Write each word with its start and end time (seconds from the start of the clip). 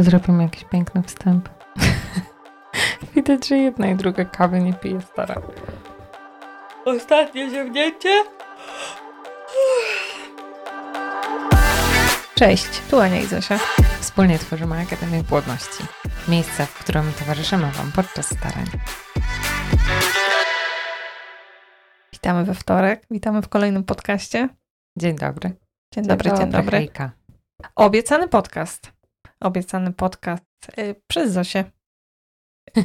To 0.00 0.04
zrobimy 0.04 0.42
jakiś 0.42 0.64
piękny 0.64 1.02
wstęp. 1.02 1.48
Widać, 3.14 3.48
że 3.48 3.56
jedna 3.56 3.86
i 3.86 3.96
druga 3.96 4.24
kawy 4.24 4.60
nie 4.60 4.74
pije 4.74 5.00
stara. 5.00 5.34
Ostatnie 6.84 7.50
ziemnięcie. 7.50 8.08
Cześć, 12.34 12.80
tu 12.90 13.00
Ania 13.00 13.20
i 13.20 13.26
Zosia. 13.26 13.58
Wspólnie 14.00 14.38
tworzymy 14.38 14.78
Akademię 14.80 15.24
Płodności. 15.24 15.84
Miejsce, 16.28 16.66
w 16.66 16.74
którym 16.74 17.12
towarzyszymy 17.18 17.70
Wam 17.72 17.92
podczas 17.92 18.26
starań. 18.26 18.66
Witamy 22.12 22.44
we 22.44 22.54
wtorek, 22.54 23.06
witamy 23.10 23.42
w 23.42 23.48
kolejnym 23.48 23.84
podcaście. 23.84 24.48
Dzień 24.98 25.16
dobry. 25.16 25.52
Dzień 25.94 26.06
dobry, 26.06 26.30
dzień 26.38 26.50
dobry. 26.50 26.78
Hejka. 26.78 27.10
Obiecany 27.76 28.28
podcast. 28.28 28.99
Obiecany 29.40 29.92
podcast 29.92 30.44
y, 30.78 30.94
przez 31.06 31.32
Zosię. 31.32 31.64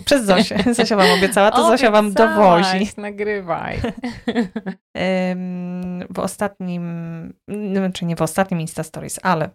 Przez 0.06 0.26
Zosię. 0.26 0.58
Zosia 0.74 0.96
wam 0.96 1.12
obiecała, 1.12 1.52
to 1.52 1.68
Zosia 1.68 1.92
wam 1.92 2.14
dowozi. 2.14 2.90
Nagrywaj. 2.98 3.82
W 6.10 6.20
ostatnim, 6.20 6.84
no, 7.48 7.80
znaczy 7.80 8.06
nie 8.06 8.16
w 8.16 8.22
ostatnim 8.22 8.62
Insta 8.62 8.84
Stories, 8.84 9.20
ale 9.24 9.50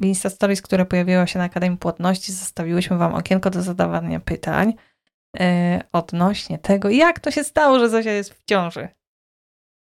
w 0.00 0.04
Insta 0.04 0.30
Stories, 0.30 0.62
które 0.62 0.86
pojawiło 0.86 1.26
się 1.26 1.38
na 1.38 1.44
Akademii 1.44 1.78
Płodności, 1.78 2.32
zostawiłyśmy 2.32 2.96
wam 2.96 3.14
okienko 3.14 3.50
do 3.50 3.62
zadawania 3.62 4.20
pytań 4.20 4.74
yy, 5.34 5.42
odnośnie 5.92 6.58
tego, 6.58 6.90
jak 6.90 7.20
to 7.20 7.30
się 7.30 7.44
stało, 7.44 7.78
że 7.78 7.88
Zosia 7.88 8.10
jest 8.10 8.34
w 8.34 8.44
ciąży. 8.44 8.88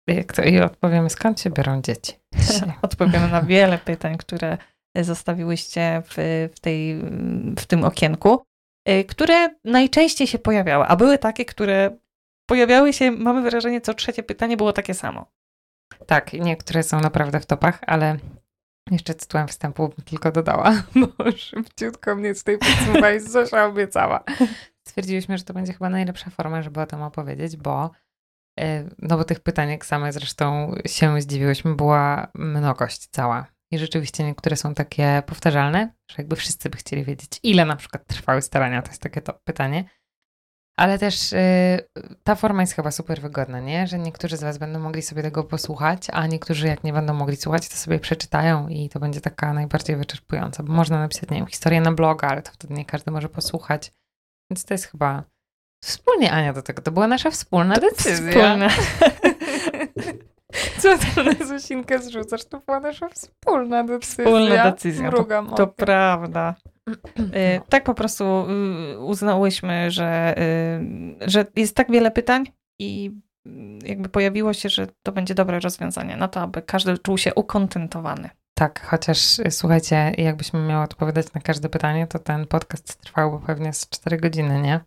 Jak 0.06 0.32
to 0.32 0.42
i 0.42 0.60
odpowiemy, 0.60 1.10
skąd 1.10 1.40
się 1.40 1.50
biorą 1.50 1.82
dzieci? 1.82 2.12
Odpowiemy 2.82 3.28
na 3.28 3.42
wiele 3.42 3.78
pytań, 3.78 4.16
które 4.16 4.58
zostawiłyście 4.96 6.02
w, 6.04 6.14
w, 6.54 6.60
tej, 6.60 6.96
w 7.58 7.66
tym 7.66 7.84
okienku, 7.84 8.42
y, 8.88 9.04
które 9.04 9.48
najczęściej 9.64 10.26
się 10.26 10.38
pojawiały, 10.38 10.84
a 10.84 10.96
były 10.96 11.18
takie, 11.18 11.44
które 11.44 11.98
pojawiały 12.46 12.92
się, 12.92 13.10
mamy 13.10 13.50
wrażenie, 13.50 13.80
co 13.80 13.94
trzecie 13.94 14.22
pytanie 14.22 14.56
było 14.56 14.72
takie 14.72 14.94
samo. 14.94 15.30
Tak, 16.06 16.32
niektóre 16.32 16.82
są 16.82 17.00
naprawdę 17.00 17.40
w 17.40 17.46
topach, 17.46 17.78
ale 17.86 18.16
jeszcze 18.90 19.14
tytułem 19.14 19.48
wstępu 19.48 19.88
bym 19.88 20.04
tylko 20.04 20.32
dodała, 20.32 20.82
bo 21.00 21.32
szybciutko 21.36 22.16
mnie 22.16 22.34
tutaj 22.34 22.58
podsumowałeś, 22.58 23.22
Zosia 23.22 23.66
obiecała. 23.66 24.24
Stwierdziliśmy, 24.88 25.38
że 25.38 25.44
to 25.44 25.54
będzie 25.54 25.72
chyba 25.72 25.90
najlepsza 25.90 26.30
forma, 26.30 26.62
żeby 26.62 26.80
o 26.80 26.86
tym 26.86 27.02
opowiedzieć, 27.02 27.56
bo 27.56 27.90
e, 28.60 28.84
no 28.98 29.16
bo 29.16 29.24
tych 29.24 29.40
pytań, 29.40 29.70
jak 29.70 29.86
same 29.86 30.12
zresztą 30.12 30.74
się 30.86 31.20
zdziwiłyśmy, 31.20 31.74
była 31.74 32.28
mnogość 32.34 33.08
cała. 33.08 33.46
I 33.72 33.78
rzeczywiście 33.78 34.24
niektóre 34.24 34.56
są 34.56 34.74
takie 34.74 35.22
powtarzalne, 35.26 35.94
że 36.10 36.14
jakby 36.18 36.36
wszyscy 36.36 36.70
by 36.70 36.76
chcieli 36.76 37.04
wiedzieć, 37.04 37.40
ile 37.42 37.64
na 37.64 37.76
przykład 37.76 38.06
trwały 38.06 38.42
starania, 38.42 38.82
to 38.82 38.88
jest 38.88 39.02
takie 39.02 39.20
to 39.20 39.40
pytanie. 39.44 39.84
Ale 40.78 40.98
też 40.98 41.32
y, 41.32 41.36
ta 42.24 42.34
forma 42.34 42.60
jest 42.62 42.72
chyba 42.72 42.90
super 42.90 43.20
wygodna, 43.20 43.60
nie? 43.60 43.86
Że 43.86 43.98
niektórzy 43.98 44.36
z 44.36 44.42
Was 44.42 44.58
będą 44.58 44.78
mogli 44.78 45.02
sobie 45.02 45.22
tego 45.22 45.44
posłuchać, 45.44 46.06
a 46.12 46.26
niektórzy 46.26 46.66
jak 46.66 46.84
nie 46.84 46.92
będą 46.92 47.14
mogli 47.14 47.36
słuchać, 47.36 47.68
to 47.68 47.76
sobie 47.76 47.98
przeczytają 47.98 48.68
i 48.68 48.88
to 48.88 49.00
będzie 49.00 49.20
taka 49.20 49.52
najbardziej 49.52 49.96
wyczerpująca, 49.96 50.62
bo 50.62 50.72
można 50.72 50.98
napisać, 50.98 51.30
nie 51.30 51.36
wiem, 51.36 51.46
historię 51.46 51.80
na 51.80 51.92
bloga, 51.92 52.28
ale 52.28 52.42
to 52.42 52.52
wtedy 52.52 52.74
nie 52.74 52.84
każdy 52.84 53.10
może 53.10 53.28
posłuchać. 53.28 53.92
Więc 54.50 54.64
to 54.64 54.74
jest 54.74 54.84
chyba 54.84 55.24
wspólnie 55.84 56.32
Ania 56.32 56.52
do 56.52 56.62
tego. 56.62 56.82
To 56.82 56.90
była 56.90 57.06
nasza 57.06 57.30
wspólna 57.30 57.74
decyzja. 57.74 58.30
Wspólna. 58.30 58.68
Co 60.82 60.98
to 61.14 61.22
na 61.24 61.46
Zosinkę 61.46 61.98
zrzucasz? 61.98 62.44
To 62.44 62.60
była 62.66 62.80
nasza 62.80 63.08
wspólna 63.08 63.84
decyzja. 63.84 64.24
Wspólna 64.24 64.70
decyzja, 64.70 65.08
Mrugam 65.10 65.46
To 65.48 65.62
okiem. 65.62 65.74
prawda. 65.76 66.54
Y, 67.18 67.60
Tak 67.68 67.84
po 67.84 67.94
prostu 67.94 68.24
y, 68.94 68.98
uznałyśmy, 68.98 69.90
że, 69.90 70.34
y, 71.22 71.30
że 71.30 71.46
jest 71.56 71.76
tak 71.76 71.90
wiele 71.90 72.10
pytań 72.10 72.44
i 72.78 73.10
y, 73.46 73.50
jakby 73.88 74.08
pojawiło 74.08 74.52
się, 74.52 74.68
że 74.68 74.86
to 75.02 75.12
będzie 75.12 75.34
dobre 75.34 75.60
rozwiązanie 75.60 76.16
na 76.16 76.28
to, 76.28 76.40
aby 76.40 76.62
każdy 76.62 76.98
czuł 76.98 77.18
się 77.18 77.34
ukontentowany. 77.34 78.30
Tak, 78.54 78.86
chociaż 78.86 79.18
słuchajcie, 79.50 80.12
jakbyśmy 80.18 80.60
miały 80.60 80.84
odpowiadać 80.84 81.32
na 81.32 81.40
każde 81.40 81.68
pytanie, 81.68 82.06
to 82.06 82.18
ten 82.18 82.46
podcast 82.46 82.96
trwałby 83.00 83.46
pewnie 83.46 83.72
z 83.72 83.88
4 83.88 84.16
godziny, 84.16 84.60
nie? 84.60 84.80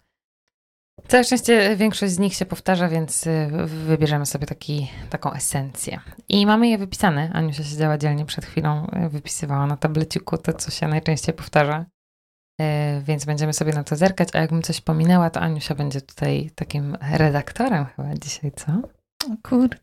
Całe 1.08 1.24
szczęście 1.24 1.76
większość 1.76 2.14
z 2.14 2.20
nich 2.20 2.34
się 2.34 2.46
powtarza, 2.46 2.90
więc 2.90 3.28
y, 3.28 3.50
wybierzemy 3.66 4.26
sobie 4.26 4.48
taki, 4.48 4.92
taką 5.10 5.34
esencję. 5.34 6.00
I 6.30 6.46
mamy 6.46 6.68
je 6.68 6.78
wypisane. 6.78 7.32
Aniusia 7.34 7.64
siedziała 7.64 7.98
dzielnie 7.98 8.26
przed 8.26 8.46
chwilą, 8.46 8.88
y, 9.06 9.10
wypisywała 9.10 9.68
na 9.68 9.78
tableciku 9.78 10.38
to, 10.38 10.54
co 10.54 10.72
się 10.72 10.88
najczęściej 10.88 11.36
powtarza. 11.36 11.86
Y, 12.62 12.66
Więc 13.04 13.26
będziemy 13.26 13.54
sobie 13.54 13.74
na 13.74 13.84
to 13.84 13.96
zerkać, 13.96 14.30
a 14.34 14.40
jakbym 14.40 14.62
coś 14.62 14.82
pominęła, 14.82 15.30
to 15.30 15.40
Aniusia 15.40 15.76
będzie 15.76 16.02
tutaj 16.02 16.50
takim 16.56 16.98
redaktorem 17.12 17.86
chyba 17.86 18.14
dzisiaj, 18.14 18.52
co? 18.56 18.72
Kurde. 19.44 19.78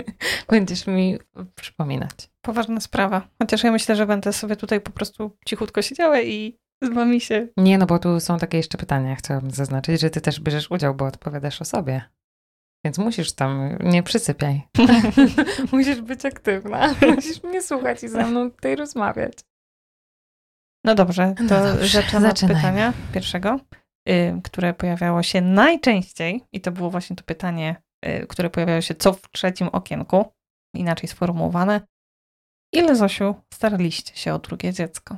Będziesz 0.50 0.86
mi 0.86 1.18
przypominać. 1.54 2.30
Poważna 2.42 2.80
sprawa. 2.80 3.28
Chociaż 3.38 3.64
ja 3.64 3.72
myślę, 3.72 3.96
że 3.96 4.06
będę 4.06 4.32
sobie 4.32 4.56
tutaj 4.56 4.80
po 4.80 4.90
prostu 4.90 5.36
cichutko 5.46 5.82
siedziała 5.82 6.20
i 6.20 6.58
z 6.82 6.88
wami 6.88 7.20
się... 7.20 7.48
Nie, 7.56 7.78
no 7.78 7.86
bo 7.86 7.98
tu 7.98 8.20
są 8.20 8.38
takie 8.38 8.56
jeszcze 8.56 8.78
pytania. 8.78 9.16
Chciałabym 9.16 9.50
zaznaczyć, 9.50 10.00
że 10.00 10.10
ty 10.10 10.20
też 10.20 10.40
bierzesz 10.40 10.70
udział, 10.70 10.94
bo 10.94 11.04
odpowiadasz 11.04 11.62
o 11.62 11.64
sobie. 11.64 12.02
Więc 12.84 12.98
musisz 12.98 13.32
tam, 13.32 13.78
nie 13.80 14.02
przysypiaj. 14.02 14.62
musisz 15.72 16.00
być 16.00 16.24
aktywna. 16.24 16.94
Musisz 17.14 17.42
mnie 17.42 17.62
słuchać 17.62 18.02
i 18.02 18.08
ze 18.08 18.26
mną 18.26 18.50
tutaj 18.50 18.76
rozmawiać. 18.76 19.32
No 20.84 20.94
dobrze, 20.94 21.34
to 21.36 21.42
No 21.42 21.48
dobrze, 21.48 21.88
zaczynamy 21.88 22.30
od 22.30 22.40
pytania 22.40 22.92
pierwszego, 23.14 23.60
y, 24.08 24.40
które 24.44 24.74
pojawiało 24.74 25.22
się 25.22 25.40
najczęściej 25.40 26.44
i 26.52 26.60
to 26.60 26.72
było 26.72 26.90
właśnie 26.90 27.16
to 27.16 27.24
pytanie, 27.24 27.82
y, 28.06 28.26
które 28.26 28.50
pojawiało 28.50 28.80
się 28.80 28.94
co 28.94 29.12
w 29.12 29.30
trzecim 29.30 29.68
okienku, 29.68 30.32
inaczej 30.74 31.08
sformułowane. 31.08 31.80
Ile, 32.72 32.96
Zosiu, 32.96 33.34
staraliście 33.54 34.16
się 34.16 34.34
o 34.34 34.38
drugie 34.38 34.72
dziecko? 34.72 35.16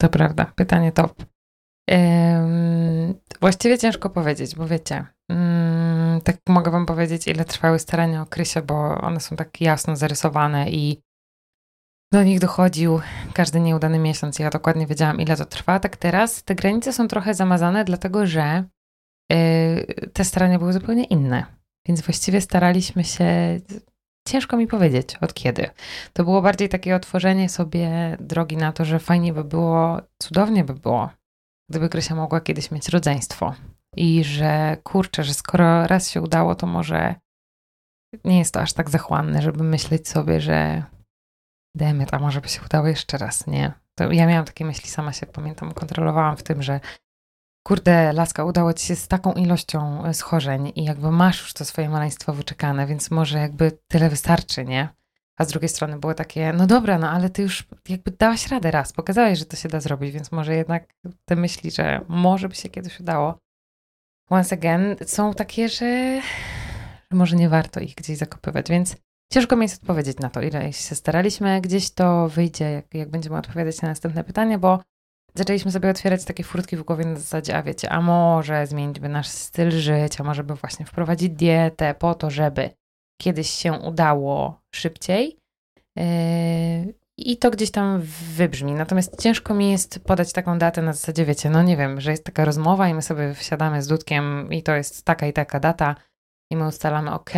To 0.00 0.08
prawda, 0.08 0.52
pytanie 0.56 0.92
top. 0.92 1.24
Właściwie 3.40 3.78
ciężko 3.78 4.10
powiedzieć, 4.10 4.56
bo 4.56 4.66
wiecie, 4.66 5.06
ym, 5.32 6.20
tak 6.24 6.36
mogę 6.48 6.70
wam 6.70 6.86
powiedzieć, 6.86 7.28
ile 7.28 7.44
trwały 7.44 7.78
starania 7.78 8.22
o 8.22 8.26
Krysia, 8.26 8.62
bo 8.62 9.00
one 9.00 9.20
są 9.20 9.36
tak 9.36 9.60
jasno 9.60 9.96
zarysowane 9.96 10.70
i 10.70 11.02
do 12.12 12.22
nich 12.22 12.40
dochodził 12.40 13.00
każdy 13.34 13.60
nieudany 13.60 13.98
miesiąc. 13.98 14.38
Ja 14.38 14.50
dokładnie 14.50 14.86
wiedziałam, 14.86 15.20
ile 15.20 15.36
to 15.36 15.44
trwa. 15.44 15.80
Tak 15.80 15.96
teraz 15.96 16.44
te 16.44 16.54
granice 16.54 16.92
są 16.92 17.08
trochę 17.08 17.34
zamazane, 17.34 17.84
dlatego 17.84 18.26
że 18.26 18.64
yy, 19.30 20.10
te 20.12 20.24
starania 20.24 20.58
były 20.58 20.72
zupełnie 20.72 21.04
inne. 21.04 21.46
Więc 21.88 22.00
właściwie 22.02 22.40
staraliśmy 22.40 23.04
się, 23.04 23.26
ciężko 24.28 24.56
mi 24.56 24.66
powiedzieć 24.66 25.16
od 25.20 25.34
kiedy. 25.34 25.70
To 26.12 26.24
było 26.24 26.42
bardziej 26.42 26.68
takie 26.68 26.96
otworzenie 26.96 27.48
sobie 27.48 28.16
drogi 28.20 28.56
na 28.56 28.72
to, 28.72 28.84
że 28.84 28.98
fajnie 28.98 29.32
by 29.32 29.44
było, 29.44 30.00
cudownie 30.18 30.64
by 30.64 30.74
było, 30.74 31.10
gdyby 31.70 31.88
Krysia 31.88 32.14
mogła 32.14 32.40
kiedyś 32.40 32.70
mieć 32.70 32.88
rodzeństwo. 32.88 33.54
I 33.96 34.24
że 34.24 34.76
kurczę, 34.82 35.24
że 35.24 35.34
skoro 35.34 35.86
raz 35.86 36.10
się 36.10 36.22
udało, 36.22 36.54
to 36.54 36.66
może 36.66 37.14
nie 38.24 38.38
jest 38.38 38.54
to 38.54 38.60
aż 38.60 38.72
tak 38.72 38.90
zachłanne, 38.90 39.42
żeby 39.42 39.64
myśleć 39.64 40.08
sobie, 40.08 40.40
że 40.40 40.82
demet, 41.74 42.14
a 42.14 42.18
może 42.18 42.40
by 42.40 42.48
się 42.48 42.60
udało 42.64 42.86
jeszcze 42.86 43.18
raz, 43.18 43.46
nie? 43.46 43.72
To 43.94 44.12
ja 44.12 44.26
miałam 44.26 44.44
takie 44.44 44.64
myśli, 44.64 44.90
sama 44.90 45.12
się 45.12 45.26
pamiętam, 45.26 45.72
kontrolowałam 45.72 46.36
w 46.36 46.42
tym, 46.42 46.62
że 46.62 46.80
kurde, 47.68 48.12
laska, 48.12 48.44
udało 48.44 48.72
ci 48.72 48.86
się 48.86 48.96
z 48.96 49.08
taką 49.08 49.32
ilością 49.32 50.04
e, 50.04 50.14
schorzeń 50.14 50.72
i 50.74 50.84
jakby 50.84 51.10
masz 51.10 51.40
już 51.40 51.52
to 51.52 51.64
swoje 51.64 51.88
maleństwo 51.88 52.32
wyczekane, 52.32 52.86
więc 52.86 53.10
może 53.10 53.38
jakby 53.38 53.72
tyle 53.88 54.10
wystarczy, 54.10 54.64
nie? 54.64 54.88
A 55.36 55.44
z 55.44 55.48
drugiej 55.48 55.68
strony 55.68 55.98
było 55.98 56.14
takie, 56.14 56.52
no 56.52 56.66
dobra, 56.66 56.98
no 56.98 57.10
ale 57.10 57.30
ty 57.30 57.42
już 57.42 57.64
jakby 57.88 58.10
dałaś 58.10 58.48
radę 58.48 58.70
raz, 58.70 58.92
pokazałeś, 58.92 59.38
że 59.38 59.44
to 59.44 59.56
się 59.56 59.68
da 59.68 59.80
zrobić, 59.80 60.12
więc 60.12 60.32
może 60.32 60.54
jednak 60.54 60.94
te 61.24 61.36
myśli, 61.36 61.70
że 61.70 62.00
może 62.08 62.48
by 62.48 62.54
się 62.54 62.68
kiedyś 62.68 63.00
udało, 63.00 63.38
once 64.30 64.56
again, 64.56 64.96
są 65.06 65.34
takie, 65.34 65.68
że, 65.68 66.20
że 67.10 67.16
może 67.16 67.36
nie 67.36 67.48
warto 67.48 67.80
ich 67.80 67.94
gdzieś 67.94 68.18
zakopywać, 68.18 68.68
więc 68.70 68.96
ciężko 69.32 69.56
mi 69.56 69.62
jest 69.62 69.82
odpowiedzieć 69.82 70.18
na 70.18 70.30
to, 70.30 70.42
ile 70.42 70.72
się 70.72 70.94
staraliśmy. 70.94 71.60
Gdzieś 71.60 71.90
to 71.90 72.28
wyjdzie, 72.28 72.70
jak, 72.70 72.94
jak 72.94 73.10
będziemy 73.10 73.36
odpowiadać 73.36 73.82
na 73.82 73.88
następne 73.88 74.24
pytanie, 74.24 74.58
bo 74.58 74.80
zaczęliśmy 75.34 75.72
sobie 75.72 75.90
otwierać 75.90 76.24
takie 76.24 76.44
furtki 76.44 76.76
w 76.76 76.82
głowie 76.82 77.04
na 77.04 77.16
zasadzie, 77.16 77.56
a 77.56 77.62
wiecie, 77.62 77.90
a 77.90 78.00
może 78.00 78.66
zmienić 78.66 79.00
by 79.00 79.08
nasz 79.08 79.28
styl 79.28 79.70
życia, 79.70 80.24
może 80.24 80.44
by 80.44 80.54
właśnie 80.54 80.86
wprowadzić 80.86 81.30
dietę 81.30 81.94
po 81.94 82.14
to, 82.14 82.30
żeby 82.30 82.70
kiedyś 83.20 83.50
się 83.50 83.72
udało 83.72 84.60
szybciej. 84.74 85.38
Yy, 85.96 86.94
I 87.16 87.36
to 87.36 87.50
gdzieś 87.50 87.70
tam 87.70 88.00
wybrzmi. 88.34 88.72
Natomiast 88.72 89.22
ciężko 89.22 89.54
mi 89.54 89.70
jest 89.70 90.04
podać 90.04 90.32
taką 90.32 90.58
datę 90.58 90.82
na 90.82 90.92
zasadzie, 90.92 91.24
wiecie, 91.24 91.50
no 91.50 91.62
nie 91.62 91.76
wiem, 91.76 92.00
że 92.00 92.10
jest 92.10 92.24
taka 92.24 92.44
rozmowa 92.44 92.88
i 92.88 92.94
my 92.94 93.02
sobie 93.02 93.34
wsiadamy 93.34 93.82
z 93.82 93.86
Dudkiem 93.86 94.48
i 94.52 94.62
to 94.62 94.74
jest 94.74 95.04
taka 95.04 95.26
i 95.26 95.32
taka 95.32 95.60
data 95.60 95.94
i 96.50 96.56
my 96.56 96.66
ustalamy, 96.66 97.12
ok, 97.12 97.30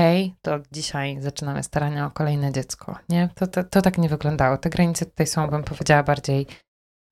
to 0.42 0.58
dzisiaj 0.72 1.20
zaczynamy 1.20 1.62
starania 1.62 2.06
o 2.06 2.10
kolejne 2.10 2.52
dziecko, 2.52 2.98
nie? 3.08 3.28
To, 3.34 3.46
to, 3.46 3.64
to 3.64 3.82
tak 3.82 3.98
nie 3.98 4.08
wyglądało. 4.08 4.58
Te 4.58 4.70
granice 4.70 5.06
tutaj 5.06 5.26
są, 5.26 5.46
bym 5.46 5.64
powiedziała, 5.64 6.02
bardziej 6.02 6.46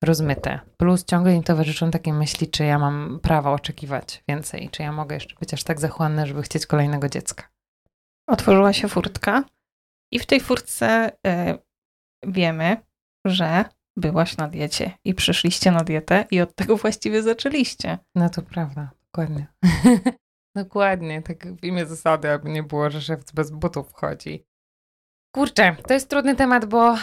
rozmyte. 0.03 0.59
Plus 0.77 1.05
ciągle 1.05 1.35
im 1.35 1.43
towarzyszą 1.43 1.91
takie 1.91 2.13
myśli, 2.13 2.47
czy 2.47 2.63
ja 2.63 2.79
mam 2.79 3.19
prawo 3.19 3.53
oczekiwać 3.53 4.23
więcej, 4.27 4.69
czy 4.69 4.83
ja 4.83 4.91
mogę 4.91 5.15
jeszcze 5.15 5.35
być 5.35 5.53
aż 5.53 5.63
tak 5.63 5.79
zachłanna, 5.79 6.25
żeby 6.25 6.41
chcieć 6.41 6.65
kolejnego 6.65 7.09
dziecka. 7.09 7.49
Otworzyła 8.29 8.73
się 8.73 8.87
furtka 8.87 9.43
i 10.13 10.19
w 10.19 10.25
tej 10.25 10.39
furtce 10.39 11.11
y, 11.27 11.57
wiemy, 12.23 12.77
że 13.25 13.65
byłaś 13.97 14.37
na 14.37 14.47
diecie 14.47 14.91
i 15.05 15.13
przyszliście 15.13 15.71
na 15.71 15.83
dietę 15.83 16.25
i 16.31 16.41
od 16.41 16.55
tego 16.55 16.77
właściwie 16.77 17.23
zaczęliście. 17.23 17.97
No 18.15 18.29
to 18.29 18.41
prawda, 18.41 18.91
dokładnie. 19.05 19.47
dokładnie, 20.55 21.21
tak 21.21 21.47
w 21.55 21.63
imię 21.63 21.85
zasady, 21.85 22.31
aby 22.31 22.49
nie 22.49 22.63
było, 22.63 22.89
że 22.89 23.01
szef 23.01 23.33
bez 23.33 23.51
butów 23.51 23.89
wchodzi. 23.89 24.45
Kurczę, 25.35 25.75
to 25.87 25.93
jest 25.93 26.09
trudny 26.09 26.35
temat, 26.35 26.65
bo 26.65 26.93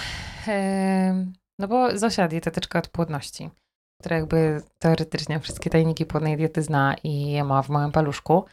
yy, 0.47 1.33
no 1.59 1.69
bo 1.69 1.99
Zosia 1.99 2.29
dietetyczka 2.29 2.79
od 2.79 2.89
płodności, 2.89 3.51
która 4.01 4.17
jakby 4.17 4.63
teoretycznie 4.79 5.41
wszystkie 5.41 5.71
tajniki 5.71 6.07
płodnej 6.07 6.37
diety 6.37 6.63
zna 6.63 6.95
i 7.05 7.31
je 7.31 7.45
ma 7.45 7.63
w 7.63 7.69
małym 7.69 7.93
paluszku. 7.93 8.45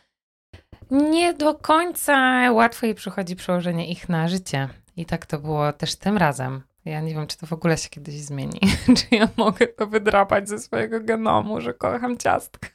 Nie 0.92 1.34
do 1.34 1.56
końca 1.56 2.52
łatwo 2.52 2.86
jej 2.86 2.96
przychodzi 2.96 3.36
przełożenie 3.36 3.88
ich 3.92 4.10
na 4.10 4.28
życie. 4.28 4.70
I 4.98 5.06
tak 5.06 5.26
to 5.26 5.40
było 5.40 5.74
też 5.74 5.96
tym 5.96 6.18
razem. 6.18 6.62
Ja 6.86 7.02
nie 7.02 7.14
wiem, 7.14 7.28
czy 7.28 7.38
to 7.38 7.48
w 7.48 7.54
ogóle 7.54 7.78
się 7.78 7.90
kiedyś 7.90 8.16
zmieni. 8.16 8.60
czy 8.98 9.16
ja 9.16 9.28
mogę 9.38 9.68
to 9.68 9.88
wydrapać 9.88 10.50
ze 10.50 10.60
swojego 10.60 11.00
genomu, 11.00 11.62
że 11.62 11.74
kocham 11.74 12.18
ciastka. 12.18 12.70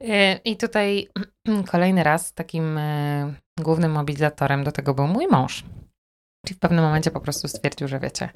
E, 0.00 0.36
I 0.36 0.56
tutaj 0.56 1.08
kolejny 1.72 2.02
raz 2.02 2.32
takim 2.34 2.78
e, 2.78 3.34
głównym 3.60 3.92
mobilizatorem 3.92 4.64
do 4.64 4.72
tego 4.72 4.94
był 4.94 5.06
mój 5.06 5.26
mąż. 5.26 5.64
Czyli 6.46 6.56
w 6.56 6.58
pewnym 6.58 6.84
momencie 6.84 7.10
po 7.10 7.20
prostu 7.20 7.48
stwierdził, 7.48 7.88
że 7.88 8.00
wiecie, 8.00 8.28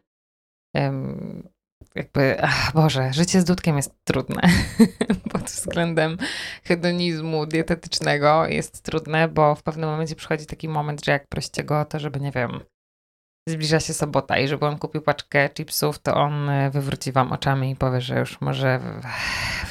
jakby, 1.94 2.42
ach 2.42 2.72
Boże, 2.74 3.12
życie 3.12 3.40
z 3.40 3.44
Dudkiem 3.44 3.76
jest 3.76 3.94
trudne 4.04 4.40
pod 5.32 5.42
względem 5.42 6.16
hedonizmu 6.64 7.46
dietetycznego 7.46 8.46
jest 8.46 8.82
trudne, 8.82 9.28
bo 9.28 9.54
w 9.54 9.62
pewnym 9.62 9.90
momencie 9.90 10.14
przychodzi 10.14 10.46
taki 10.46 10.69
moment, 10.69 11.04
że 11.04 11.12
jak 11.12 11.28
prosicie 11.28 11.64
go 11.64 11.80
o 11.80 11.84
to, 11.84 11.98
żeby, 11.98 12.20
nie 12.20 12.30
wiem, 12.30 12.60
zbliża 13.48 13.80
się 13.80 13.94
sobota 13.94 14.38
i 14.38 14.48
żeby 14.48 14.66
on 14.66 14.78
kupił 14.78 15.02
paczkę 15.02 15.48
chipsów, 15.48 15.98
to 15.98 16.14
on 16.14 16.50
e, 16.50 16.70
wywróci 16.70 17.12
wam 17.12 17.32
oczami 17.32 17.70
i 17.70 17.76
powie, 17.76 18.00
że 18.00 18.19
już 18.19 18.40
może 18.40 18.80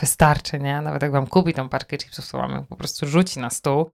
wystarczy, 0.02 0.60
nie? 0.60 0.82
Nawet 0.82 1.02
jak 1.02 1.12
wam 1.12 1.28
kupi 1.28 1.54
tą 1.54 1.70
paczkę 1.70 1.98
chipsów, 1.98 2.32
to 2.32 2.38
wam 2.38 2.52
ją 2.52 2.66
po 2.66 2.76
prostu 2.76 3.08
rzuci 3.08 3.40
na 3.40 3.50
stół 3.50 3.92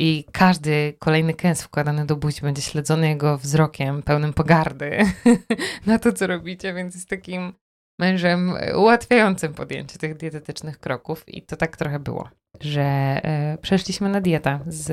i 0.00 0.24
każdy 0.32 0.94
kolejny 0.98 1.34
kęs 1.34 1.62
wkładany 1.62 2.06
do 2.06 2.16
buzi 2.16 2.40
będzie 2.40 2.62
śledzony 2.62 3.08
jego 3.08 3.38
wzrokiem 3.38 4.02
pełnym 4.02 4.32
pogardy 4.32 4.98
na 5.86 5.98
to, 5.98 6.12
co 6.12 6.26
robicie, 6.26 6.74
więc 6.74 6.94
jest 6.94 7.08
takim 7.08 7.52
mężem 8.00 8.52
ułatwiającym 8.76 9.54
podjęcie 9.54 9.98
tych 9.98 10.16
dietetycznych 10.16 10.78
kroków. 10.78 11.24
I 11.28 11.42
to 11.42 11.56
tak 11.56 11.76
trochę 11.76 11.98
było, 11.98 12.28
że 12.60 12.82
e, 12.82 13.58
przeszliśmy 13.62 14.08
na 14.08 14.20
dietę 14.20 14.60
z, 14.66 14.86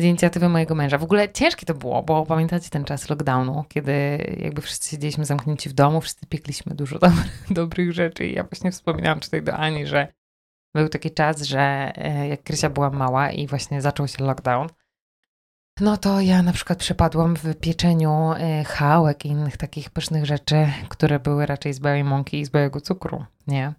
z 0.00 0.04
inicjatywy 0.04 0.48
mojego 0.48 0.74
męża. 0.74 0.98
W 0.98 1.04
ogóle 1.04 1.32
ciężkie 1.32 1.66
to 1.66 1.74
było, 1.74 2.02
bo 2.02 2.26
pamiętacie 2.26 2.70
ten 2.70 2.84
czas 2.84 3.08
lockdownu, 3.08 3.64
kiedy 3.68 3.92
jakby 4.38 4.62
wszyscy 4.62 4.90
siedzieliśmy 4.90 5.24
zamknięci 5.24 5.68
w 5.68 5.72
domu, 5.72 6.00
wszyscy 6.00 6.26
piekliśmy 6.26 6.74
dużo 6.74 6.98
dobrych 7.50 7.92
rzeczy 7.92 8.26
i 8.26 8.34
ja 8.34 8.42
właśnie 8.42 8.72
wspominałam 8.72 9.20
tutaj 9.20 9.42
do 9.42 9.54
Ani, 9.54 9.86
że 9.86 10.12
był 10.74 10.88
taki 10.88 11.10
czas, 11.10 11.42
że 11.42 11.92
e, 11.96 12.28
jak 12.28 12.42
Krysia 12.42 12.70
była 12.70 12.90
mała 12.90 13.30
i 13.30 13.46
właśnie 13.46 13.82
zaczął 13.82 14.08
się 14.08 14.24
lockdown, 14.24 14.68
no 15.80 15.96
to 15.96 16.20
ja 16.20 16.42
na 16.42 16.52
przykład 16.52 16.78
przepadłam 16.78 17.36
w 17.36 17.54
pieczeniu 17.54 18.32
e, 18.32 18.64
chałek 18.64 19.24
i 19.24 19.28
innych 19.28 19.56
takich 19.56 19.90
pysznych 19.90 20.26
rzeczy, 20.26 20.66
które 20.88 21.20
były 21.20 21.46
raczej 21.46 21.72
z 21.72 21.80
białej 21.80 22.04
mąki 22.04 22.40
i 22.40 22.44
z 22.44 22.50
białego 22.50 22.80
cukru, 22.80 23.24
nie? 23.46 23.72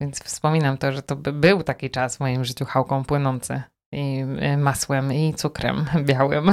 Więc 0.00 0.22
wspominam 0.22 0.78
to, 0.78 0.92
że 0.92 1.02
to 1.02 1.16
by 1.16 1.32
był 1.32 1.62
taki 1.62 1.90
czas 1.90 2.16
w 2.16 2.20
moim 2.20 2.44
życiu 2.44 2.64
chałką 2.64 3.04
płynący 3.04 3.62
i 3.92 4.24
e, 4.38 4.56
masłem 4.56 5.12
i 5.12 5.34
cukrem 5.34 5.84
białym. 6.08 6.52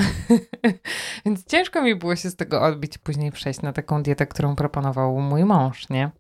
Więc 1.26 1.46
ciężko 1.46 1.82
mi 1.82 1.96
było 1.96 2.16
się 2.16 2.30
z 2.30 2.36
tego 2.36 2.62
odbić 2.62 2.98
później 2.98 3.32
przejść 3.32 3.62
na 3.62 3.74
taką 3.74 4.04
dietę, 4.04 4.28
którą 4.28 4.56
proponował 4.56 5.20
mój 5.22 5.46
mąż, 5.46 5.90
nie? 5.90 6.12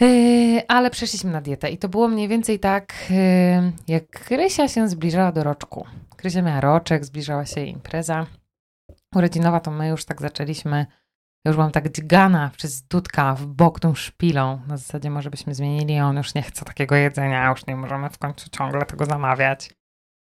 Yy, 0.00 0.62
ale 0.68 0.90
przeszliśmy 0.90 1.30
na 1.30 1.40
dietę 1.40 1.70
i 1.70 1.78
to 1.78 1.88
było 1.88 2.08
mniej 2.08 2.28
więcej 2.28 2.58
tak, 2.58 2.94
yy, 3.10 3.72
jak 3.88 4.10
Krysia 4.10 4.68
się 4.68 4.88
zbliżała 4.88 5.32
do 5.32 5.44
roczku. 5.44 5.86
Krysia 6.16 6.42
miała 6.42 6.60
roczek, 6.60 7.04
zbliżała 7.04 7.46
się 7.46 7.60
impreza 7.60 8.26
urodzinowa, 9.14 9.60
to 9.60 9.70
my 9.70 9.88
już 9.88 10.04
tak 10.04 10.20
zaczęliśmy, 10.20 10.86
już 11.44 11.56
byłam 11.56 11.70
tak 11.70 11.92
dźgana 11.92 12.50
przez 12.56 12.82
Dudka 12.82 13.34
w 13.34 13.46
bok 13.46 13.80
tą 13.80 13.94
szpilą. 13.94 14.60
Na 14.66 14.76
zasadzie 14.76 15.10
może 15.10 15.30
byśmy 15.30 15.54
zmienili, 15.54 16.00
on 16.00 16.16
już 16.16 16.34
nie 16.34 16.42
chce 16.42 16.64
takiego 16.64 16.94
jedzenia, 16.94 17.50
już 17.50 17.66
nie 17.66 17.76
możemy 17.76 18.10
w 18.10 18.18
końcu 18.18 18.50
ciągle 18.50 18.86
tego 18.86 19.06
zamawiać. 19.06 19.70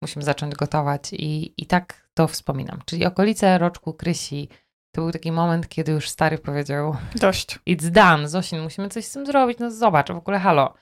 Musimy 0.02 0.26
zacząć 0.26 0.56
gotować 0.56 1.14
i, 1.14 1.54
i 1.64 1.66
tak 1.66 2.10
to 2.14 2.28
wspominam. 2.28 2.80
Czyli 2.86 3.06
okolice 3.06 3.58
roczku 3.58 3.94
Krysi 3.94 4.50
to 4.96 5.02
był 5.02 5.12
taki 5.12 5.32
moment, 5.32 5.70
kiedy 5.70 5.92
już 5.92 6.10
stary 6.10 6.38
powiedział: 6.38 6.98
Dość. 7.16 7.60
It's 7.68 7.90
done, 7.90 8.30
Zosin, 8.30 8.62
musimy 8.62 8.90
coś 8.90 9.06
z 9.06 9.12
tym 9.12 9.26
zrobić. 9.26 9.60
No 9.60 9.72
zobacz, 9.72 10.08
w 10.08 10.18
ogóle 10.18 10.40
halo. 10.40 10.74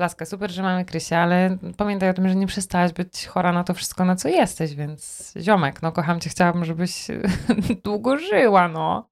Laska, 0.00 0.26
super, 0.26 0.50
że 0.50 0.62
mamy 0.62 0.84
Krysię, 0.84 1.18
ale 1.18 1.58
pamiętaj 1.76 2.08
o 2.08 2.14
tym, 2.14 2.28
że 2.28 2.36
nie 2.36 2.46
przestałaś 2.46 2.92
być 2.92 3.26
chora 3.26 3.52
na 3.52 3.64
to 3.64 3.74
wszystko, 3.74 4.04
na 4.04 4.16
co 4.16 4.28
jesteś, 4.28 4.74
więc 4.74 5.32
ziomek, 5.40 5.82
no 5.82 5.92
kocham 5.92 6.20
cię, 6.20 6.30
chciałabym, 6.30 6.64
żebyś 6.64 7.06
długo 7.84 8.18
żyła, 8.18 8.68
no. 8.68 9.10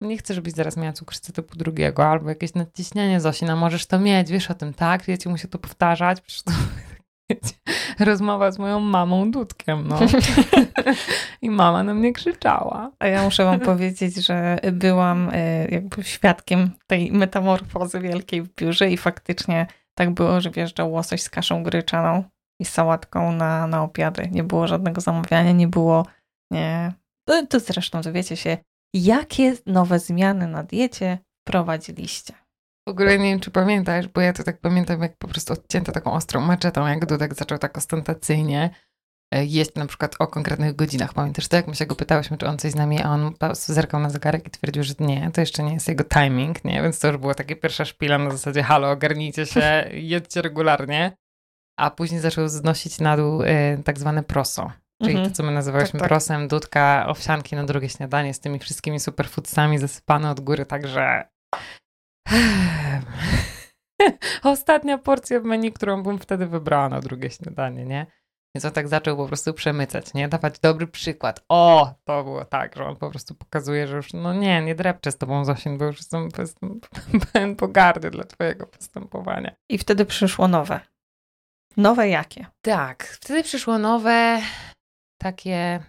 Nie 0.00 0.18
chcę, 0.18 0.34
żebyś 0.34 0.52
zaraz 0.52 0.76
miała 0.76 0.92
cukrzycę 0.92 1.32
typu 1.32 1.56
drugiego 1.56 2.06
albo 2.06 2.28
jakieś 2.28 2.54
nadciśnienie, 2.54 3.20
Zosina, 3.20 3.56
możesz 3.56 3.86
to 3.86 3.98
mieć, 3.98 4.30
wiesz 4.30 4.50
o 4.50 4.54
tym, 4.54 4.74
tak? 4.74 5.08
Ja 5.08 5.16
ci 5.16 5.28
muszę 5.28 5.48
to 5.48 5.58
powtarzać, 5.58 6.20
przecież 6.20 6.42
to 6.42 6.52
rozmowa 8.00 8.50
z 8.50 8.58
moją 8.58 8.80
mamą 8.80 9.30
Dudkiem, 9.30 9.88
no. 9.88 9.98
I 11.42 11.50
mama 11.50 11.82
na 11.82 11.94
mnie 11.94 12.12
krzyczała. 12.12 12.90
A 12.98 13.06
ja 13.06 13.24
muszę 13.24 13.44
wam 13.44 13.60
powiedzieć, 13.70 14.14
że 14.14 14.58
byłam 14.72 15.30
e, 15.32 15.68
jakby 15.68 16.04
świadkiem 16.04 16.70
tej 16.86 17.12
metamorfozy 17.12 18.00
wielkiej 18.00 18.42
w 18.42 18.54
biurze 18.54 18.90
i 18.90 18.96
faktycznie 18.96 19.66
tak 19.94 20.10
było, 20.10 20.40
że 20.40 20.50
wjeżdżał 20.50 20.92
łosoś 20.92 21.22
z 21.22 21.30
kaszą 21.30 21.62
gryczaną 21.62 22.24
i 22.60 22.64
sałatką 22.64 23.32
na, 23.32 23.66
na 23.66 23.82
obiady. 23.82 24.28
Nie 24.32 24.44
było 24.44 24.66
żadnego 24.66 25.00
zamawiania, 25.00 25.52
nie 25.52 25.68
było, 25.68 26.06
nie... 26.50 26.92
To, 27.28 27.46
to 27.46 27.60
zresztą 27.60 28.00
dowiecie 28.00 28.36
się, 28.36 28.58
jakie 28.94 29.54
nowe 29.66 29.98
zmiany 29.98 30.48
na 30.48 30.62
diecie 30.62 31.18
prowadziliście. 31.46 32.43
W 32.88 32.90
ogóle 32.90 33.18
nie 33.18 33.30
wiem, 33.30 33.40
czy 33.40 33.50
pamiętasz, 33.50 34.08
bo 34.08 34.20
ja 34.20 34.32
to 34.32 34.42
tak 34.44 34.60
pamiętam, 34.60 35.02
jak 35.02 35.16
po 35.16 35.28
prostu 35.28 35.52
odcięto 35.52 35.92
taką 35.92 36.12
ostrą 36.12 36.40
maczetą, 36.40 36.86
jak 36.86 37.06
Dudek 37.06 37.34
zaczął 37.34 37.58
tak 37.58 37.78
ostentacyjnie 37.78 38.70
e, 39.34 39.44
jeść 39.44 39.74
na 39.74 39.86
przykład 39.86 40.16
o 40.18 40.26
konkretnych 40.26 40.76
godzinach. 40.76 41.14
Pamiętasz 41.14 41.48
to, 41.48 41.56
jak 41.56 41.68
my 41.68 41.74
się 41.74 41.86
go 41.86 41.94
pytałyśmy, 41.94 42.38
czy 42.38 42.46
on 42.46 42.58
coś 42.58 42.72
z 42.72 42.74
nami, 42.74 43.02
a 43.02 43.10
on 43.10 43.34
zerkał 43.52 44.00
na 44.00 44.10
zegarek 44.10 44.46
i 44.46 44.50
twierdził, 44.50 44.82
że 44.82 44.94
nie, 45.00 45.30
to 45.30 45.40
jeszcze 45.40 45.62
nie 45.62 45.74
jest 45.74 45.88
jego 45.88 46.04
timing, 46.04 46.64
nie? 46.64 46.82
Więc 46.82 47.00
to 47.00 47.08
już 47.08 47.16
było 47.16 47.34
takie 47.34 47.56
pierwsza 47.56 47.84
szpila 47.84 48.18
na 48.18 48.30
zasadzie, 48.30 48.62
halo, 48.62 48.90
ogarnijcie 48.90 49.46
się, 49.46 49.88
jedźcie 49.92 50.42
regularnie. 50.42 51.16
A 51.78 51.90
później 51.90 52.20
zaczął 52.20 52.48
znosić 52.48 53.00
na 53.00 53.16
dół 53.16 53.42
y, 53.42 53.82
tak 53.84 53.98
zwane 53.98 54.22
proso. 54.22 54.70
Czyli 55.02 55.14
mhm. 55.14 55.30
to, 55.30 55.36
co 55.36 55.42
my 55.42 55.52
nazywałyśmy 55.52 55.92
tak, 55.92 56.00
tak. 56.00 56.08
prosem, 56.08 56.48
dudka, 56.48 57.06
owsianki 57.08 57.56
na 57.56 57.64
drugie 57.64 57.88
śniadanie 57.88 58.34
z 58.34 58.40
tymi 58.40 58.58
wszystkimi 58.58 59.00
superfoodsami 59.00 59.78
zasypane 59.78 60.30
od 60.30 60.40
góry, 60.40 60.66
także 60.66 61.24
Ostatnia 64.42 64.98
porcja 64.98 65.40
w 65.40 65.44
menu, 65.44 65.72
którą 65.72 66.02
bym 66.02 66.18
wtedy 66.18 66.46
wybrała 66.46 66.88
na 66.88 67.00
drugie 67.00 67.30
śniadanie, 67.30 67.84
nie? 67.84 68.06
Więc 68.54 68.64
on 68.64 68.72
tak 68.72 68.88
zaczął 68.88 69.16
po 69.16 69.26
prostu 69.26 69.54
przemycać, 69.54 70.14
nie? 70.14 70.28
Dawać 70.28 70.60
dobry 70.60 70.86
przykład. 70.86 71.44
O, 71.48 71.94
to 72.04 72.24
było 72.24 72.44
tak, 72.44 72.76
że 72.76 72.84
on 72.84 72.96
po 72.96 73.10
prostu 73.10 73.34
pokazuje, 73.34 73.86
że 73.86 73.96
już, 73.96 74.12
no 74.12 74.34
nie, 74.34 74.62
nie 74.62 74.74
drepczę 74.74 75.12
z 75.12 75.18
tobą 75.18 75.44
Zosin, 75.44 75.78
bo 75.78 75.84
już 75.84 75.96
jestem, 75.96 76.28
jestem 76.38 76.80
pełen 77.32 77.56
pogardy 77.56 78.10
dla 78.10 78.24
twojego 78.24 78.66
postępowania. 78.66 79.54
I 79.70 79.78
wtedy 79.78 80.06
przyszło 80.06 80.48
nowe. 80.48 80.80
Nowe 81.76 82.08
jakie? 82.08 82.46
Tak, 82.62 83.04
wtedy 83.04 83.42
przyszło 83.42 83.78
nowe, 83.78 84.40
takie, 85.18 85.82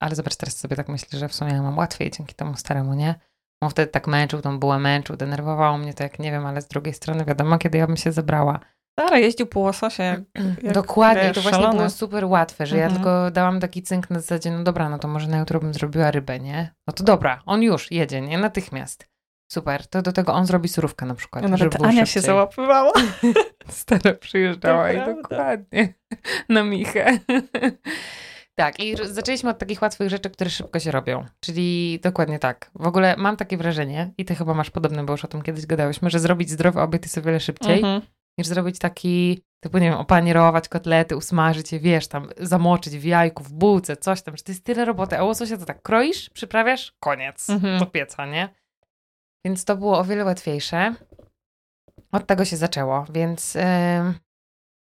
ale 0.00 0.14
zobacz, 0.14 0.36
teraz 0.36 0.56
sobie 0.56 0.76
tak 0.76 0.88
myślę, 0.88 1.18
że 1.18 1.28
w 1.28 1.34
sumie 1.34 1.52
ja 1.52 1.62
mam 1.62 1.78
łatwiej 1.78 2.10
dzięki 2.10 2.34
temu 2.34 2.56
staremu, 2.56 2.94
nie? 2.94 3.14
On 3.60 3.70
wtedy 3.70 3.92
tak 3.92 4.06
męczył, 4.06 4.40
tą 4.40 4.58
bułę 4.58 4.78
męczył, 4.78 5.16
denerwowało 5.16 5.78
mnie 5.78 5.94
to, 5.94 6.02
jak 6.02 6.18
nie 6.18 6.30
wiem, 6.30 6.46
ale 6.46 6.62
z 6.62 6.68
drugiej 6.68 6.94
strony 6.94 7.24
wiadomo, 7.24 7.58
kiedy 7.58 7.78
ja 7.78 7.86
bym 7.86 7.96
się 7.96 8.12
zebrała. 8.12 8.60
Ale 8.96 9.20
jeździł 9.20 9.46
po 9.46 9.60
łososie. 9.60 10.02
Jak, 10.02 10.20
jak 10.62 10.74
Dokładnie, 10.74 11.22
wiesz, 11.22 11.34
to 11.34 11.40
właśnie 11.40 11.58
szalone. 11.58 11.76
było 11.76 11.90
super 11.90 12.24
łatwe, 12.24 12.66
że 12.66 12.76
mhm. 12.76 12.92
ja 12.92 12.96
tylko 12.96 13.30
dałam 13.30 13.60
taki 13.60 13.82
cynk 13.82 14.10
na 14.10 14.20
zasadzie, 14.20 14.50
no 14.50 14.64
dobra, 14.64 14.88
no 14.88 14.98
to 14.98 15.08
może 15.08 15.28
na 15.28 15.38
jutro 15.38 15.60
bym 15.60 15.74
zrobiła 15.74 16.10
rybę, 16.10 16.40
nie? 16.40 16.74
No 16.86 16.92
to 16.92 17.04
dobra, 17.04 17.42
on 17.46 17.62
już 17.62 17.90
jedzie, 17.90 18.20
nie? 18.20 18.38
Natychmiast. 18.38 19.08
Super, 19.52 19.86
to 19.86 20.02
do 20.02 20.12
tego 20.12 20.32
on 20.32 20.46
zrobi 20.46 20.68
surówkę 20.68 21.06
na 21.06 21.14
przykład. 21.14 21.44
Ja 21.44 21.50
nawet 21.50 21.76
Ania 21.76 21.90
szybciej. 21.90 22.06
się 22.06 22.20
załapywała. 22.20 22.92
Stara 23.68 24.14
przyjeżdżała 24.14 24.92
i 24.92 25.14
dokładnie 25.14 25.94
na 26.48 26.62
Michę. 26.62 27.18
Tak, 28.58 28.80
i 28.80 28.96
zaczęliśmy 29.04 29.50
od 29.50 29.58
takich 29.58 29.82
łatwych 29.82 30.10
rzeczy, 30.10 30.30
które 30.30 30.50
szybko 30.50 30.80
się 30.80 30.90
robią. 30.90 31.24
Czyli 31.40 32.00
dokładnie 32.02 32.38
tak. 32.38 32.70
W 32.74 32.86
ogóle 32.86 33.14
mam 33.18 33.36
takie 33.36 33.56
wrażenie, 33.56 34.12
i 34.18 34.24
ty 34.24 34.34
chyba 34.34 34.54
masz 34.54 34.70
podobne, 34.70 35.04
bo 35.04 35.12
już 35.12 35.24
o 35.24 35.28
tym 35.28 35.42
kiedyś 35.42 35.66
gadałyśmy, 35.66 36.10
że 36.10 36.18
zrobić 36.18 36.50
zdrowy 36.50 36.80
obiad 36.80 37.02
jest 37.02 37.18
o 37.18 37.22
wiele 37.22 37.40
szybciej, 37.40 37.78
mhm. 37.78 38.02
niż 38.38 38.46
zrobić 38.46 38.78
taki, 38.78 39.42
typu, 39.60 39.78
nie 39.78 39.90
wiem, 39.90 39.98
opanierować 39.98 40.68
kotlety, 40.68 41.16
usmażyć 41.16 41.72
je, 41.72 41.80
wiesz, 41.80 42.08
tam 42.08 42.28
zamoczyć 42.36 42.98
w 42.98 43.04
jajku, 43.04 43.44
w 43.44 43.52
bułce, 43.52 43.96
coś 43.96 44.22
tam, 44.22 44.36
że 44.36 44.42
to 44.42 44.52
jest 44.52 44.64
tyle 44.64 44.84
roboty, 44.84 45.18
a 45.18 45.24
łososia 45.24 45.56
to 45.56 45.64
tak 45.64 45.82
kroisz, 45.82 46.30
przyprawiasz, 46.30 46.92
koniec, 47.00 47.50
mhm. 47.50 47.78
do 47.78 47.86
pieca, 47.86 48.26
nie? 48.26 48.48
Więc 49.44 49.64
to 49.64 49.76
było 49.76 49.98
o 49.98 50.04
wiele 50.04 50.24
łatwiejsze. 50.24 50.94
Od 52.12 52.26
tego 52.26 52.44
się 52.44 52.56
zaczęło, 52.56 53.06
więc... 53.10 53.54
Yy 53.54 54.27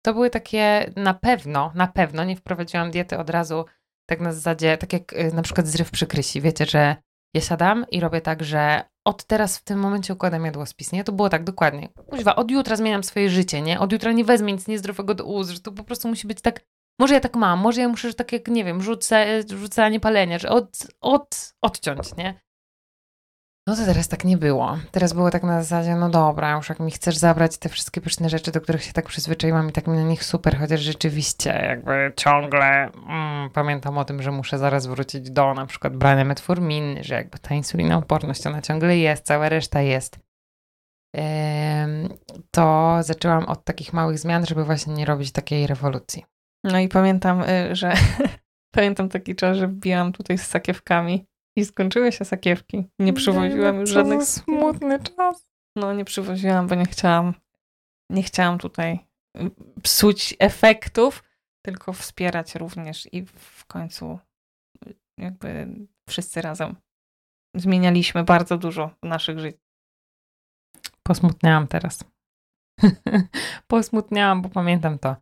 to 0.04 0.14
były 0.14 0.30
takie 0.30 0.92
na 0.96 1.14
pewno, 1.14 1.73
na 1.75 1.87
pewno 1.87 2.25
nie 2.25 2.37
wprowadziłam 2.37 2.90
diety 2.90 3.18
od 3.18 3.30
razu 3.30 3.64
tak 4.06 4.20
na 4.20 4.32
zasadzie, 4.32 4.78
tak 4.78 4.92
jak 4.92 5.12
y, 5.12 5.32
na 5.34 5.42
przykład 5.42 5.66
zryw 5.66 5.90
przykrysi. 5.90 6.40
Wiecie, 6.40 6.66
że 6.66 6.96
ja 7.34 7.40
siadam 7.40 7.87
i 7.90 8.00
robię 8.00 8.20
tak, 8.20 8.44
że 8.44 8.84
od 9.06 9.25
teraz 9.25 9.58
w 9.58 9.64
tym 9.64 9.78
momencie 9.78 10.12
układam 10.12 10.44
jadłospis, 10.44 10.92
nie? 10.92 11.04
To 11.04 11.12
było 11.12 11.28
tak 11.28 11.44
dokładnie. 11.44 11.88
Kuźwa, 12.11 12.37
od 12.37 12.50
jutra 12.50 12.76
zmieniam 12.76 13.04
swoje 13.04 13.30
życie, 13.30 13.62
nie? 13.62 13.80
Od 13.80 13.92
jutra 13.92 14.12
nie 14.12 14.25
wezmę 14.25 14.52
nic 14.52 14.68
niezdrowego 14.68 15.14
do 15.14 15.25
ust, 15.25 15.50
że 15.50 15.61
to 15.61 15.73
po 15.73 15.84
prostu 15.84 16.08
musi 16.08 16.26
być 16.26 16.40
tak, 16.40 16.61
może 17.00 17.14
ja 17.14 17.20
tak 17.20 17.37
mam, 17.37 17.58
może 17.58 17.80
ja 17.80 17.88
muszę, 17.88 18.08
że 18.08 18.14
tak 18.14 18.32
jak, 18.32 18.49
nie 18.49 18.64
wiem, 18.64 18.82
rzucę, 18.82 19.42
rzucanie 19.49 20.00
palenia, 20.00 20.38
że 20.38 20.49
od, 20.49 20.87
od, 21.00 21.54
odciąć, 21.62 22.16
nie? 22.16 22.40
No 23.66 23.76
to 23.76 23.85
teraz 23.85 24.09
tak 24.09 24.25
nie 24.25 24.37
było. 24.37 24.78
Teraz 24.90 25.12
było 25.12 25.30
tak 25.30 25.42
na 25.42 25.62
zasadzie, 25.62 25.97
no 25.97 26.11
dobra, 26.11 26.56
już 26.56 26.68
jak 26.68 26.80
mi 26.80 26.90
chcesz 26.90 27.16
zabrać 27.16 27.59
te 27.59 27.68
wszystkie 27.68 28.00
pyszne 28.00 28.28
rzeczy, 28.28 28.52
do 28.52 28.61
których 28.61 28.85
się 28.85 28.92
tak 28.92 29.06
przyzwyczaiłam 29.06 29.68
i 29.68 29.73
tak 29.73 29.87
mi 29.87 29.97
na 29.97 30.02
nich 30.02 30.25
super, 30.25 30.59
chociaż 30.59 30.80
rzeczywiście 30.80 31.50
jakby 31.50 32.12
ciągle 32.16 32.90
mm, 33.09 33.50
pamiętam 33.50 33.99
o 33.99 34.04
tym, 34.04 34.23
że 34.23 34.30
muszę 34.30 34.59
zaraz 34.59 34.87
wrócić 34.87 35.30
do 35.30 35.54
na 35.54 35.66
przykład 35.66 35.97
brania 35.97 36.25
metforminy, 36.25 37.04
że 37.04 37.14
jakby 37.14 37.38
ta 37.38 37.54
insulinooporność 37.54 38.47
ona 38.47 38.62
ciągle 38.62 38.99
jest, 38.99 39.26
cała 39.26 39.49
reszta 39.49 39.80
jest. 39.80 40.18
to 42.50 42.97
zaczęłam 43.00 43.44
od 43.44 43.64
takich 43.64 43.92
małych 43.92 44.18
zmian, 44.18 44.47
żeby 44.47 44.64
właśnie 44.64 44.94
nie 44.94 45.04
robić 45.04 45.33
takiej 45.33 45.66
rewolucji. 45.66 46.25
No 46.64 46.78
i 46.78 46.88
pamiętam, 46.88 47.42
y, 47.42 47.76
że 47.76 47.94
pamiętam 48.76 49.09
taki 49.09 49.35
czas, 49.35 49.56
że 49.56 49.68
wbijałam 49.68 50.12
tutaj 50.12 50.38
z 50.38 50.47
sakiewkami 50.47 51.26
i 51.56 51.64
skończyły 51.64 52.12
się 52.12 52.25
sakiewki. 52.25 52.84
Nie 52.99 53.12
przywoziłam 53.12 53.80
już 53.80 53.90
żadnych... 53.90 54.23
smutny 54.25 54.99
czas. 54.99 55.50
No 55.76 55.94
nie 55.94 56.04
przywoziłam, 56.04 56.66
bo 56.66 56.75
nie 56.75 56.87
chciałam 56.87 57.34
nie 58.11 58.23
chciałam 58.23 58.58
tutaj 58.58 58.99
y, 59.37 59.50
psuć 59.82 60.37
efektów, 60.38 61.25
tylko 61.64 61.92
wspierać 61.92 62.54
również 62.54 63.08
i 63.12 63.26
w 63.26 63.64
końcu 63.66 64.18
y, 64.87 64.94
jakby 65.18 65.68
wszyscy 66.08 66.42
razem 66.42 66.76
zmienialiśmy 67.56 68.25
bardzo 68.25 68.58
dużo 68.58 68.90
w 69.02 69.06
naszych 69.06 69.38
życiach. 69.38 69.64
Posmutniałam 71.02 71.66
teraz. 71.66 72.04
Posmutniałam, 73.66 74.42
bo 74.42 74.49
pamiętam 74.49 74.99
to, 74.99 75.16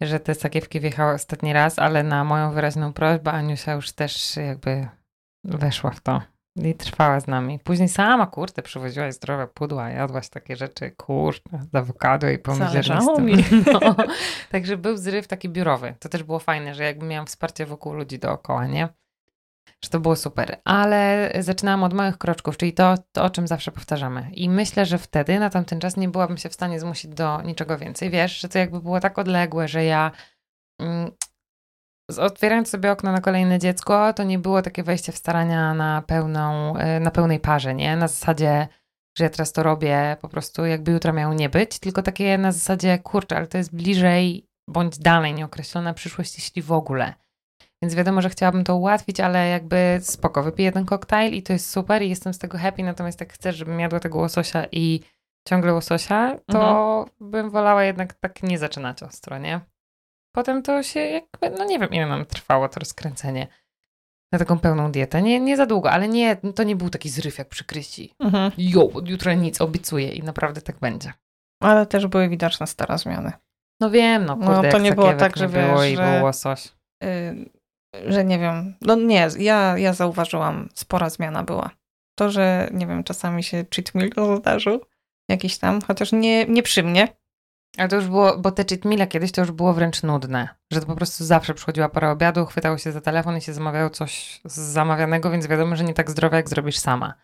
że 0.00 0.20
te 0.20 0.34
sakiewki 0.34 0.80
wjechały 0.80 1.14
ostatni 1.14 1.52
raz, 1.52 1.78
ale 1.78 2.02
na 2.02 2.24
moją 2.24 2.52
wyraźną 2.52 2.92
prośbę 2.92 3.32
Aniusia 3.32 3.72
już 3.72 3.92
też 3.92 4.36
jakby 4.36 4.88
weszła 5.44 5.90
w 5.90 6.00
to 6.00 6.22
i 6.56 6.74
trwała 6.74 7.20
z 7.20 7.26
nami. 7.26 7.58
Później 7.58 7.88
sama, 7.88 8.26
kurde, 8.26 8.62
przywoziłaś 8.62 9.14
zdrowe 9.14 9.46
pudła, 9.46 9.90
jadłaś 9.90 10.28
takie 10.28 10.56
rzeczy, 10.56 10.90
kurde, 10.90 11.58
z 11.72 11.74
awokado 11.74 12.30
i 12.30 12.38
pełnoziarnistym. 12.38 13.24
mi. 13.24 13.44
No. 13.72 13.94
Także 14.52 14.76
był 14.76 14.96
zryw 14.96 15.28
taki 15.28 15.48
biurowy. 15.48 15.94
To 15.98 16.08
też 16.08 16.22
było 16.22 16.38
fajne, 16.38 16.74
że 16.74 16.84
jakby 16.84 17.06
miałam 17.06 17.26
wsparcie 17.26 17.66
wokół 17.66 17.92
ludzi 17.92 18.18
dookoła, 18.18 18.66
nie? 18.66 18.88
Że 19.84 19.90
to 19.90 20.00
było 20.00 20.16
super. 20.16 20.60
Ale 20.64 21.32
zaczynałam 21.40 21.82
od 21.84 21.92
małych 21.92 22.18
kroczków, 22.18 22.56
czyli 22.56 22.72
to, 22.72 22.94
to, 23.12 23.24
o 23.24 23.30
czym 23.30 23.46
zawsze 23.46 23.72
powtarzamy. 23.72 24.30
I 24.34 24.48
myślę, 24.48 24.86
że 24.86 24.98
wtedy, 24.98 25.38
na 25.38 25.50
tamten 25.50 25.80
czas, 25.80 25.96
nie 25.96 26.08
byłabym 26.08 26.36
się 26.36 26.48
w 26.48 26.54
stanie 26.54 26.80
zmusić 26.80 27.14
do 27.14 27.42
niczego 27.42 27.78
więcej. 27.78 28.10
Wiesz, 28.10 28.40
że 28.40 28.48
to 28.48 28.58
jakby 28.58 28.80
było 28.80 29.00
tak 29.00 29.18
odległe, 29.18 29.68
że 29.68 29.84
ja 29.84 30.10
mm, 30.80 31.10
otwierając 32.18 32.68
sobie 32.68 32.92
okno 32.92 33.12
na 33.12 33.20
kolejne 33.20 33.58
dziecko, 33.58 34.12
to 34.12 34.24
nie 34.24 34.38
było 34.38 34.62
takie 34.62 34.82
wejście 34.82 35.12
w 35.12 35.16
starania 35.16 35.74
na 35.74 36.02
pełną, 36.06 36.76
e, 36.76 37.00
na 37.00 37.10
pełnej 37.10 37.40
parze, 37.40 37.74
nie? 37.74 37.96
Na 37.96 38.08
zasadzie, 38.08 38.68
że 39.18 39.24
ja 39.24 39.30
teraz 39.30 39.52
to 39.52 39.62
robię, 39.62 40.16
po 40.20 40.28
prostu 40.28 40.66
jakby 40.66 40.92
jutro 40.92 41.12
miało 41.12 41.34
nie 41.34 41.48
być, 41.48 41.78
tylko 41.78 42.02
takie 42.02 42.38
na 42.38 42.52
zasadzie, 42.52 42.98
kurczę, 42.98 43.36
ale 43.36 43.46
to 43.46 43.58
jest 43.58 43.76
bliżej 43.76 44.46
bądź 44.68 44.98
dalej 44.98 45.34
nieokreślona 45.34 45.94
przyszłość, 45.94 46.38
jeśli 46.38 46.62
w 46.62 46.72
ogóle. 46.72 47.14
Więc 47.82 47.94
wiadomo, 47.94 48.22
że 48.22 48.30
chciałabym 48.30 48.64
to 48.64 48.76
ułatwić, 48.76 49.20
ale 49.20 49.48
jakby 49.48 49.98
spoko, 50.02 50.42
wypiję 50.42 50.72
ten 50.72 50.84
koktajl 50.84 51.34
i 51.34 51.42
to 51.42 51.52
jest 51.52 51.70
super 51.70 52.02
i 52.02 52.08
jestem 52.08 52.34
z 52.34 52.38
tego 52.38 52.58
happy, 52.58 52.82
natomiast 52.82 53.20
jak 53.20 53.32
chcesz, 53.32 53.56
żebym 53.56 53.80
jadła 53.80 54.00
tego 54.00 54.18
łososia 54.18 54.66
i 54.72 55.00
ciągle 55.48 55.74
łososia, 55.74 56.36
to 56.46 56.98
mhm. 57.00 57.30
bym 57.30 57.50
wolała 57.50 57.84
jednak 57.84 58.14
tak 58.14 58.42
nie 58.42 58.58
zaczynać 58.58 59.02
ostro, 59.02 59.38
nie? 59.38 59.60
Potem 60.32 60.62
to 60.62 60.82
się 60.82 61.00
jakby, 61.00 61.50
no 61.58 61.64
nie 61.64 61.78
wiem 61.78 61.90
ile 61.90 62.06
nam 62.06 62.26
trwało 62.26 62.68
to 62.68 62.80
rozkręcenie 62.80 63.46
na 64.32 64.38
taką 64.38 64.58
pełną 64.58 64.92
dietę. 64.92 65.22
Nie, 65.22 65.40
nie 65.40 65.56
za 65.56 65.66
długo, 65.66 65.90
ale 65.90 66.08
nie, 66.08 66.36
to 66.36 66.62
nie 66.62 66.76
był 66.76 66.90
taki 66.90 67.08
zryw 67.08 67.38
jak 67.38 67.48
przy 67.48 67.64
Kryści. 67.64 68.14
Mhm. 68.18 68.52
Jo, 68.58 68.90
od 68.94 69.08
jutra 69.08 69.34
nic, 69.34 69.60
obiecuję 69.60 70.12
i 70.12 70.22
naprawdę 70.22 70.60
tak 70.60 70.78
będzie. 70.78 71.12
Ale 71.62 71.86
też 71.86 72.06
były 72.06 72.28
widoczne 72.28 72.66
stare 72.66 72.98
zmiany. 72.98 73.32
No 73.80 73.90
wiem, 73.90 74.24
no 74.24 74.36
kurde, 74.36 74.62
no, 74.62 74.72
to 74.72 74.78
nie 74.78 74.92
było 74.92 75.14
tak, 75.14 75.36
że 75.36 75.48
było 75.48 75.80
wiesz, 75.80 75.92
i 75.92 75.96
był 75.96 76.24
łosoś. 76.24 76.68
Yy, 77.02 77.50
że 78.06 78.24
nie 78.24 78.38
wiem, 78.38 78.74
no 78.80 78.94
nie, 78.94 79.28
ja, 79.38 79.78
ja 79.78 79.92
zauważyłam, 79.92 80.68
spora 80.74 81.10
zmiana 81.10 81.42
była. 81.42 81.70
To, 82.18 82.30
że 82.30 82.68
nie 82.72 82.86
wiem, 82.86 83.04
czasami 83.04 83.42
się 83.42 83.64
cheat 83.74 83.94
meal 83.94 84.36
zdarzył, 84.38 84.80
jakiś 85.28 85.58
tam, 85.58 85.80
chociaż 85.80 86.12
nie, 86.12 86.46
nie 86.46 86.62
przy 86.62 86.82
mnie, 86.82 87.08
ale 87.78 87.88
to 87.88 87.96
już 87.96 88.06
było, 88.06 88.38
bo 88.38 88.50
te 88.50 88.64
cheat 88.64 88.84
meale 88.84 89.06
kiedyś 89.06 89.32
to 89.32 89.40
już 89.40 89.50
było 89.50 89.74
wręcz 89.74 90.02
nudne, 90.02 90.48
że 90.72 90.80
to 90.80 90.86
po 90.86 90.96
prostu 90.96 91.24
zawsze 91.24 91.54
przychodziła 91.54 91.88
pora 91.88 92.10
obiadu, 92.10 92.46
chwytało 92.46 92.78
się 92.78 92.92
za 92.92 93.00
telefon 93.00 93.36
i 93.36 93.40
się 93.40 93.52
zamawiało 93.52 93.90
coś 93.90 94.40
z 94.44 94.58
zamawianego, 94.58 95.30
więc 95.30 95.46
wiadomo, 95.46 95.76
że 95.76 95.84
nie 95.84 95.94
tak 95.94 96.10
zdrowe, 96.10 96.36
jak 96.36 96.48
zrobisz 96.48 96.78
sama. 96.78 97.14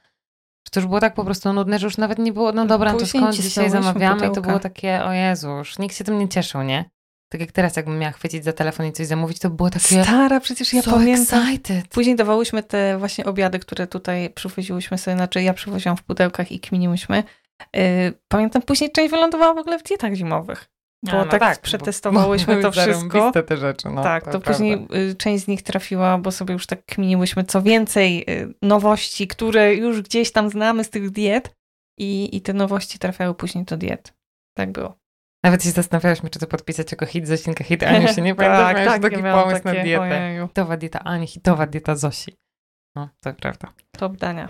Że 0.67 0.71
to 0.71 0.81
już 0.81 0.87
było 0.87 1.01
tak 1.01 1.15
po 1.15 1.25
prostu 1.25 1.53
nudne, 1.53 1.79
że 1.79 1.87
już 1.87 1.97
nawet 1.97 2.19
nie 2.19 2.33
było, 2.33 2.53
no 2.53 2.67
dobra, 2.67 2.93
no 2.93 2.99
to 2.99 3.07
skąd 3.07 3.35
dzisiaj 3.35 3.71
zamawiamy 3.71 4.29
i 4.29 4.31
to 4.31 4.41
było 4.41 4.59
takie, 4.59 5.05
o 5.05 5.13
Jezu, 5.13 5.51
już 5.51 5.79
nikt 5.79 5.97
się 5.97 6.05
tym 6.05 6.19
nie 6.19 6.29
cieszył, 6.29 6.63
nie? 6.63 6.91
Tak 7.31 7.41
jak 7.41 7.53
teraz, 7.53 7.77
jakbym 7.77 7.99
miała 7.99 8.13
chwycić 8.13 8.45
za 8.45 8.53
telefon 8.53 8.87
i 8.87 8.93
coś 8.93 9.07
zamówić, 9.07 9.39
to 9.39 9.51
było 9.51 9.71
takie... 9.71 10.05
Stara, 10.05 10.41
przecież 10.41 10.73
ja 10.73 10.83
so 10.83 10.91
pamiętam. 10.91 11.43
Excited. 11.43 11.89
Później 11.89 12.17
dawałyśmy 12.17 12.63
te 12.63 12.99
właśnie 12.99 13.25
obiady, 13.25 13.59
które 13.59 13.87
tutaj 13.87 14.31
przywoziłyśmy 14.31 14.99
sobie, 14.99 15.17
znaczy 15.17 15.43
ja 15.43 15.55
przywoziłam 15.55 15.97
w 15.97 16.03
pudełkach 16.03 16.53
i 16.53 16.61
kminiłyśmy. 16.61 17.25
Y, 17.77 18.13
pamiętam, 18.29 18.63
później 18.63 18.93
część 18.93 19.11
wylądowała 19.11 19.55
w 19.55 19.59
ogóle 19.59 19.79
w 19.79 19.83
dietach 19.83 20.15
zimowych. 20.15 20.71
Bo 21.03 21.13
no 21.13 21.27
tak, 21.27 21.41
tak 21.41 21.61
przetestowałyśmy 21.61 22.57
bo, 22.57 22.63
to 22.63 22.73
wszystko. 22.73 23.33
te 23.33 23.57
rzeczy, 23.57 23.89
no, 23.89 24.03
tak, 24.03 24.25
to, 24.25 24.31
to 24.31 24.41
później 24.41 24.87
y, 25.11 25.15
część 25.15 25.45
z 25.45 25.49
nich 25.49 25.63
trafiła, 25.63 26.19
bo 26.19 26.33
sobie 26.33 26.53
już 26.53 26.67
tak 26.67 26.85
kminiłyśmy 26.87 27.45
co 27.45 27.63
więcej 27.63 28.25
y, 28.31 28.55
nowości, 28.63 29.29
które 29.29 29.75
już 29.75 30.03
gdzieś 30.03 30.33
tam 30.33 30.51
znamy 30.51 30.85
z 30.85 30.91
tych 30.91 31.11
diet 31.11 31.55
i, 31.99 32.37
i 32.37 32.41
te 32.41 32.53
nowości 32.53 32.99
trafiały 32.99 33.35
później 33.35 33.65
do 33.65 33.77
diet. 33.77 34.15
Tak 34.57 34.73
było. 34.73 34.99
Nawet 35.45 35.65
się 35.65 35.71
zastanawiałyśmy, 35.71 36.31
czy 36.31 36.39
to 36.39 36.47
podpisać 36.47 36.93
jako 36.93 37.07
hit 37.07 37.29
Zosinka 37.29 37.65
hit 37.65 37.83
Ani 37.83 38.09
się 38.09 38.23
nie 38.23 38.35
pamiętam, 38.37 38.75
tak, 38.75 38.85
tak, 38.87 39.03
taki 39.03 39.23
pomysł 39.23 39.63
takie, 39.63 39.79
na 39.79 39.85
dietę. 39.85 40.01
Ojeju. 40.01 40.47
Hitowa 40.49 40.77
dieta 40.77 41.01
Ani, 41.05 41.27
hitowa 41.27 41.67
dieta 41.67 41.97
Zosi. 41.97 42.37
No, 42.97 43.09
to 43.23 43.33
prawda. 43.33 43.73
Top 43.99 44.17
dania. 44.17 44.49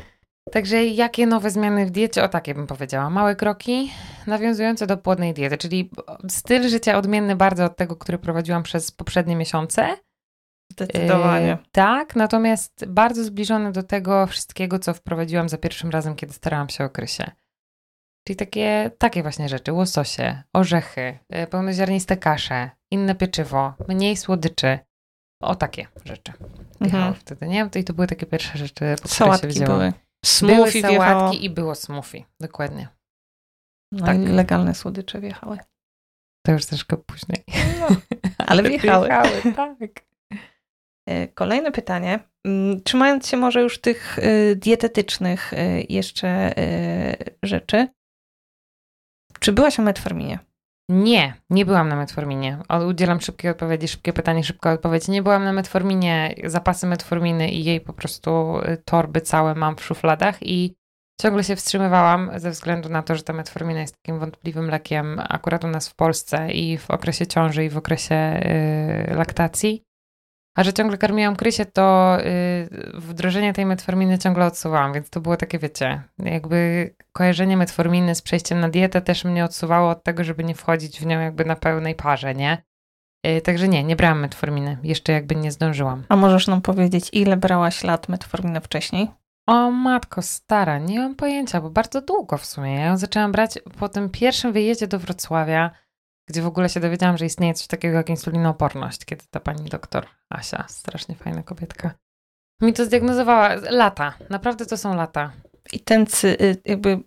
Także 0.52 0.86
jakie 0.86 1.26
nowe 1.26 1.50
zmiany 1.50 1.86
w 1.86 1.90
diecie? 1.90 2.24
O 2.24 2.28
takie 2.28 2.54
bym 2.54 2.66
powiedziała. 2.66 3.10
Małe 3.10 3.36
kroki 3.36 3.92
nawiązujące 4.26 4.86
do 4.86 4.96
płodnej 4.96 5.34
diety, 5.34 5.58
czyli 5.58 5.90
styl 6.28 6.68
życia 6.68 6.98
odmienny 6.98 7.36
bardzo 7.36 7.64
od 7.64 7.76
tego, 7.76 7.96
który 7.96 8.18
prowadziłam 8.18 8.62
przez 8.62 8.90
poprzednie 8.90 9.36
miesiące. 9.36 9.96
Zdecydowanie. 10.72 11.46
Yy, 11.46 11.58
tak, 11.72 12.16
natomiast 12.16 12.84
bardzo 12.86 13.24
zbliżony 13.24 13.72
do 13.72 13.82
tego 13.82 14.26
wszystkiego, 14.26 14.78
co 14.78 14.94
wprowadziłam 14.94 15.48
za 15.48 15.58
pierwszym 15.58 15.90
razem, 15.90 16.14
kiedy 16.14 16.32
starałam 16.32 16.68
się 16.68 16.84
o 16.84 16.90
krysie. 16.90 17.30
Czyli 18.26 18.36
takie, 18.36 18.90
takie 18.98 19.22
właśnie 19.22 19.48
rzeczy, 19.48 19.72
łososie, 19.72 20.42
orzechy, 20.52 21.18
yy, 21.30 21.46
pełnoziarniste 21.46 22.16
kasze, 22.16 22.70
inne 22.90 23.14
pieczywo, 23.14 23.74
mniej 23.88 24.16
słodyczy. 24.16 24.78
O 25.42 25.54
takie 25.54 25.86
rzeczy. 26.04 26.32
Mhm. 26.80 27.14
wtedy, 27.14 27.48
nie? 27.48 27.70
I 27.74 27.84
to 27.84 27.92
były 27.92 28.06
takie 28.06 28.26
pierwsze 28.26 28.58
rzeczy, 28.58 28.96
po 29.02 29.08
które 29.08 29.38
się 29.38 29.48
wzięłam. 29.48 29.78
były. 29.78 29.92
Smoothie 30.24 30.82
były 30.82 30.96
sałatki 30.96 31.44
i 31.44 31.50
było 31.50 31.74
smoothie, 31.74 32.24
dokładnie. 32.40 32.88
No 33.92 34.06
tak. 34.06 34.18
legalne 34.18 34.74
słodycze 34.74 35.20
wjechały. 35.20 35.58
To 36.46 36.52
już 36.52 36.66
troszkę 36.66 36.96
później. 36.96 37.44
No, 37.80 37.88
ale 38.48 38.62
wjechały. 38.62 39.06
wjechały 39.06 39.54
tak. 39.56 40.08
E, 41.08 41.28
kolejne 41.28 41.72
pytanie. 41.72 42.20
Mm, 42.46 42.82
trzymając 42.82 43.28
się 43.28 43.36
może 43.36 43.62
już 43.62 43.80
tych 43.80 44.18
e, 44.18 44.56
dietetycznych 44.56 45.52
e, 45.52 45.80
jeszcze 45.80 46.54
rzeczy. 47.42 47.88
Czy 49.40 49.52
byłaś 49.52 49.78
o 49.78 49.82
metforminie? 49.82 50.38
Nie, 50.88 51.34
nie 51.50 51.66
byłam 51.66 51.88
na 51.88 51.96
metforminie. 51.96 52.58
Udzielam 52.88 53.20
szybkiej 53.20 53.50
odpowiedzi, 53.50 53.88
szybkie 53.88 54.12
pytanie, 54.12 54.44
szybka 54.44 54.72
odpowiedź. 54.72 55.08
Nie 55.08 55.22
byłam 55.22 55.44
na 55.44 55.52
metforminie, 55.52 56.34
zapasy 56.44 56.86
metforminy 56.86 57.50
i 57.50 57.64
jej 57.64 57.80
po 57.80 57.92
prostu 57.92 58.58
y, 58.58 58.76
torby 58.84 59.20
całe 59.20 59.54
mam 59.54 59.76
w 59.76 59.84
szufladach 59.84 60.36
i 60.42 60.74
ciągle 61.20 61.44
się 61.44 61.56
wstrzymywałam 61.56 62.30
ze 62.36 62.50
względu 62.50 62.88
na 62.88 63.02
to, 63.02 63.14
że 63.14 63.22
ta 63.22 63.32
metformina 63.32 63.80
jest 63.80 63.96
takim 64.02 64.18
wątpliwym 64.18 64.70
lekiem 64.70 65.20
akurat 65.28 65.64
u 65.64 65.68
nas 65.68 65.88
w 65.88 65.94
Polsce 65.94 66.52
i 66.52 66.78
w 66.78 66.90
okresie 66.90 67.26
ciąży 67.26 67.64
i 67.64 67.70
w 67.70 67.76
okresie 67.76 68.40
yy, 69.08 69.14
laktacji. 69.14 69.87
A 70.58 70.64
że 70.64 70.72
ciągle 70.72 70.98
karmiłam 70.98 71.36
Krysię, 71.36 71.66
to 71.66 72.16
yy, 72.92 73.00
wdrożenie 73.00 73.52
tej 73.52 73.66
metforminy 73.66 74.18
ciągle 74.18 74.46
odsuwałam, 74.46 74.92
więc 74.92 75.10
to 75.10 75.20
było 75.20 75.36
takie, 75.36 75.58
wiecie, 75.58 76.02
jakby 76.18 76.94
kojarzenie 77.12 77.56
metforminy 77.56 78.14
z 78.14 78.22
przejściem 78.22 78.60
na 78.60 78.68
dietę 78.68 79.00
też 79.00 79.24
mnie 79.24 79.44
odsuwało 79.44 79.90
od 79.90 80.04
tego, 80.04 80.24
żeby 80.24 80.44
nie 80.44 80.54
wchodzić 80.54 81.00
w 81.00 81.06
nią 81.06 81.20
jakby 81.20 81.44
na 81.44 81.56
pełnej 81.56 81.94
parze, 81.94 82.34
nie? 82.34 82.62
Yy, 83.24 83.40
także 83.40 83.68
nie, 83.68 83.84
nie 83.84 83.96
brałam 83.96 84.20
metforminy. 84.20 84.78
Jeszcze 84.82 85.12
jakby 85.12 85.36
nie 85.36 85.52
zdążyłam. 85.52 86.04
A 86.08 86.16
możesz 86.16 86.46
nam 86.46 86.62
powiedzieć, 86.62 87.10
ile 87.12 87.36
brałaś 87.36 87.84
lat 87.84 88.08
metforminy 88.08 88.60
wcześniej? 88.60 89.10
O 89.46 89.70
matko, 89.70 90.22
stara, 90.22 90.78
nie 90.78 90.98
mam 90.98 91.14
pojęcia, 91.14 91.60
bo 91.60 91.70
bardzo 91.70 92.00
długo 92.00 92.38
w 92.38 92.46
sumie. 92.46 92.74
Ja 92.74 92.86
ją 92.86 92.96
zaczęłam 92.96 93.32
brać 93.32 93.58
po 93.78 93.88
tym 93.88 94.10
pierwszym 94.10 94.52
wyjeździe 94.52 94.86
do 94.86 94.98
Wrocławia, 94.98 95.70
gdzie 96.28 96.42
w 96.42 96.46
ogóle 96.46 96.68
się 96.68 96.80
dowiedziałam, 96.80 97.18
że 97.18 97.26
istnieje 97.26 97.54
coś 97.54 97.66
takiego 97.66 97.96
jak 97.96 98.08
insulinooporność, 98.10 99.04
kiedy 99.04 99.24
ta 99.30 99.40
pani 99.40 99.70
doktor 99.70 100.06
Asia, 100.30 100.64
strasznie 100.68 101.14
fajna 101.14 101.42
kobietka, 101.42 101.94
mi 102.62 102.72
to 102.72 102.84
zdiagnozowała. 102.84 103.54
Lata, 103.54 104.14
naprawdę 104.30 104.66
to 104.66 104.76
są 104.76 104.94
lata. 104.94 105.32
I 105.72 105.80
ten, 105.80 106.06
y, 106.24 106.56
jakby 106.64 107.00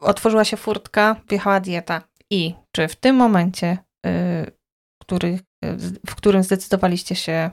otworzyła 0.00 0.44
się 0.44 0.56
furtka, 0.56 1.16
wjechała 1.28 1.60
dieta. 1.60 2.02
I 2.30 2.54
czy 2.72 2.88
w 2.88 2.96
tym 2.96 3.16
momencie, 3.16 3.78
y, 4.06 4.10
który, 5.02 5.38
w 6.06 6.14
którym 6.14 6.42
zdecydowaliście 6.42 7.14
się 7.14 7.50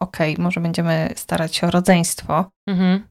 okej, 0.00 0.32
okay, 0.32 0.44
może 0.44 0.60
będziemy 0.60 1.12
starać 1.16 1.56
się 1.56 1.66
o 1.66 1.70
rodzeństwo. 1.70 2.50
Mhm. 2.68 3.08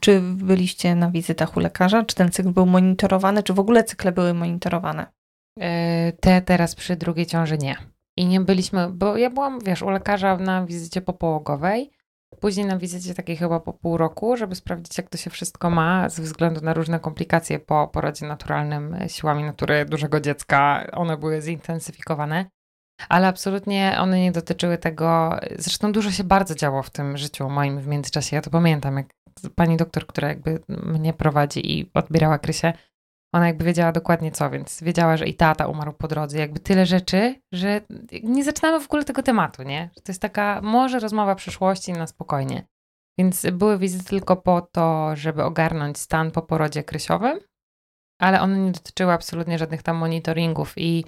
Czy 0.00 0.20
byliście 0.20 0.94
na 0.94 1.10
wizytach 1.10 1.56
u 1.56 1.60
lekarza? 1.60 2.04
Czy 2.04 2.16
ten 2.16 2.30
cykl 2.30 2.50
był 2.50 2.66
monitorowany? 2.66 3.42
Czy 3.42 3.52
w 3.52 3.60
ogóle 3.60 3.84
cykle 3.84 4.12
były 4.12 4.34
monitorowane? 4.34 5.06
E, 5.60 6.12
te 6.12 6.42
teraz 6.42 6.74
przy 6.74 6.96
drugiej 6.96 7.26
ciąży 7.26 7.58
nie. 7.58 7.76
I 8.16 8.26
nie 8.26 8.40
byliśmy, 8.40 8.90
bo 8.92 9.16
ja 9.16 9.30
byłam, 9.30 9.60
wiesz, 9.60 9.82
u 9.82 9.90
lekarza 9.90 10.36
na 10.36 10.66
wizycie 10.66 11.00
popołogowej, 11.00 11.90
później 12.40 12.66
na 12.66 12.78
wizycie 12.78 13.14
takiej 13.14 13.36
chyba 13.36 13.60
po 13.60 13.72
pół 13.72 13.96
roku, 13.96 14.36
żeby 14.36 14.54
sprawdzić, 14.54 14.98
jak 14.98 15.08
to 15.08 15.18
się 15.18 15.30
wszystko 15.30 15.70
ma, 15.70 16.08
ze 16.08 16.22
względu 16.22 16.60
na 16.60 16.74
różne 16.74 17.00
komplikacje 17.00 17.58
po 17.58 17.88
porodzie 17.88 18.26
naturalnym 18.26 18.96
siłami 19.08 19.44
natury 19.44 19.84
dużego 19.84 20.20
dziecka. 20.20 20.86
One 20.92 21.16
były 21.16 21.40
zintensyfikowane 21.40 22.50
ale 23.08 23.26
absolutnie 23.26 23.96
one 24.00 24.20
nie 24.20 24.32
dotyczyły 24.32 24.78
tego. 24.78 25.38
Zresztą 25.58 25.92
dużo 25.92 26.10
się 26.10 26.24
bardzo 26.24 26.54
działo 26.54 26.82
w 26.82 26.90
tym 26.90 27.16
życiu 27.16 27.48
moim 27.48 27.80
w 27.80 27.86
międzyczasie. 27.86 28.36
Ja 28.36 28.42
to 28.42 28.50
pamiętam, 28.50 28.96
jak 28.96 29.06
pani 29.54 29.76
doktor, 29.76 30.06
która 30.06 30.28
jakby 30.28 30.60
mnie 30.68 31.12
prowadzi 31.12 31.78
i 31.78 31.90
odbierała 31.94 32.38
Krysię, 32.38 32.72
ona 33.34 33.46
jakby 33.46 33.64
wiedziała 33.64 33.92
dokładnie 33.92 34.30
co, 34.30 34.50
więc 34.50 34.82
wiedziała, 34.82 35.16
że 35.16 35.26
i 35.26 35.34
tata 35.34 35.66
umarł 35.66 35.92
po 35.92 36.08
drodze. 36.08 36.38
Jakby 36.38 36.60
tyle 36.60 36.86
rzeczy, 36.86 37.34
że 37.52 37.80
nie 38.22 38.44
zaczynamy 38.44 38.80
w 38.80 38.86
ogóle 38.86 39.04
tego 39.04 39.22
tematu, 39.22 39.62
nie? 39.62 39.90
Że 39.96 40.02
to 40.02 40.12
jest 40.12 40.22
taka 40.22 40.60
może 40.62 41.00
rozmowa 41.00 41.34
przyszłości 41.34 41.92
na 41.92 42.06
spokojnie. 42.06 42.66
Więc 43.18 43.46
były 43.52 43.78
wizyty 43.78 44.04
tylko 44.04 44.36
po 44.36 44.60
to, 44.60 45.16
żeby 45.16 45.44
ogarnąć 45.44 45.98
stan 45.98 46.30
po 46.30 46.42
porodzie 46.42 46.84
krysiowym, 46.84 47.40
ale 48.20 48.40
one 48.40 48.58
nie 48.58 48.72
dotyczyły 48.72 49.12
absolutnie 49.12 49.58
żadnych 49.58 49.82
tam 49.82 49.96
monitoringów 49.96 50.72
i 50.76 51.04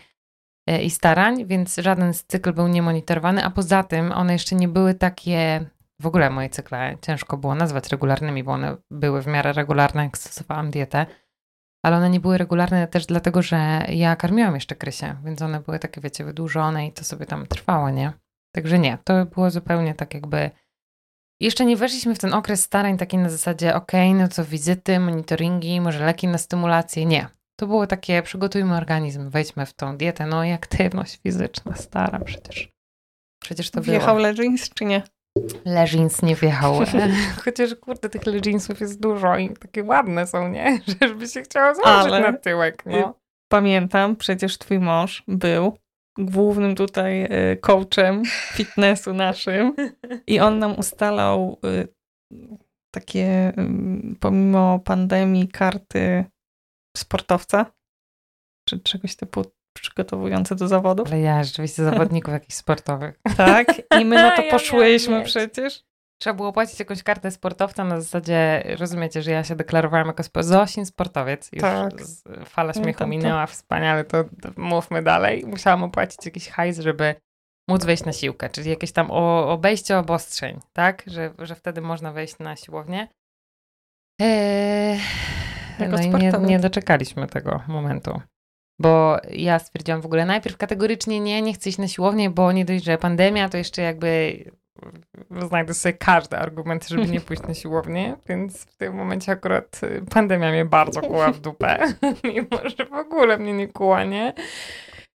i 0.78 0.90
starań, 0.90 1.46
więc 1.46 1.76
żaden 1.76 2.14
z 2.14 2.24
cykl 2.24 2.52
był 2.52 2.68
niemonitorowany, 2.68 3.44
a 3.44 3.50
poza 3.50 3.82
tym 3.82 4.12
one 4.12 4.32
jeszcze 4.32 4.56
nie 4.56 4.68
były 4.68 4.94
takie, 4.94 5.66
w 6.00 6.06
ogóle 6.06 6.30
moje 6.30 6.48
cykle 6.48 6.96
ciężko 7.02 7.36
było 7.36 7.54
nazwać 7.54 7.88
regularnymi, 7.88 8.44
bo 8.44 8.52
one 8.52 8.76
były 8.90 9.22
w 9.22 9.26
miarę 9.26 9.52
regularne, 9.52 10.04
jak 10.04 10.18
stosowałam 10.18 10.70
dietę, 10.70 11.06
ale 11.82 11.96
one 11.96 12.10
nie 12.10 12.20
były 12.20 12.38
regularne 12.38 12.88
też 12.88 13.06
dlatego, 13.06 13.42
że 13.42 13.86
ja 13.88 14.16
karmiłam 14.16 14.54
jeszcze 14.54 14.76
Krysię, 14.76 15.16
więc 15.24 15.42
one 15.42 15.60
były 15.60 15.78
takie, 15.78 16.00
wiecie, 16.00 16.24
wydłużone 16.24 16.86
i 16.86 16.92
to 16.92 17.04
sobie 17.04 17.26
tam 17.26 17.46
trwało, 17.46 17.90
nie? 17.90 18.12
Także 18.54 18.78
nie, 18.78 18.98
to 19.04 19.26
było 19.26 19.50
zupełnie 19.50 19.94
tak 19.94 20.14
jakby... 20.14 20.50
Jeszcze 21.40 21.64
nie 21.64 21.76
weszliśmy 21.76 22.14
w 22.14 22.18
ten 22.18 22.34
okres 22.34 22.62
starań 22.62 22.98
taki 22.98 23.18
na 23.18 23.30
zasadzie, 23.30 23.74
ok, 23.74 23.92
no 24.14 24.28
to 24.28 24.44
wizyty, 24.44 25.00
monitoringi, 25.00 25.80
może 25.80 26.04
leki 26.06 26.28
na 26.28 26.38
stymulację. 26.38 27.06
Nie, 27.06 27.28
to 27.60 27.66
było 27.66 27.86
takie, 27.86 28.22
przygotujmy 28.22 28.76
organizm, 28.76 29.30
wejdźmy 29.30 29.66
w 29.66 29.74
tą 29.74 29.96
dietę, 29.96 30.26
no 30.26 30.44
i 30.44 30.52
aktywność 30.52 31.20
fizyczna, 31.22 31.76
stara 31.76 32.20
przecież. 32.20 32.68
Przecież 33.42 33.70
to 33.70 33.80
Wjechał 33.80 34.16
było. 34.16 34.28
czy 34.74 34.84
nie? 34.84 35.02
Leggings 35.64 36.22
nie 36.22 36.36
wjechał. 36.36 36.74
Chociaż 37.44 37.74
kurde, 37.74 38.08
tych 38.08 38.26
leginsów 38.26 38.80
jest 38.80 39.00
dużo 39.00 39.36
i 39.36 39.50
takie 39.50 39.84
ładne 39.84 40.26
są, 40.26 40.48
nie? 40.48 40.80
Żeby 41.08 41.28
się 41.28 41.42
chciało 41.42 41.74
założyć 41.74 42.12
Ale 42.12 42.32
na 42.32 42.38
tyłek, 42.38 42.82
no. 42.86 43.14
Pamiętam, 43.52 44.16
przecież 44.16 44.58
twój 44.58 44.78
mąż 44.78 45.22
był 45.28 45.78
głównym 46.18 46.74
tutaj 46.74 47.24
y, 47.24 47.56
coachem 47.56 48.22
fitnessu 48.52 49.14
naszym 49.14 49.74
i 50.26 50.40
on 50.40 50.58
nam 50.58 50.78
ustalał 50.78 51.58
y, 51.64 51.88
takie 52.94 53.52
pomimo 54.20 54.78
pandemii 54.78 55.48
karty 55.48 56.24
sportowca? 56.96 57.66
Czy 58.68 58.80
czegoś 58.80 59.16
typu 59.16 59.44
przygotowujące 59.76 60.54
do 60.54 60.68
zawodów? 60.68 61.08
Ale 61.08 61.20
ja 61.20 61.44
rzeczywiście 61.44 61.84
zawodników 61.84 62.32
jakichś 62.32 62.54
sportowych. 62.54 63.20
Tak? 63.36 63.66
I 64.00 64.04
my 64.04 64.16
na 64.16 64.36
to 64.36 64.42
poszłyśmy 64.50 65.18
ja 65.18 65.24
przecież. 65.24 65.82
Trzeba 66.22 66.34
było 66.34 66.52
płacić 66.52 66.78
jakąś 66.78 67.02
kartę 67.02 67.30
sportowca 67.30 67.84
na 67.84 68.00
zasadzie, 68.00 68.62
rozumiecie, 68.78 69.22
że 69.22 69.30
ja 69.30 69.44
się 69.44 69.56
deklarowałam 69.56 70.06
jako 70.06 70.22
spo... 70.22 70.42
Zosin 70.42 70.86
sportowiec. 70.86 71.50
Już 71.52 71.62
tak. 71.62 71.92
fala 72.44 72.72
śmiechu 72.72 73.06
minęła, 73.06 73.46
wspaniale, 73.46 74.04
to 74.04 74.24
mówmy 74.56 75.02
dalej. 75.02 75.46
Musiałam 75.46 75.82
opłacić 75.82 76.26
jakiś 76.26 76.48
hajs, 76.48 76.78
żeby 76.78 77.14
móc 77.70 77.84
wejść 77.84 78.04
na 78.04 78.12
siłkę, 78.12 78.48
czyli 78.48 78.70
jakieś 78.70 78.92
tam 78.92 79.10
obejście 79.10 79.98
obostrzeń, 79.98 80.60
tak? 80.72 81.02
Że, 81.06 81.34
że 81.38 81.54
wtedy 81.54 81.80
można 81.80 82.12
wejść 82.12 82.38
na 82.38 82.56
siłownię. 82.56 83.08
Eee, 84.20 85.00
no 85.78 86.00
i 86.00 86.10
nie, 86.10 86.32
nie 86.40 86.58
doczekaliśmy 86.58 87.26
tego 87.26 87.60
momentu. 87.68 88.20
Bo 88.78 89.16
ja 89.30 89.58
stwierdziłam 89.58 90.00
w 90.00 90.06
ogóle 90.06 90.24
najpierw 90.26 90.56
kategorycznie 90.56 91.20
nie, 91.20 91.42
nie 91.42 91.52
chcę 91.52 91.68
iść 91.68 91.78
na 91.78 91.88
siłownię, 91.88 92.30
bo 92.30 92.52
nie 92.52 92.64
dość, 92.64 92.84
że 92.84 92.98
pandemia, 92.98 93.48
to 93.48 93.56
jeszcze 93.56 93.82
jakby 93.82 94.44
znajdę 95.48 95.74
sobie 95.74 95.92
każdy 95.92 96.36
argument, 96.36 96.88
żeby 96.88 97.06
nie 97.06 97.20
pójść 97.26 97.42
na 97.42 97.54
siłownię, 97.54 98.16
więc 98.28 98.64
w 98.64 98.76
tym 98.76 98.94
momencie 98.94 99.32
akurat 99.32 99.80
pandemia 100.10 100.50
mnie 100.50 100.64
bardzo 100.64 101.00
kuła 101.00 101.32
w 101.32 101.40
dupę, 101.40 101.78
mimo 102.24 102.68
że 102.76 102.86
w 102.86 102.92
ogóle 102.92 103.38
mnie 103.38 103.52
nie 103.52 103.68
kuła, 103.68 104.04
nie? 104.04 104.32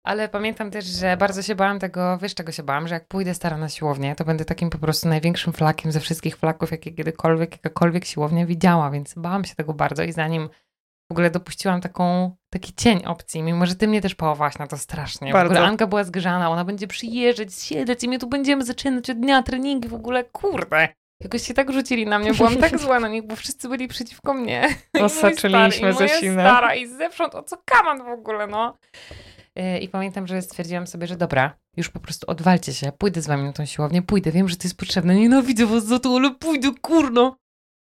Ale 0.03 0.29
pamiętam 0.29 0.71
też, 0.71 0.85
że 0.85 1.17
bardzo 1.17 1.43
się 1.43 1.55
bałam 1.55 1.79
tego, 1.79 2.19
wiesz 2.19 2.35
czego 2.35 2.53
się 2.53 2.63
bałam, 2.63 2.89
że 2.89 2.95
jak 2.95 3.09
pójdę 3.09 3.35
stara 3.35 3.57
na 3.57 3.69
siłownię, 3.69 4.15
to 4.17 4.25
będę 4.25 4.45
takim 4.45 4.71
po 4.71 4.79
prostu 4.79 5.09
największym 5.09 5.53
flakiem 5.53 5.93
ze 5.93 6.01
wszystkich 6.01 6.37
flaków, 6.37 6.71
jakie 6.71 6.93
kiedykolwiek, 6.93 7.53
jakakolwiek 7.53 8.05
siłownia 8.05 8.47
widziała, 8.47 8.91
więc 8.91 9.15
bałam 9.15 9.45
się 9.45 9.55
tego 9.55 9.75
bardzo 9.75 10.03
i 10.03 10.13
zanim 10.13 10.49
w 11.11 11.13
ogóle 11.13 11.31
dopuściłam 11.31 11.81
taką, 11.81 12.37
taki 12.51 12.75
cień 12.75 13.05
opcji, 13.07 13.43
mimo 13.43 13.67
że 13.67 13.75
ty 13.75 13.89
mnie 13.89 14.01
też 14.01 14.15
pałowałaś 14.15 14.59
na 14.59 14.67
to 14.67 14.79
strasznie. 14.79 15.33
Bardzo. 15.33 15.55
W 15.55 15.57
ogóle 15.57 15.69
Anka 15.69 15.87
była 15.87 16.05
zgrzana, 16.05 16.51
ona 16.51 16.65
będzie 16.65 16.87
przyjeżdżać, 16.87 17.55
siedać 17.55 18.05
i 18.05 18.09
my 18.09 18.19
tu 18.19 18.27
będziemy 18.27 18.65
zaczynać 18.65 19.11
od 19.11 19.19
dnia 19.19 19.43
treningi, 19.43 19.89
w 19.89 19.95
ogóle 19.95 20.25
kurde. 20.25 20.89
Jakoś 21.21 21.43
się 21.43 21.55
tak 21.55 21.73
rzucili 21.73 22.07
na 22.07 22.19
mnie, 22.19 22.35
byłam 22.35 22.57
tak 22.57 22.79
zła 22.79 23.01
na 23.01 23.09
nich, 23.09 23.27
bo 23.27 23.37
wszyscy 23.37 23.69
byli 23.69 23.89
przeciwko 23.89 24.35
mnie. 24.35 24.69
Osaczyliśmy 25.05 25.93
ze 25.93 26.09
siną. 26.09 26.33
stara 26.33 26.75
i 26.75 26.87
zewsząd, 26.87 27.35
o 27.35 27.43
co 27.43 27.57
kaman 27.65 28.05
w 28.05 28.09
ogóle, 28.09 28.47
no. 28.47 28.79
I 29.81 29.89
pamiętam, 29.89 30.27
że 30.27 30.43
stwierdziłam 30.43 30.87
sobie, 30.87 31.07
że 31.07 31.17
dobra, 31.17 31.59
już 31.77 31.89
po 31.89 32.01
prostu 32.01 32.31
odwalcie 32.31 32.75
się, 32.75 32.93
pójdę 32.93 33.23
z 33.23 33.27
wami 33.27 33.45
na 33.45 33.53
tą 33.53 33.65
siłownię, 33.65 34.03
pójdę, 34.03 34.33
wiem, 34.33 34.49
że 34.49 34.57
to 34.57 34.65
jest 34.65 34.77
potrzebne, 34.77 35.15
nienawidzę 35.15 35.67
was 35.67 35.85
za 35.85 35.99
to, 35.99 36.17
ale 36.17 36.35
pójdę, 36.35 36.71
kurno. 36.81 37.37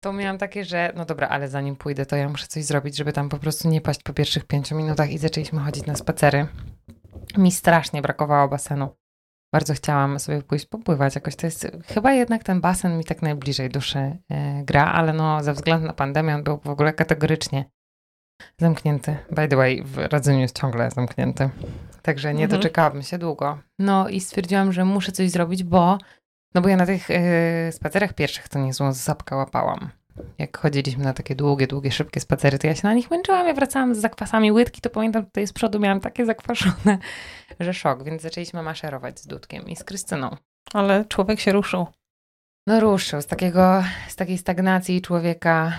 To 0.04 0.14
miałam 0.14 0.38
takie, 0.38 0.66
że 0.66 0.94
no 0.96 1.06
dobra, 1.06 1.28
ale 1.28 1.50
zanim 1.50 1.76
pójdę, 1.76 2.06
to 2.06 2.16
ja 2.16 2.30
muszę 2.30 2.48
coś 2.48 2.64
zrobić, 2.64 2.98
żeby 2.98 3.14
tam 3.14 3.30
po 3.30 3.38
prostu 3.38 3.70
nie 3.70 3.82
paść 3.82 4.04
po 4.04 4.14
pierwszych 4.14 4.46
pięciu 4.46 4.76
minutach 4.76 5.12
i 5.12 5.18
zaczęliśmy 5.18 5.60
chodzić 5.60 5.86
na 5.86 5.96
spacery. 5.96 6.48
Mi 7.38 7.52
strasznie 7.52 8.02
brakowało 8.02 8.48
basenu. 8.48 8.90
Bardzo 9.54 9.74
chciałam 9.74 10.20
sobie 10.20 10.42
pójść 10.42 10.66
popływać 10.66 11.16
jakoś. 11.16 11.36
To 11.36 11.48
jest 11.48 11.68
chyba 11.86 12.14
jednak 12.14 12.44
ten 12.44 12.62
basen 12.62 12.98
mi 12.98 13.06
tak 13.06 13.22
najbliżej 13.22 13.70
duszy 13.70 14.00
e, 14.00 14.64
gra, 14.64 14.86
ale 14.86 15.14
no 15.14 15.44
ze 15.44 15.54
względu 15.54 15.88
na 15.88 15.94
pandemię 15.94 16.36
on 16.36 16.44
był 16.44 16.58
w 16.58 16.70
ogóle 16.70 16.94
kategorycznie 16.94 17.66
Zamknięty. 18.58 19.18
By 19.32 19.48
the 19.48 19.56
way, 19.56 19.84
w 19.84 19.98
radzeniu 19.98 20.40
jest 20.40 20.60
ciągle 20.60 20.92
zamknięty. 20.92 21.50
Także 22.02 22.34
nie 22.34 22.44
mhm. 22.44 22.62
doczekałabym 22.62 23.04
się 23.04 23.18
długo. 23.18 23.58
No 23.80 24.10
i 24.10 24.20
stwierdziłam, 24.20 24.74
że 24.74 24.86
muszę 24.86 25.12
coś 25.12 25.30
zrobić, 25.30 25.64
bo 25.64 25.98
no 26.56 26.62
bo 26.62 26.70
ja 26.70 26.78
na 26.78 26.86
tych 26.86 27.10
yy, 27.10 27.18
spacerach 27.72 28.14
pierwszych 28.14 28.50
to 28.50 28.60
niezłą 28.60 28.94
zapkę 28.94 29.36
łapałam. 29.36 29.90
jak 30.38 30.58
chodziliśmy 30.58 31.04
na 31.04 31.14
takie 31.14 31.36
długie, 31.36 31.68
długie, 31.68 31.92
szybkie 31.92 32.20
spacery, 32.20 32.60
to 32.60 32.68
ja 32.68 32.76
się 32.76 32.88
na 32.88 32.94
nich 32.94 33.12
męczyłam. 33.12 33.48
Ja 33.48 33.54
wracałam 33.54 33.96
z 33.96 33.98
zakwasami 33.98 34.52
łydki, 34.52 34.82
to 34.82 34.90
pamiętam 34.90 35.26
tutaj 35.26 35.48
z 35.48 35.54
przodu 35.54 35.80
miałam 35.80 36.00
takie 36.00 36.26
zakwaszone, 36.26 36.98
że 37.60 37.74
szok. 37.74 38.04
Więc 38.04 38.22
zaczęliśmy 38.22 38.64
maszerować 38.64 39.20
z 39.20 39.28
Dudkiem 39.28 39.70
i 39.70 39.76
z 39.76 39.84
Krystyną. 39.84 40.38
Ale 40.74 41.06
człowiek 41.06 41.40
się 41.40 41.52
ruszył. 41.52 41.88
No 42.68 42.80
ruszył. 42.80 43.22
Z, 43.22 43.28
takiego, 43.28 43.84
z 44.08 44.16
takiej 44.16 44.38
stagnacji 44.38 45.02
człowieka, 45.02 45.74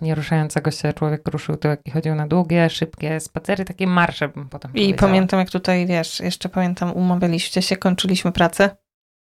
nieruszającego 0.00 0.70
się, 0.70 0.92
człowiek 0.92 1.28
ruszył 1.28 1.56
to, 1.56 1.68
i 1.84 1.90
chodził 1.90 2.14
na 2.14 2.26
długie, 2.26 2.70
szybkie 2.70 3.20
spacery, 3.20 3.64
takie 3.64 3.86
marsze 3.86 4.28
bym 4.28 4.48
potem 4.48 4.70
I 4.70 4.74
powiedziała. 4.74 4.98
pamiętam, 5.00 5.40
jak 5.40 5.50
tutaj, 5.50 5.86
wiesz, 5.86 6.20
jeszcze 6.20 6.48
pamiętam, 6.48 6.92
umawialiście 6.92 7.62
się, 7.62 7.76
kończyliśmy 7.76 8.32
pracę 8.32 8.76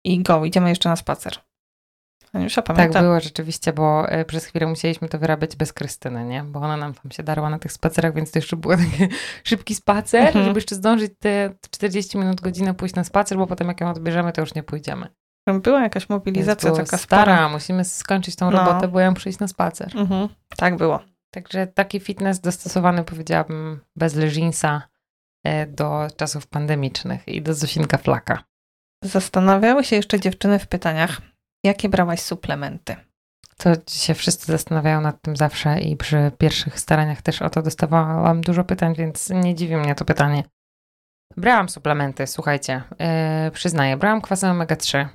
i 0.05 0.23
go, 0.23 0.45
idziemy 0.45 0.69
jeszcze 0.69 0.89
na 0.89 0.95
spacer. 0.95 1.33
Aniusia, 2.33 2.61
Tak 2.61 2.75
pamiętam. 2.75 3.03
było 3.03 3.19
rzeczywiście, 3.19 3.73
bo 3.73 4.09
e, 4.09 4.25
przez 4.25 4.45
chwilę 4.45 4.67
musieliśmy 4.67 5.09
to 5.09 5.19
wyrabiać 5.19 5.55
bez 5.55 5.73
Krystyny, 5.73 6.25
nie? 6.25 6.43
Bo 6.43 6.59
ona 6.59 6.77
nam 6.77 6.93
tam 6.93 7.11
się 7.11 7.23
darła 7.23 7.49
na 7.49 7.59
tych 7.59 7.71
spacerach, 7.71 8.13
więc 8.13 8.31
to 8.31 8.37
jeszcze 8.39 8.55
był 8.57 8.71
taki 8.71 9.13
szybki 9.49 9.75
spacer, 9.75 10.21
Mhm. 10.27 10.45
żeby 10.45 10.57
jeszcze 10.57 10.75
zdążyć 10.75 11.11
te 11.19 11.53
40 11.71 12.17
minut, 12.17 12.41
godzinę 12.41 12.73
pójść 12.73 12.95
na 12.95 13.03
spacer, 13.03 13.37
bo 13.37 13.47
potem 13.47 13.67
jak 13.67 13.81
ją 13.81 13.89
odbierzemy, 13.89 14.31
to 14.33 14.41
już 14.41 14.55
nie 14.55 14.63
pójdziemy. 14.63 15.07
Była 15.53 15.81
jakaś 15.81 16.09
mobilizacja 16.09 16.71
taka 16.71 16.97
stara, 16.97 17.23
spora. 17.35 17.49
musimy 17.49 17.85
skończyć 17.85 18.35
tą 18.35 18.51
No. 18.51 18.57
robotę, 18.65 18.87
bo 18.87 18.99
ja 18.99 19.11
muszę 19.11 19.29
iść 19.29 19.39
na 19.39 19.47
spacer. 19.47 19.91
Mhm. 19.97 20.29
Tak 20.57 20.75
było. 20.77 20.99
Także 21.31 21.67
taki 21.67 21.99
fitness 21.99 22.39
dostosowany, 22.39 23.03
powiedziałabym, 23.03 23.79
bez 23.95 24.15
leżinsa 24.15 24.81
e, 25.43 25.65
do 25.67 26.07
czasów 26.17 26.47
pandemicznych 26.47 27.27
i 27.27 27.41
do 27.41 27.53
Zosinka 27.53 27.97
Flaka. 27.97 28.43
Zastanawiały 29.03 29.83
się 29.83 29.95
jeszcze 29.95 30.19
dziewczyny 30.19 30.59
w 30.59 30.67
pytaniach, 30.67 31.21
jakie 31.63 31.89
brałaś 31.89 32.19
suplementy. 32.21 32.95
To 33.57 33.69
się 33.89 34.13
wszyscy 34.13 34.51
zastanawiają 34.51 35.01
nad 35.01 35.21
tym 35.21 35.35
zawsze 35.35 35.79
i 35.79 35.97
przy 35.97 36.31
pierwszych 36.37 36.79
staraniach 36.79 37.21
też 37.21 37.41
o 37.41 37.49
to 37.49 37.61
dostawałam 37.61 38.41
dużo 38.41 38.63
pytań, 38.63 38.95
więc 38.95 39.29
nie 39.29 39.55
dziwi 39.55 39.75
mnie 39.75 39.95
to 39.95 40.05
pytanie. 40.05 40.43
Brałam 41.37 41.69
suplementy, 41.69 42.27
słuchajcie, 42.27 42.81
yy, 43.45 43.51
przyznaję, 43.51 43.97
brałam 43.97 44.21
kwasy 44.21 44.45
omega-3 44.45 44.97
yy, 44.97 45.07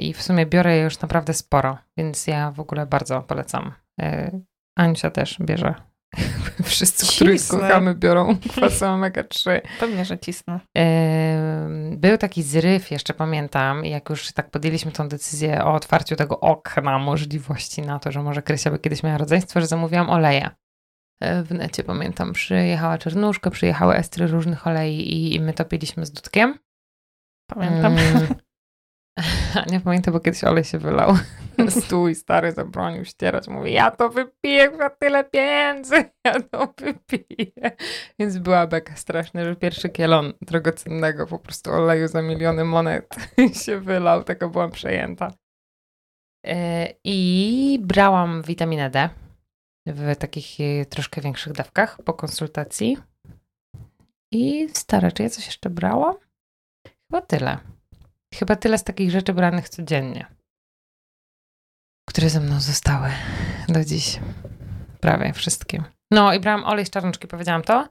i 0.00 0.12
w 0.12 0.22
sumie 0.22 0.46
biorę 0.46 0.76
je 0.76 0.82
już 0.82 1.00
naprawdę 1.00 1.34
sporo, 1.34 1.78
więc 1.96 2.26
ja 2.26 2.50
w 2.50 2.60
ogóle 2.60 2.86
bardzo 2.86 3.22
polecam. 3.22 3.72
Yy, 3.98 4.40
Aniusia 4.76 5.10
też 5.10 5.38
bierze. 5.40 5.74
Wszyscy, 6.62 7.06
których 7.16 7.48
kochamy, 7.48 7.94
biorą 7.94 8.36
kwasy 8.52 8.84
omega-3. 8.84 9.60
Pewnie, 9.80 10.04
że 10.04 10.18
cisnę. 10.18 10.60
Ym, 10.78 11.98
Był 12.00 12.18
taki 12.18 12.42
zryw, 12.42 12.90
jeszcze 12.90 13.14
pamiętam, 13.14 13.84
jak 13.84 14.10
już 14.10 14.32
tak 14.32 14.50
podjęliśmy 14.50 14.92
tą 14.92 15.08
decyzję 15.08 15.64
o 15.64 15.72
otwarciu 15.74 16.16
tego 16.16 16.40
okna 16.40 16.98
możliwości 16.98 17.82
na 17.82 17.98
to, 17.98 18.12
że 18.12 18.22
może 18.22 18.42
Krysia 18.42 18.70
by 18.70 18.78
kiedyś 18.78 19.02
miała 19.02 19.18
rodzeństwo, 19.18 19.60
że 19.60 19.66
zamówiłam 19.66 20.10
oleje. 20.10 20.50
E, 21.22 21.42
W 21.42 21.50
necie 21.52 21.84
pamiętam, 21.84 22.32
przyjechała 22.32 22.98
czernuszka, 22.98 23.50
przyjechały 23.50 23.94
estry 23.96 24.26
różnych 24.26 24.66
olei 24.66 24.96
i, 25.12 25.34
i 25.34 25.40
my 25.40 25.52
to 25.52 25.64
piliśmy 25.64 26.06
z 26.06 26.10
Dudkiem. 26.12 26.58
Pamiętam. 27.50 27.98
Mm. 27.98 28.26
Nie 29.72 29.80
pamiętam, 29.80 30.14
bo 30.14 30.20
kiedyś 30.20 30.44
olej 30.44 30.64
się 30.64 30.78
wylał. 30.78 31.16
Stój 31.84 32.14
stary 32.14 32.52
zabronił 32.52 33.04
ścierać. 33.04 33.48
Mówi, 33.48 33.72
ja 33.72 33.90
to 33.90 34.08
wypiję 34.08 34.76
za 34.76 34.90
tyle 34.90 35.24
pieniędzy, 35.24 35.94
ja 36.26 36.40
to 36.40 36.74
wypiję. 36.78 37.76
Więc 38.18 38.38
była 38.38 38.66
beka 38.66 38.96
straszna, 38.96 39.44
że 39.44 39.56
pierwszy 39.56 39.88
kielon 39.88 40.32
drogocennego 40.40 41.26
po 41.26 41.38
prostu 41.38 41.70
oleju 41.70 42.08
za 42.08 42.22
miliony 42.22 42.64
monet 42.64 43.16
się 43.64 43.80
wylał. 43.80 44.24
Taka 44.24 44.48
byłam 44.48 44.70
przejęta. 44.70 45.32
E, 46.46 46.88
I 47.04 47.78
brałam 47.82 48.42
witaminę 48.42 48.90
D 48.90 49.08
w 49.86 50.16
takich 50.16 50.60
e, 50.60 50.86
troszkę 50.86 51.20
większych 51.20 51.52
dawkach 51.52 52.02
po 52.04 52.14
konsultacji. 52.14 52.96
I 54.32 54.68
stare, 54.72 55.12
czy 55.12 55.22
ja 55.22 55.30
coś 55.30 55.46
jeszcze 55.46 55.70
brałam? 55.70 56.14
Chyba 57.10 57.20
tyle. 57.20 57.71
Chyba 58.34 58.56
tyle 58.56 58.78
z 58.78 58.84
takich 58.84 59.10
rzeczy 59.10 59.34
branych 59.34 59.68
codziennie, 59.68 60.26
które 62.08 62.30
ze 62.30 62.40
mną 62.40 62.60
zostały 62.60 63.08
do 63.68 63.84
dziś. 63.84 64.20
Prawie 65.00 65.32
wszystkie. 65.32 65.82
No 66.10 66.34
i 66.34 66.40
brałam 66.40 66.64
olej 66.64 66.86
z 66.86 66.90
czarnuszki, 66.90 67.28
powiedziałam 67.28 67.62
to? 67.62 67.88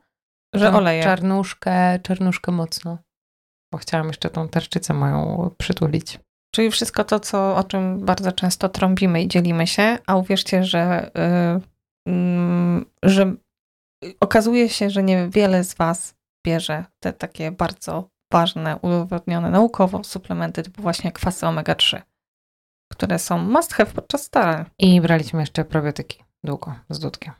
Że 0.55 0.73
oleje. 0.73 1.03
Czarnuszkę, 1.03 1.99
czarnuszkę 1.99 2.51
mocno. 2.51 2.97
Bo 3.73 3.77
chciałam 3.77 4.07
jeszcze 4.07 4.29
tą 4.29 4.49
tarczycę 4.49 4.93
moją 4.93 5.49
przytulić. 5.57 6.19
Czyli 6.55 6.71
wszystko 6.71 7.03
to, 7.03 7.19
co, 7.19 7.55
o 7.55 7.63
czym 7.63 8.05
bardzo 8.05 8.31
często 8.31 8.69
trąbimy 8.69 9.23
i 9.23 9.27
dzielimy 9.27 9.67
się, 9.67 9.97
a 10.07 10.15
uwierzcie, 10.15 10.63
że, 10.63 11.11
y, 12.07 12.11
mm, 12.11 12.85
że 13.03 13.35
okazuje 14.19 14.69
się, 14.69 14.89
że 14.89 15.03
niewiele 15.03 15.63
z 15.63 15.73
Was 15.73 16.15
bierze 16.47 16.85
te 16.99 17.13
takie 17.13 17.51
bardzo 17.51 18.09
ważne, 18.31 18.77
udowodnione 18.81 19.49
naukowo 19.49 20.03
suplementy 20.03 20.63
typu 20.63 20.81
właśnie 20.81 21.11
kwasy 21.11 21.45
omega-3, 21.45 22.01
które 22.91 23.19
są 23.19 23.37
must 23.37 23.73
have 23.73 23.91
podczas 23.91 24.23
starań. 24.23 24.65
I 24.79 25.01
braliśmy 25.01 25.39
jeszcze 25.39 25.65
probiotyki 25.65 26.23
długo 26.43 26.75
z 26.89 26.99
dudkiem. 26.99 27.33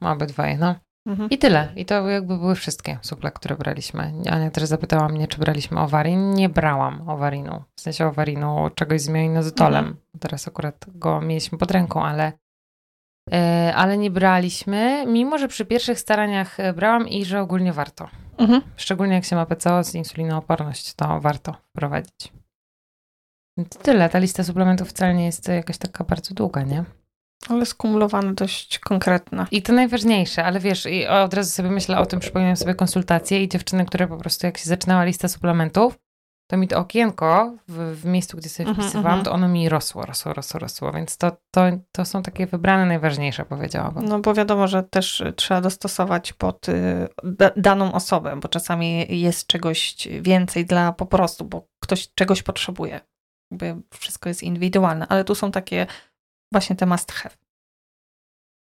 Obydwaj, 0.00 0.58
no. 0.58 0.74
Mhm. 1.06 1.30
I 1.30 1.38
tyle. 1.38 1.72
I 1.76 1.84
to 1.84 2.08
jakby 2.08 2.38
były 2.38 2.54
wszystkie 2.54 2.98
suple, 3.02 3.30
które 3.30 3.56
braliśmy. 3.56 4.12
Ania 4.30 4.50
też 4.50 4.64
zapytała 4.64 5.08
mnie, 5.08 5.28
czy 5.28 5.38
braliśmy 5.38 5.80
owarin. 5.80 6.34
Nie 6.34 6.48
brałam 6.48 7.08
owarinu. 7.08 7.62
W 7.76 7.80
sensie 7.80 8.06
owarinu 8.06 8.70
czegoś 8.74 9.00
z 9.00 9.08
mioinozotolem. 9.08 9.84
Mhm. 9.84 10.02
Teraz 10.20 10.48
akurat 10.48 10.86
go 10.94 11.20
mieliśmy 11.20 11.58
pod 11.58 11.70
ręką, 11.70 12.04
ale, 12.04 12.32
e, 13.32 13.72
ale 13.76 13.98
nie 13.98 14.10
braliśmy, 14.10 15.04
mimo 15.06 15.38
że 15.38 15.48
przy 15.48 15.64
pierwszych 15.64 16.00
staraniach 16.00 16.60
e, 16.60 16.72
brałam 16.72 17.08
i 17.08 17.24
że 17.24 17.40
ogólnie 17.40 17.72
warto. 17.72 18.08
Mhm. 18.38 18.62
Szczególnie 18.76 19.14
jak 19.14 19.24
się 19.24 19.36
ma 19.36 19.46
PCO 19.46 19.84
z 19.84 19.94
insulinooporność, 19.94 20.94
to 20.94 21.20
warto 21.20 21.52
wprowadzić. 21.52 22.32
Więc 23.56 23.68
tyle. 23.68 24.08
Ta 24.08 24.18
lista 24.18 24.44
suplementów 24.44 24.88
wcale 24.88 25.14
nie 25.14 25.26
jest 25.26 25.48
jakaś 25.48 25.78
taka 25.78 26.04
bardzo 26.04 26.34
długa, 26.34 26.62
nie? 26.62 26.84
Ale 27.48 27.66
skumulowane 27.66 28.34
dość 28.34 28.78
konkretne. 28.78 29.46
I 29.50 29.62
to 29.62 29.72
najważniejsze, 29.72 30.44
ale 30.44 30.60
wiesz, 30.60 30.86
i 30.86 31.06
od 31.06 31.34
razu 31.34 31.50
sobie 31.50 31.70
myślę 31.70 31.98
o 31.98 32.06
tym, 32.06 32.20
przypominam 32.20 32.56
sobie 32.56 32.74
konsultacje 32.74 33.42
i 33.42 33.48
dziewczyny, 33.48 33.86
które 33.86 34.06
po 34.06 34.16
prostu 34.16 34.46
jak 34.46 34.58
się 34.58 34.68
zaczynała 34.68 35.04
lista 35.04 35.28
suplementów, 35.28 35.98
to 36.46 36.56
mi 36.56 36.68
to 36.68 36.78
okienko 36.78 37.56
w, 37.68 38.00
w 38.00 38.04
miejscu, 38.04 38.36
gdzie 38.36 38.48
sobie 38.48 38.68
Mhm, 38.68 38.88
wpisywałam, 38.88 39.18
mhm. 39.18 39.24
to 39.24 39.32
ono 39.32 39.48
mi 39.48 39.68
rosło, 39.68 40.06
rosło, 40.06 40.32
rosło, 40.32 40.60
rosło, 40.60 40.92
więc 40.92 41.16
to, 41.16 41.36
to, 41.50 41.62
to 41.92 42.04
są 42.04 42.22
takie 42.22 42.46
wybrane 42.46 42.86
najważniejsze, 42.86 43.44
powiedziałabym. 43.44 44.04
No 44.04 44.18
bo 44.18 44.34
wiadomo, 44.34 44.68
że 44.68 44.82
też 44.82 45.22
trzeba 45.36 45.60
dostosować 45.60 46.32
pod 46.32 46.68
y, 46.68 47.08
da, 47.24 47.50
daną 47.56 47.92
osobę, 47.92 48.36
bo 48.42 48.48
czasami 48.48 49.20
jest 49.20 49.46
czegoś 49.46 49.96
więcej 50.20 50.66
dla 50.66 50.92
po 50.92 51.06
prostu, 51.06 51.44
bo 51.44 51.68
ktoś 51.80 52.14
czegoś 52.14 52.42
potrzebuje. 52.42 53.00
Jakby 53.50 53.76
wszystko 53.94 54.28
jest 54.28 54.42
indywidualne, 54.42 55.06
ale 55.08 55.24
tu 55.24 55.34
są 55.34 55.52
takie 55.52 55.86
właśnie 56.52 56.76
te 56.76 56.86
must 56.86 57.12
have. 57.12 57.34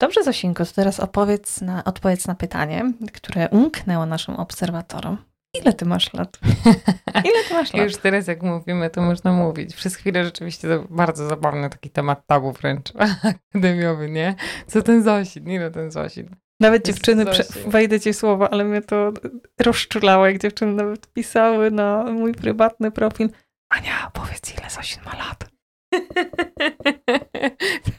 Dobrze, 0.01 0.23
Zosinku, 0.23 0.65
to 0.65 0.71
teraz 0.73 0.99
opowiedz 0.99 1.62
na, 1.62 1.83
odpowiedz 1.83 2.27
na 2.27 2.36
pytanie, 2.36 2.93
które 3.13 3.49
umknęło 3.49 4.05
naszym 4.05 4.36
obserwatorom. 4.36 5.17
Ile 5.61 5.73
ty 5.73 5.85
masz 5.85 6.13
lat? 6.13 6.39
Ile 7.29 7.43
ty 7.47 7.53
masz 7.53 7.73
lat? 7.73 7.83
Już 7.83 7.97
teraz 7.97 8.27
jak 8.27 8.43
mówimy, 8.43 8.89
to 8.89 9.01
można 9.01 9.33
mówić. 9.33 9.75
Przez 9.75 9.95
chwilę 9.95 10.25
rzeczywiście 10.25 10.67
to 10.67 10.85
bardzo 10.89 11.27
zabawny 11.27 11.69
taki 11.69 11.89
temat 11.89 12.27
tabu 12.27 12.51
wręcz 12.51 12.93
akademiowy, 13.53 14.09
nie? 14.09 14.35
Co 14.67 14.81
ten 14.81 15.03
Zosin? 15.03 15.49
Ile 15.49 15.71
ten 15.71 15.91
Zosin? 15.91 16.35
Nawet 16.59 16.87
Jest 16.87 16.97
dziewczyny, 16.99 17.25
Zosia. 17.25 17.43
wejdę 17.67 17.99
ci 17.99 18.13
słowo, 18.13 18.53
ale 18.53 18.63
mnie 18.63 18.81
to 18.81 19.13
rozczulało, 19.59 20.27
jak 20.27 20.41
dziewczyny 20.41 20.73
nawet 20.73 21.07
pisały 21.13 21.71
na 21.71 22.03
mój 22.03 22.31
prywatny 22.33 22.91
profil. 22.91 23.29
Ania, 23.69 24.11
powiedz 24.13 24.57
ile 24.59 24.69
Zosin 24.69 25.03
ma 25.05 25.11
lat. 25.17 25.45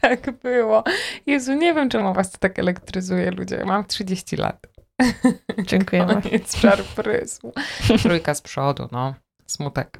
tak 0.01 0.31
było. 0.31 0.83
Jezu, 1.25 1.53
nie 1.53 1.73
wiem, 1.73 1.89
czemu 1.89 2.13
was 2.13 2.31
to 2.31 2.37
tak 2.37 2.59
elektryzuje, 2.59 3.31
ludzie. 3.31 3.65
Mam 3.65 3.85
30 3.85 4.37
lat. 4.37 4.67
Dziękujemy. 5.69 6.21
Koniec 6.21 6.55
żar 6.55 6.83
prysł. 6.83 7.51
Trójka 8.03 8.35
z 8.35 8.41
przodu, 8.41 8.87
no. 8.91 9.15
Smutek. 9.45 9.99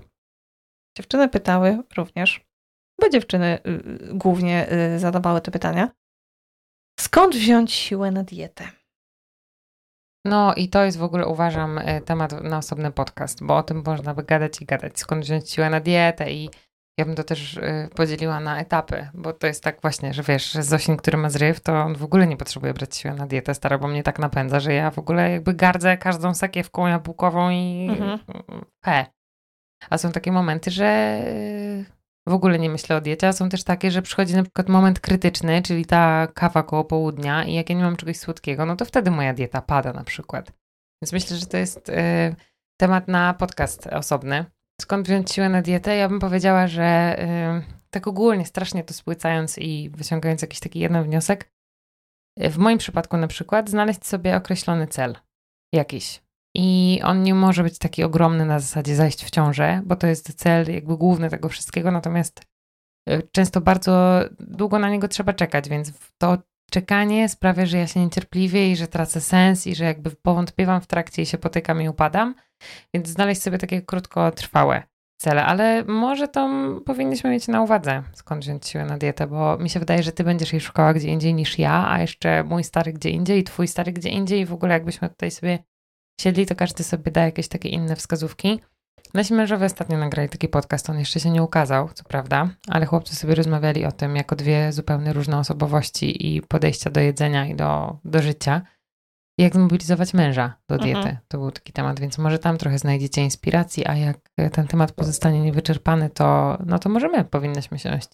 Dziewczyny 0.97 1.29
pytały 1.29 1.83
również, 1.97 2.45
bo 3.01 3.09
dziewczyny 3.09 3.59
y, 3.67 3.69
y, 3.69 4.13
głównie 4.13 4.71
y, 4.95 4.99
zadawały 4.99 5.41
te 5.41 5.51
pytania. 5.51 5.91
Skąd 6.99 7.35
wziąć 7.35 7.73
siłę 7.73 8.11
na 8.11 8.23
dietę? 8.23 8.67
No 10.25 10.53
i 10.55 10.69
to 10.69 10.83
jest 10.85 10.97
w 10.97 11.03
ogóle, 11.03 11.27
uważam, 11.27 11.79
temat 12.05 12.43
na 12.43 12.57
osobny 12.57 12.91
podcast, 12.91 13.43
bo 13.43 13.57
o 13.57 13.63
tym 13.63 13.83
można 13.85 14.13
by 14.13 14.23
gadać 14.23 14.61
i 14.61 14.65
gadać. 14.65 14.99
Skąd 14.99 15.23
wziąć 15.25 15.51
siłę 15.51 15.69
na 15.69 15.79
dietę 15.79 16.31
i 16.31 16.49
ja 16.97 17.05
bym 17.05 17.15
to 17.15 17.23
też 17.23 17.57
e, 17.57 17.89
podzieliła 17.95 18.39
na 18.39 18.59
etapy, 18.59 19.09
bo 19.13 19.33
to 19.33 19.47
jest 19.47 19.63
tak 19.63 19.81
właśnie, 19.81 20.13
że 20.13 20.23
wiesz, 20.23 20.51
że 20.51 20.63
Zosin, 20.63 20.97
który 20.97 21.17
ma 21.17 21.29
zryw, 21.29 21.59
to 21.59 21.73
on 21.73 21.95
w 21.95 22.03
ogóle 22.03 22.27
nie 22.27 22.37
potrzebuje 22.37 22.73
brać 22.73 22.97
siły 22.97 23.13
na 23.13 23.27
dietę, 23.27 23.53
stara, 23.53 23.77
bo 23.77 23.87
mnie 23.87 24.03
tak 24.03 24.19
napędza, 24.19 24.59
że 24.59 24.73
ja 24.73 24.91
w 24.91 24.99
ogóle 24.99 25.31
jakby 25.31 25.53
gardzę 25.53 25.97
każdą 25.97 26.33
sakiewką 26.33 26.87
jabłkową 26.87 27.49
i 27.49 27.87
Mhm. 27.89 28.19
he. 28.85 29.05
A 29.89 29.97
są 29.97 30.11
takie 30.11 30.31
momenty, 30.31 30.71
że 30.71 30.85
e, 30.85 31.85
w 32.27 32.33
ogóle 32.33 32.59
nie 32.59 32.69
myślę 32.69 32.95
o 32.95 33.01
diecie, 33.01 33.27
a 33.27 33.33
są 33.33 33.49
też 33.49 33.63
takie, 33.63 33.91
że 33.91 34.01
przychodzi 34.01 34.35
na 34.35 34.43
przykład 34.43 34.69
moment 34.69 34.99
krytyczny, 34.99 35.61
czyli 35.61 35.85
ta 35.85 36.27
kawa 36.33 36.63
koło 36.63 36.83
południa 36.83 37.43
i 37.43 37.53
jak 37.53 37.69
ja 37.69 37.75
nie 37.75 37.83
mam 37.83 37.95
czegoś 37.95 38.17
słodkiego, 38.17 38.65
no 38.65 38.75
to 38.75 38.85
wtedy 38.85 39.11
moja 39.11 39.33
dieta 39.33 39.61
pada 39.61 39.93
na 39.93 40.03
przykład. 40.03 40.51
Więc 41.01 41.13
myślę, 41.13 41.37
że 41.37 41.45
to 41.45 41.57
jest 41.57 41.89
y, 41.89 41.93
temat 42.79 43.07
na 43.07 43.33
podcast 43.33 43.87
osobny. 43.87 44.45
Skąd 44.81 45.07
wziąć 45.07 45.31
siłę 45.31 45.49
na 45.49 45.61
dietę? 45.61 45.95
Ja 45.95 46.09
bym 46.09 46.19
powiedziała, 46.19 46.67
że 46.67 47.15
y, 47.59 47.89
tak 47.89 48.07
ogólnie, 48.07 48.45
strasznie 48.45 48.83
to 48.83 48.93
spłycając 48.93 49.57
i 49.57 49.89
wyciągając 49.89 50.41
jakiś 50.41 50.59
taki 50.59 50.79
jeden 50.79 51.03
wniosek, 51.03 51.51
w 52.37 52.57
moim 52.57 52.77
przypadku 52.77 53.17
na 53.17 53.27
przykład 53.27 53.69
znaleźć 53.69 54.05
sobie 54.05 54.35
określony 54.35 54.87
cel 54.87 55.17
jakiś. 55.73 56.21
I 56.57 57.01
on 57.03 57.23
nie 57.23 57.33
może 57.33 57.63
być 57.63 57.77
taki 57.77 58.03
ogromny 58.03 58.45
na 58.45 58.59
zasadzie 58.59 58.95
zajść 58.95 59.25
w 59.25 59.29
ciążę, 59.29 59.81
bo 59.85 59.95
to 59.95 60.07
jest 60.07 60.33
cel 60.33 60.73
jakby 60.73 60.97
główny 60.97 61.29
tego 61.29 61.49
wszystkiego, 61.49 61.91
natomiast 61.91 62.41
y, 63.09 63.27
często 63.31 63.61
bardzo 63.61 64.21
długo 64.39 64.79
na 64.79 64.89
niego 64.89 65.07
trzeba 65.07 65.33
czekać, 65.33 65.69
więc 65.69 65.93
to 66.17 66.37
czekanie 66.71 67.29
sprawia, 67.29 67.65
że 67.65 67.77
ja 67.77 67.87
się 67.87 67.99
niecierpliwie 67.99 68.71
i 68.71 68.75
że 68.75 68.87
tracę 68.87 69.21
sens 69.21 69.67
i 69.67 69.75
że 69.75 69.83
jakby 69.83 70.11
powątpiewam 70.11 70.81
w 70.81 70.87
trakcie 70.87 71.21
i 71.21 71.25
się 71.25 71.37
potykam 71.37 71.81
i 71.81 71.89
upadam. 71.89 72.35
Więc 72.93 73.07
znaleźć 73.07 73.41
sobie 73.41 73.57
takie 73.57 73.81
krótkotrwałe 73.81 74.83
cele, 75.17 75.45
ale 75.45 75.83
może 75.83 76.27
to 76.27 76.49
powinniśmy 76.85 77.29
mieć 77.29 77.47
na 77.47 77.61
uwadze, 77.61 78.03
skąd 78.13 78.43
wziąć 78.43 78.67
siłę 78.67 78.85
na 78.85 78.97
dietę, 78.97 79.27
bo 79.27 79.57
mi 79.57 79.69
się 79.69 79.79
wydaje, 79.79 80.03
że 80.03 80.11
ty 80.11 80.23
będziesz 80.23 80.53
jej 80.53 80.61
szukała 80.61 80.93
gdzie 80.93 81.07
indziej 81.07 81.33
niż 81.33 81.59
ja, 81.59 81.89
a 81.89 82.01
jeszcze 82.01 82.43
mój 82.43 82.63
stary 82.63 82.93
gdzie 82.93 83.09
indziej, 83.09 83.43
twój 83.43 83.67
stary 83.67 83.91
gdzie 83.91 84.09
indziej 84.09 84.41
i 84.41 84.45
w 84.45 84.53
ogóle 84.53 84.73
jakbyśmy 84.73 85.09
tutaj 85.09 85.31
sobie 85.31 85.59
siedli, 86.21 86.45
to 86.45 86.55
każdy 86.55 86.83
sobie 86.83 87.11
da 87.11 87.21
jakieś 87.21 87.47
takie 87.47 87.69
inne 87.69 87.95
wskazówki. 87.95 88.61
Nasi 89.15 89.33
mężowie 89.33 89.65
ostatnio 89.65 89.97
nagrali 89.97 90.29
taki 90.29 90.47
podcast, 90.47 90.89
on 90.89 90.99
jeszcze 90.99 91.19
się 91.19 91.29
nie 91.29 91.43
ukazał, 91.43 91.89
co 91.93 92.03
prawda, 92.03 92.49
ale 92.67 92.85
chłopcy 92.85 93.15
sobie 93.15 93.35
rozmawiali 93.35 93.85
o 93.85 93.91
tym 93.91 94.15
jako 94.15 94.35
dwie 94.35 94.73
zupełnie 94.73 95.13
różne 95.13 95.37
osobowości 95.37 96.27
i 96.27 96.41
podejścia 96.41 96.89
do 96.89 96.99
jedzenia 96.99 97.45
i 97.45 97.55
do, 97.55 97.97
do 98.05 98.21
życia 98.21 98.61
jak 99.37 99.53
zmobilizować 99.53 100.13
męża 100.13 100.57
do 100.69 100.77
diety. 100.77 100.97
Mhm. 100.97 101.17
To 101.27 101.37
był 101.37 101.51
taki 101.51 101.73
temat, 101.73 101.99
więc 101.99 102.17
może 102.17 102.39
tam 102.39 102.57
trochę 102.57 102.79
znajdziecie 102.79 103.21
inspiracji, 103.21 103.87
a 103.87 103.95
jak 103.95 104.17
ten 104.51 104.67
temat 104.67 104.91
pozostanie 104.91 105.41
niewyczerpany, 105.41 106.09
to, 106.09 106.57
no 106.65 106.79
to 106.79 106.89
może 106.89 107.09
my 107.09 107.25
powinnyśmy 107.25 107.79
siąść 107.79 108.09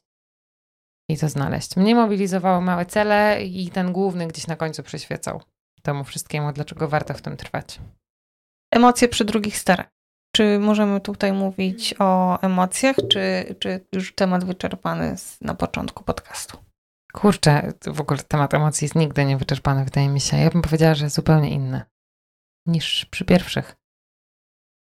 i 1.10 1.18
to 1.18 1.30
znaleźć. 1.30 1.78
Mnie 1.78 1.96
mobilizowały 1.96 2.62
małe 2.62 2.86
cele 2.86 3.44
i 3.44 3.70
ten 3.70 3.92
główny 3.92 4.28
gdzieś 4.28 4.48
na 4.48 4.56
końcu 4.56 4.84
przyświecał 4.84 5.42
temu 5.82 6.04
wszystkiemu, 6.04 6.54
dlaczego 6.54 6.88
warto 6.88 7.14
w 7.14 7.22
tym 7.22 7.38
trwać. 7.38 7.80
Emocje 8.72 9.08
przy 9.08 9.26
drugich 9.26 9.58
starach. 9.58 10.01
Czy 10.36 10.60
możemy 10.60 11.00
tutaj 11.02 11.34
mówić 11.34 11.96
o 12.00 12.41
emocjach, 12.41 12.96
czy, 13.12 13.56
czy 13.60 13.86
już 13.94 14.15
temat 14.15 14.44
wyczerpany 14.44 15.15
na 15.41 15.54
początku 15.54 16.04
podcastu? 16.04 16.58
Kurczę, 17.13 17.74
w 17.88 18.02
ogóle 18.02 18.20
temat 18.20 18.54
emocji 18.54 18.86
jest 18.86 18.96
nigdy 18.96 19.26
niewyczerpany, 19.26 19.86
wydaje 19.86 20.10
mi 20.10 20.22
się. 20.22 20.38
Ja 20.38 20.50
bym 20.50 20.62
powiedziała, 20.62 20.96
że 20.96 21.10
zupełnie 21.10 21.50
inny 21.50 21.82
niż 22.67 23.06
przy 23.06 23.26
pierwszych. 23.26 23.76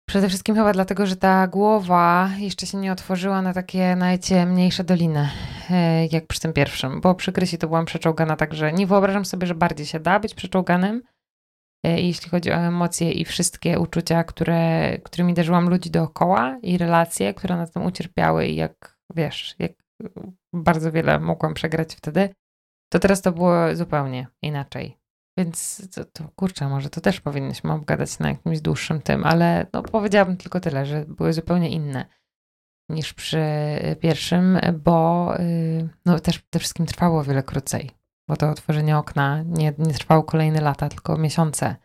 Przede 0.09 0.29
wszystkim 0.29 0.55
chyba 0.55 0.73
dlatego, 0.73 1.05
że 1.05 1.15
ta 1.15 1.47
głowa 1.47 2.29
jeszcze 2.37 2.65
się 2.67 2.77
nie 2.77 2.91
otworzyła 2.91 3.41
na 3.41 3.53
takie 3.53 3.95
najciemniejsze 3.95 4.83
doliny, 4.83 5.29
e, 5.69 6.05
jak 6.05 6.27
przy 6.27 6.39
tym 6.39 6.53
pierwszym. 6.53 7.01
Bo 7.01 7.15
przy 7.15 7.31
Krysi 7.31 7.57
to 7.57 7.67
byłam 7.67 7.85
przeczołgana, 7.85 8.35
także 8.35 8.73
nie 8.73 8.87
wyobrażam 8.87 9.25
sobie, 9.25 9.47
że 9.47 9.55
bardziej 9.55 9.85
się 9.85 9.99
da 9.99 10.19
być 10.19 10.35
przeczołganym. 10.35 11.01
E, 11.85 12.01
jeśli 12.01 12.29
chodzi 12.29 12.51
o 12.51 12.55
emocje 12.55 13.11
i 13.11 13.25
wszystkie 13.25 13.79
uczucia, 13.79 14.23
które, 14.23 14.91
którymi 14.99 15.33
darzyłam 15.33 15.69
ludzi 15.69 15.91
dookoła 15.91 16.57
i 16.61 16.77
relacje, 16.77 17.33
które 17.33 17.57
na 17.57 17.67
tym 17.67 17.85
ucierpiały 17.85 18.47
i 18.47 18.55
jak, 18.55 18.97
wiesz, 19.15 19.55
jak 19.59 19.71
bardzo 20.53 20.91
wiele 20.91 21.19
mogłam 21.19 21.53
przegrać 21.53 21.95
wtedy, 21.95 22.29
to 22.93 22.99
teraz 22.99 23.21
to 23.21 23.31
było 23.31 23.75
zupełnie 23.75 24.27
inaczej. 24.41 24.97
Więc 25.37 25.87
to, 25.95 26.05
to 26.05 26.29
kurczę, 26.35 26.67
może 26.67 26.89
to 26.89 27.01
też 27.01 27.21
powinniśmy 27.21 27.71
obgadać 27.71 28.19
na 28.19 28.29
jakimś 28.29 28.61
dłuższym 28.61 29.01
tym, 29.01 29.23
ale 29.23 29.67
no, 29.73 29.83
powiedziałabym 29.83 30.37
tylko 30.37 30.59
tyle, 30.59 30.85
że 30.85 31.05
były 31.07 31.33
zupełnie 31.33 31.69
inne 31.69 32.05
niż 32.89 33.13
przy 33.13 33.45
pierwszym, 33.99 34.59
bo 34.83 35.29
y, 35.39 35.89
no, 36.05 36.19
też 36.19 36.39
przede 36.39 36.59
wszystkim 36.59 36.85
trwało 36.85 37.23
wiele 37.23 37.43
krócej, 37.43 37.91
bo 38.29 38.37
to 38.37 38.49
otworzenie 38.49 38.97
okna 38.97 39.43
nie, 39.43 39.73
nie 39.77 39.93
trwało 39.93 40.23
kolejne 40.23 40.61
lata, 40.61 40.89
tylko 40.89 41.17
miesiące. 41.17 41.75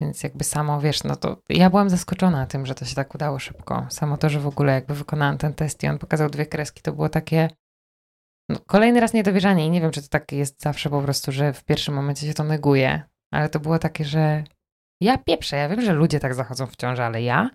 Więc 0.00 0.22
jakby 0.22 0.44
samo, 0.44 0.80
wiesz, 0.80 1.04
no 1.04 1.16
to 1.16 1.42
ja 1.48 1.70
byłam 1.70 1.90
zaskoczona 1.90 2.46
tym, 2.46 2.66
że 2.66 2.74
to 2.74 2.84
się 2.84 2.94
tak 2.94 3.14
udało 3.14 3.38
szybko. 3.38 3.86
Samo 3.90 4.16
to, 4.16 4.28
że 4.28 4.40
w 4.40 4.46
ogóle 4.46 4.72
jakby 4.72 4.94
wykonałam 4.94 5.38
ten 5.38 5.54
test 5.54 5.82
i 5.82 5.88
on 5.88 5.98
pokazał 5.98 6.30
dwie 6.30 6.46
kreski, 6.46 6.82
to 6.82 6.92
było 6.92 7.08
takie 7.08 7.48
no, 8.48 8.58
kolejny 8.66 9.00
raz 9.00 9.12
niedowierzanie 9.12 9.66
i 9.66 9.70
nie 9.70 9.80
wiem, 9.80 9.90
czy 9.90 10.02
to 10.02 10.08
tak 10.08 10.32
jest 10.32 10.62
zawsze 10.62 10.90
po 10.90 11.02
prostu, 11.02 11.32
że 11.32 11.52
w 11.52 11.64
pierwszym 11.64 11.94
momencie 11.94 12.26
się 12.26 12.34
to 12.34 12.44
neguje, 12.44 13.02
ale 13.32 13.48
to 13.48 13.60
było 13.60 13.78
takie, 13.78 14.04
że 14.04 14.44
ja 15.02 15.18
pieprzę, 15.18 15.56
ja 15.56 15.68
wiem, 15.68 15.80
że 15.80 15.92
ludzie 15.92 16.20
tak 16.20 16.34
zachodzą 16.34 16.66
w 16.66 16.76
ciąży, 16.76 17.02
ale 17.02 17.22
ja? 17.22 17.50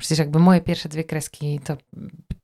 Przecież 0.00 0.18
jakby 0.18 0.38
moje 0.38 0.60
pierwsze 0.60 0.88
dwie 0.88 1.04
kreski 1.04 1.60
to 1.60 1.76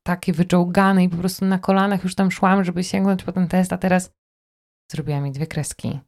takie 0.03 0.33
wyczołgane 0.33 1.05
i 1.05 1.09
po 1.09 1.17
prostu 1.17 1.45
na 1.45 1.59
kolanach 1.59 2.05
już 2.05 2.15
tam 2.15 2.31
szłam, 2.31 2.65
żeby 2.65 2.85
sięgnąć 2.85 3.25
po 3.25 3.33
ten 3.33 3.49
test, 3.49 3.73
a 3.73 3.79
teraz 3.79 4.13
zrobiła 4.91 5.21
mi 5.21 5.33
dwie 5.33 5.47
kreski 5.47 6.01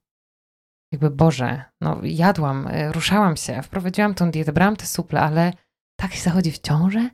jakby 0.93 1.11
Boże, 1.11 1.65
no 1.81 2.01
jadłam, 2.03 2.67
e, 2.67 2.93
ruszałam 2.93 3.37
się, 3.37 3.63
wprowadziłam 3.63 4.15
tą 4.15 4.31
dietę, 4.31 4.53
brałam 4.53 4.77
te 4.77 4.87
suple, 4.87 5.21
ale 5.21 5.53
tak 6.01 6.15
się 6.15 6.21
zachodzi 6.21 6.53
w 6.53 6.59
ciąży? 6.59 7.11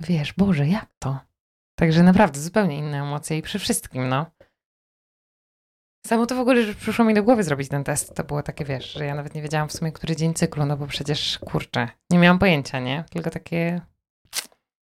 Wiesz, 0.00 0.32
Boże, 0.32 0.66
jak 0.66 0.86
to? 0.98 1.20
Także 1.78 2.02
naprawdę 2.02 2.40
zupełnie 2.40 2.78
inne 2.78 3.02
emocje 3.02 3.38
i 3.38 3.42
przy 3.42 3.58
wszystkim, 3.58 4.08
no. 4.08 4.26
Samo 6.06 6.26
to 6.26 6.34
w 6.34 6.40
ogóle, 6.40 6.64
że 6.64 6.74
przyszło 6.74 7.04
mi 7.04 7.14
do 7.14 7.22
głowy 7.22 7.44
zrobić 7.44 7.68
ten 7.68 7.84
test, 7.84 8.14
to 8.14 8.24
było 8.24 8.42
takie, 8.42 8.64
wiesz, 8.64 8.92
że 8.92 9.04
ja 9.04 9.14
nawet 9.14 9.34
nie 9.34 9.42
wiedziałam 9.42 9.68
w 9.68 9.72
sumie, 9.72 9.92
który 9.92 10.16
dzień 10.16 10.34
cyklu, 10.34 10.66
no 10.66 10.76
bo 10.76 10.86
przecież, 10.86 11.38
kurczę, 11.38 11.88
nie 12.10 12.18
miałam 12.18 12.38
pojęcia, 12.38 12.80
nie? 12.80 13.04
Tylko 13.10 13.30
takie... 13.30 13.80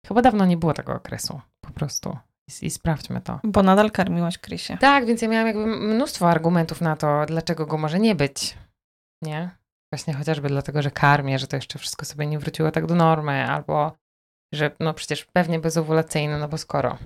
Chyba 0.08 0.22
dawno 0.22 0.46
nie 0.46 0.58
było 0.58 0.74
tego 0.74 0.94
okresu, 0.94 1.42
po 1.62 1.74
prostu 1.74 2.18
i, 2.64 2.70
sprawdźmy 2.70 3.22
to. 3.22 3.40
Bo 3.44 3.64
nadal 3.64 3.92
karmiłaś 3.92 4.38
Krysię. 4.38 4.78
Tak, 4.78 5.06
więc 5.06 5.22
ja 5.22 5.28
miałam 5.28 5.48
jakby 5.48 5.66
mnóstwo 5.66 6.30
argumentów 6.30 6.82
na 6.82 6.96
to, 6.96 7.26
dlaczego 7.26 7.66
go 7.66 7.78
może 7.78 8.00
nie 8.00 8.16
być. 8.16 8.58
Nie? 9.22 9.50
Właśnie 9.94 10.14
chociażby 10.14 10.48
dlatego, 10.48 10.82
że 10.82 10.92
karmię, 10.92 11.40
że 11.40 11.48
to 11.48 11.56
jeszcze 11.56 11.80
wszystko 11.80 12.06
sobie 12.06 12.28
nie 12.28 12.40
wróciło 12.40 12.72
tak 12.72 12.86
do 12.86 12.96
normy, 12.96 13.48
albo 13.48 13.98
że 14.54 14.72
no 14.80 14.94
przecież 14.94 15.26
pewnie 15.26 15.60
bezowulacyjny, 15.60 16.38
no 16.40 16.48
bo 16.48 16.58
skoro 16.58 16.98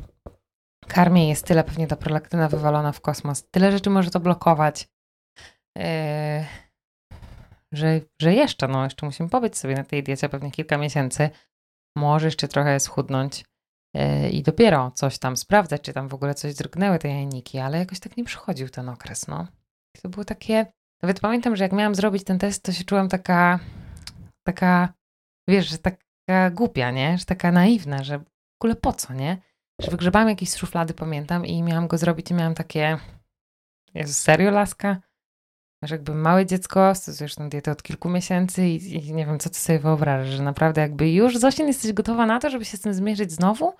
karmię 0.87 1.29
jest 1.29 1.45
tyle, 1.45 1.63
pewnie 1.63 1.87
ta 1.87 1.95
prolaktyna 1.95 2.49
wywalona 2.49 2.91
w 2.91 3.01
kosmos, 3.01 3.49
tyle 3.51 3.71
rzeczy 3.71 3.89
może 3.89 4.11
to 4.11 4.19
blokować, 4.19 4.87
yy, 5.77 5.83
że, 7.71 8.01
że 8.21 8.33
jeszcze, 8.33 8.67
no 8.67 8.83
jeszcze 8.83 9.05
musimy 9.05 9.29
pobyć 9.29 9.57
sobie 9.57 9.75
na 9.75 9.83
tej 9.83 10.03
diecie 10.03 10.29
pewnie 10.29 10.51
kilka 10.51 10.77
miesięcy, 10.77 11.29
może 11.97 12.27
jeszcze 12.27 12.47
trochę 12.47 12.79
schudnąć, 12.79 13.45
i 14.31 14.43
dopiero 14.43 14.91
coś 14.91 15.17
tam 15.17 15.37
sprawdzać, 15.37 15.81
czy 15.81 15.93
tam 15.93 16.07
w 16.07 16.13
ogóle 16.13 16.35
coś 16.35 16.55
drgnęły 16.55 16.99
te 16.99 17.09
jajniki, 17.09 17.59
ale 17.59 17.77
jakoś 17.77 17.99
tak 17.99 18.17
nie 18.17 18.23
przychodził 18.23 18.69
ten 18.69 18.89
okres, 18.89 19.27
no. 19.27 19.47
To 20.01 20.09
było 20.09 20.25
takie, 20.25 20.65
nawet 21.01 21.19
pamiętam, 21.19 21.55
że 21.55 21.63
jak 21.63 21.73
miałam 21.73 21.95
zrobić 21.95 22.23
ten 22.23 22.39
test, 22.39 22.63
to 22.63 22.71
się 22.71 22.83
czułam 22.83 23.09
taka, 23.09 23.59
taka, 24.43 24.93
wiesz, 25.47 25.69
że 25.69 25.77
taka 25.77 26.51
głupia, 26.51 26.91
nie? 26.91 27.17
Że 27.17 27.25
taka 27.25 27.51
naiwna, 27.51 28.03
że 28.03 28.19
w 28.19 28.23
ogóle 28.59 28.75
po 28.75 28.93
co, 28.93 29.13
nie? 29.13 29.37
Że 29.81 29.91
wygrzebałam 29.91 30.29
jakieś 30.29 30.55
szuflady, 30.55 30.93
pamiętam, 30.93 31.45
i 31.45 31.63
miałam 31.63 31.87
go 31.87 31.97
zrobić 31.97 32.31
i 32.31 32.33
miałam 32.33 32.55
takie, 32.55 32.97
jest 33.93 34.19
serio 34.19 34.51
laska? 34.51 35.01
Że 35.83 35.95
jakby 35.95 36.15
małe 36.15 36.45
dziecko, 36.45 36.95
stosujesz 36.95 37.35
tę 37.35 37.49
dietę 37.49 37.71
od 37.71 37.83
kilku 37.83 38.09
miesięcy 38.09 38.67
i, 38.67 39.07
i, 39.07 39.13
nie 39.13 39.25
wiem, 39.25 39.39
co 39.39 39.49
ty 39.49 39.55
sobie 39.55 39.79
wyobrażasz, 39.79 40.35
że 40.35 40.43
naprawdę 40.43 40.81
jakby 40.81 41.11
już, 41.11 41.37
Zosien, 41.37 41.67
jesteś 41.67 41.93
gotowa 41.93 42.25
na 42.25 42.39
to, 42.39 42.49
żeby 42.49 42.65
się 42.65 42.77
z 42.77 42.81
tym 42.81 42.93
zmierzyć 42.93 43.31
znowu? 43.31 43.73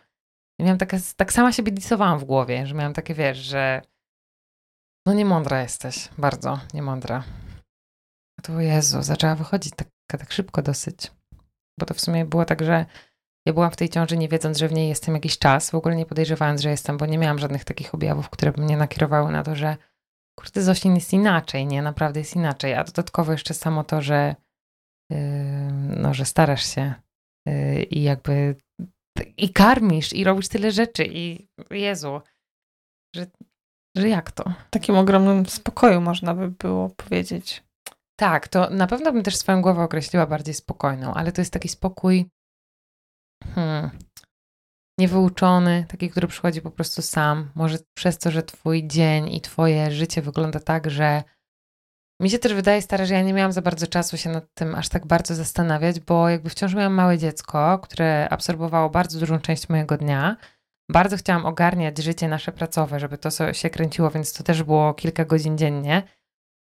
I 0.60 0.64
miałam 0.64 0.78
takie, 0.78 1.00
tak 1.16 1.34
sama 1.34 1.52
siebie 1.52 1.72
disowałam 1.72 2.20
w 2.20 2.24
głowie, 2.24 2.68
że 2.68 2.76
miałam 2.76 2.94
takie, 2.94 3.14
wiesz, 3.14 3.38
że 3.38 3.82
no 5.08 5.14
niemądra 5.14 5.62
jesteś, 5.62 6.10
bardzo 6.18 6.60
niemądra. 6.74 7.24
A 8.40 8.42
to 8.42 8.60
Jezu, 8.62 9.02
zaczęła 9.02 9.36
wychodzić 9.36 9.74
tak, 9.76 9.88
tak 10.08 10.32
szybko 10.32 10.62
dosyć. 10.62 11.12
Bo 11.80 11.86
to 11.86 11.94
w 11.94 12.02
sumie 12.02 12.26
było 12.26 12.46
tak, 12.46 12.64
że 12.64 12.86
ja 13.48 13.54
byłam 13.54 13.72
w 13.72 13.76
tej 13.76 13.90
ciąży 13.90 14.18
nie 14.18 14.30
wiedząc, 14.30 14.58
że 14.58 14.68
w 14.68 14.74
niej 14.74 14.90
jestem 14.90 15.14
jakiś 15.16 15.38
czas, 15.38 15.72
w 15.72 15.76
ogóle 15.76 15.96
nie 15.96 16.06
podejrzewając, 16.06 16.62
że 16.62 16.70
jestem, 16.70 16.98
bo 16.98 17.06
nie 17.06 17.18
miałam 17.18 17.40
żadnych 17.40 17.64
takich 17.64 17.96
objawów, 17.96 18.30
które 18.30 18.52
by 18.52 18.62
mnie 18.62 18.78
nakierowały 18.78 19.32
na 19.32 19.44
to, 19.44 19.56
że 19.56 19.78
kurde, 20.40 20.62
Zosin 20.62 20.96
jest 20.96 21.14
inaczej, 21.14 21.66
nie? 21.66 21.82
Naprawdę 21.82 22.20
jest 22.20 22.36
inaczej. 22.36 22.74
A 22.74 22.84
dodatkowo 22.84 23.32
jeszcze 23.32 23.54
samo 23.54 23.84
to, 23.84 24.02
że 24.02 24.36
yy, 25.10 25.18
no, 25.98 26.14
że 26.14 26.26
starasz 26.26 26.66
się 26.76 26.94
yy, 27.46 27.84
i 27.84 28.04
jakby 28.04 28.56
i 29.38 29.54
karmisz, 29.54 30.14
i 30.14 30.24
robisz 30.24 30.48
tyle 30.48 30.72
rzeczy, 30.72 31.06
i 31.10 31.48
Jezu, 31.72 32.22
że, 33.16 33.26
że 33.98 34.10
jak 34.10 34.32
to? 34.32 34.44
W 34.68 34.70
takim 34.70 34.96
ogromnym 34.96 35.46
spokoju 35.46 36.02
można 36.02 36.34
by 36.34 36.52
było 36.52 36.90
powiedzieć. 36.90 37.64
Tak, 38.20 38.48
to 38.48 38.70
na 38.70 38.88
pewno 38.88 39.14
bym 39.14 39.24
też 39.24 39.38
swoją 39.38 39.62
głowę 39.62 39.84
określiła 39.84 40.28
bardziej 40.28 40.54
spokojną, 40.54 41.14
ale 41.14 41.32
to 41.32 41.42
jest 41.42 41.54
taki 41.54 41.70
spokój. 41.70 42.30
Hmm, 43.56 43.90
niewyuczony, 45.00 45.86
taki, 45.90 46.10
który 46.10 46.28
przychodzi 46.28 46.62
po 46.62 46.72
prostu 46.72 47.02
sam. 47.02 47.52
Może 47.56 47.78
przez 47.98 48.18
to, 48.18 48.32
że 48.32 48.44
twój 48.44 48.88
dzień 48.88 49.34
i 49.34 49.42
twoje 49.42 49.92
życie 49.92 50.22
wygląda 50.22 50.60
tak, 50.60 50.92
że 50.92 51.24
mi 52.20 52.30
się 52.30 52.40
też 52.40 52.54
wydaje, 52.54 52.82
stary, 52.82 53.06
że 53.06 53.14
ja 53.14 53.22
nie 53.22 53.34
miałam 53.34 53.52
za 53.52 53.62
bardzo 53.62 53.88
czasu 53.88 54.18
się 54.18 54.30
nad 54.30 54.54
tym 54.54 54.76
aż 54.76 54.90
tak 54.90 55.08
bardzo 55.08 55.36
zastanawiać, 55.36 56.00
bo 56.00 56.30
jakby 56.30 56.50
wciąż 56.50 56.74
miałam 56.74 56.94
małe 56.94 57.18
dziecko, 57.18 57.80
które 57.80 58.30
absorbowało 58.30 58.90
bardzo 58.90 59.20
dużą 59.20 59.40
część 59.40 59.70
mojego 59.70 59.98
dnia. 59.98 60.38
Bardzo 60.92 61.18
chciałam 61.18 61.46
ogarniać 61.46 61.98
życie 61.98 62.28
nasze 62.28 62.52
pracowe, 62.52 63.00
żeby 63.00 63.18
to 63.18 63.30
się 63.54 63.70
kręciło, 63.70 64.12
więc 64.12 64.34
to 64.34 64.44
też 64.44 64.64
było 64.64 64.94
kilka 64.94 65.26
godzin 65.26 65.58
dziennie. 65.58 66.04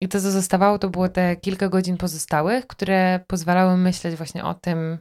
I 0.02 0.08
to, 0.08 0.20
co 0.20 0.30
zostawało, 0.30 0.78
to 0.78 0.90
było 0.90 1.08
te 1.08 1.36
kilka 1.36 1.68
godzin 1.68 1.96
pozostałych, 1.96 2.66
które 2.66 3.20
pozwalały 3.26 3.76
myśleć 3.76 4.16
właśnie 4.16 4.44
o 4.44 4.54
tym, 4.54 4.98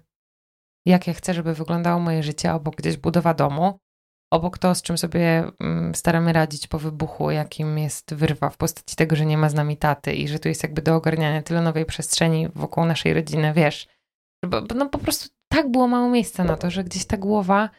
jak 0.86 1.08
ja 1.08 1.14
chcę, 1.14 1.34
żeby 1.34 1.54
wyglądało 1.54 2.00
moje 2.00 2.24
życie, 2.24 2.54
obok 2.54 2.76
gdzieś 2.76 2.98
budowa 2.98 3.34
domu, 3.34 3.80
obok 4.36 4.58
to, 4.58 4.76
z 4.76 4.82
czym 4.82 4.98
sobie 4.98 5.44
mm, 5.60 5.96
staramy 5.96 6.34
radzić 6.34 6.68
po 6.68 6.80
wybuchu, 6.80 7.32
jakim 7.32 7.78
jest 7.78 8.14
wyrwa 8.14 8.50
w 8.50 8.58
postaci 8.58 8.96
tego, 8.96 9.16
że 9.16 9.26
nie 9.26 9.38
ma 9.38 9.50
z 9.50 9.54
nami 9.54 9.78
taty 9.78 10.14
i 10.14 10.28
że 10.28 10.40
tu 10.40 10.48
jest 10.48 10.64
jakby 10.64 10.82
do 10.82 10.96
ogarniania 10.96 11.42
tyle 11.42 11.62
nowej 11.62 11.86
przestrzeni 11.86 12.48
wokół 12.56 12.86
naszej 12.86 13.14
rodziny, 13.14 13.54
wiesz. 13.54 13.88
No 14.76 14.90
po 14.90 15.00
prostu 15.00 15.30
tak 15.48 15.72
było 15.72 15.88
mało 15.88 16.10
miejsca 16.10 16.44
na 16.44 16.58
to, 16.58 16.72
że 16.72 16.84
gdzieś 16.84 17.06
ta 17.06 17.18
głowa 17.18 17.70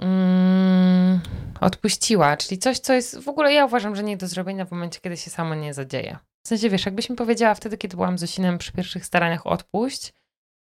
mm, 0.00 1.20
odpuściła, 1.60 2.36
czyli 2.36 2.58
coś, 2.58 2.78
co 2.78 2.92
jest 2.92 3.18
w 3.18 3.28
ogóle, 3.28 3.52
ja 3.52 3.64
uważam, 3.64 3.96
że 3.96 4.02
nie 4.02 4.16
do 4.16 4.28
zrobienia 4.28 4.64
w 4.64 4.70
momencie, 4.70 5.00
kiedy 5.00 5.16
się 5.16 5.30
samo 5.30 5.54
nie 5.54 5.74
zadzieje. 5.74 6.18
W 6.46 6.48
sensie, 6.48 6.70
wiesz, 6.70 6.86
jakbyś 6.86 7.10
mi 7.10 7.16
powiedziała 7.16 7.54
wtedy, 7.54 7.78
kiedy 7.78 7.96
byłam 7.96 8.18
z 8.18 8.22
Osinem 8.22 8.58
przy 8.58 8.72
pierwszych 8.72 9.06
staraniach 9.06 9.46
odpuść, 9.46 10.12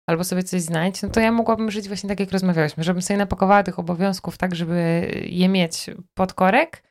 albo 0.10 0.24
sobie 0.24 0.44
coś 0.44 0.62
znajdź, 0.62 1.02
no 1.02 1.10
to 1.10 1.20
ja 1.20 1.32
mogłabym 1.32 1.72
żyć 1.72 1.88
właśnie 1.88 2.10
tak, 2.10 2.20
jak 2.20 2.32
rozmawiałyśmy, 2.32 2.84
żebym 2.84 3.02
sobie 3.02 3.18
napakowała 3.18 3.64
tych 3.64 3.80
obowiązków 3.80 4.38
tak, 4.38 4.56
żeby 4.56 5.12
je 5.26 5.50
mieć 5.50 5.90
pod 6.14 6.34
korek, 6.34 6.84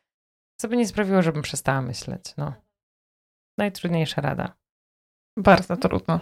co 0.60 0.68
by 0.68 0.76
nie 0.76 0.88
sprawiło, 0.88 1.22
żebym 1.22 1.42
przestała 1.42 1.82
myśleć. 1.82 2.36
No. 2.36 2.52
Najtrudniejsza 3.58 4.20
rada. 4.20 4.56
Bardzo 5.38 5.76
trudno. 5.76 6.20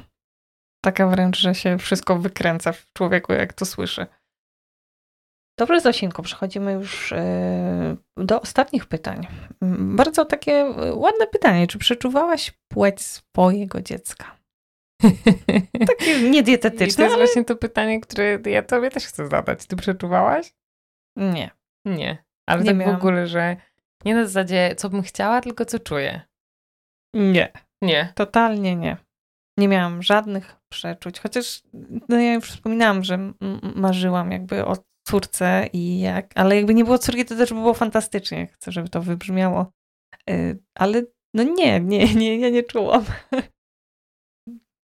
Taka 0.85 1.07
wręcz, 1.07 1.39
że 1.39 1.55
się 1.55 1.79
wszystko 1.79 2.19
wykręca 2.19 2.73
w 2.73 2.93
człowieku, 2.93 3.33
jak 3.33 3.53
to 3.53 3.67
słyszy. 3.67 4.07
Dobrze, 5.59 5.81
Zosinku, 5.81 6.23
przechodzimy 6.23 6.73
już 6.73 7.13
e, 7.13 7.97
do 8.17 8.41
ostatnich 8.41 8.87
pytań. 8.87 9.27
Bardzo 9.79 10.25
takie 10.25 10.65
ładne 10.95 11.27
pytanie. 11.27 11.67
Czy 11.67 11.79
przeczuwałaś 11.79 12.53
płeć 12.69 13.01
swojego 13.01 13.83
dziecka? 13.83 14.40
Takie 15.89 16.31
niedietetyczne. 16.31 16.87
I 16.87 16.97
to 16.97 17.03
jest 17.03 17.15
ale... 17.15 17.25
właśnie 17.25 17.45
to 17.45 17.57
pytanie, 17.57 18.01
które 18.01 18.39
ja 18.47 18.63
tobie 18.63 18.91
też 18.91 19.07
chcę 19.07 19.29
zadać. 19.29 19.67
Ty 19.67 19.77
przeczuwałaś? 19.77 20.55
Nie. 21.17 21.51
Nie. 21.85 22.25
Ale 22.47 22.63
nie 22.63 22.67
tak 22.67 22.77
miałam. 22.77 22.95
w 22.95 22.99
ogóle, 22.99 23.27
że 23.27 23.57
nie 24.05 24.15
na 24.15 24.27
zasadzie, 24.27 24.75
co 24.77 24.89
bym 24.91 25.03
chciała, 25.03 25.41
tylko 25.41 25.65
co 25.65 25.79
czuję. 25.79 26.21
Nie. 27.15 27.53
Nie. 27.83 28.13
Totalnie 28.15 28.77
nie. 28.77 28.97
Nie 29.59 29.69
miałam 29.69 30.03
żadnych 30.03 30.57
przeczuć. 30.69 31.21
Chociaż 31.21 31.63
no 32.09 32.21
ja 32.21 32.35
już 32.35 32.51
wspominałam, 32.51 33.05
że 33.05 33.33
marzyłam 33.77 34.33
jakby 34.33 34.67
o 34.67 34.77
córce 35.07 35.67
i 35.73 36.01
jak, 36.01 36.31
ale 36.35 36.57
jakby 36.57 36.75
nie 36.75 36.85
było 36.85 36.99
córki, 36.99 37.25
to 37.25 37.37
też 37.37 37.49
by 37.49 37.55
było 37.55 37.75
fantastycznie. 37.75 38.47
Chcę, 38.47 38.73
żeby 38.73 38.89
to 38.89 39.03
wybrzmiało. 39.03 39.73
Y, 40.31 40.59
ale 40.75 41.03
no 41.35 41.43
nie, 41.43 41.81
nie, 41.81 42.15
nie, 42.15 42.37
ja 42.39 42.51
nie 42.51 42.63
czułam. 42.63 43.05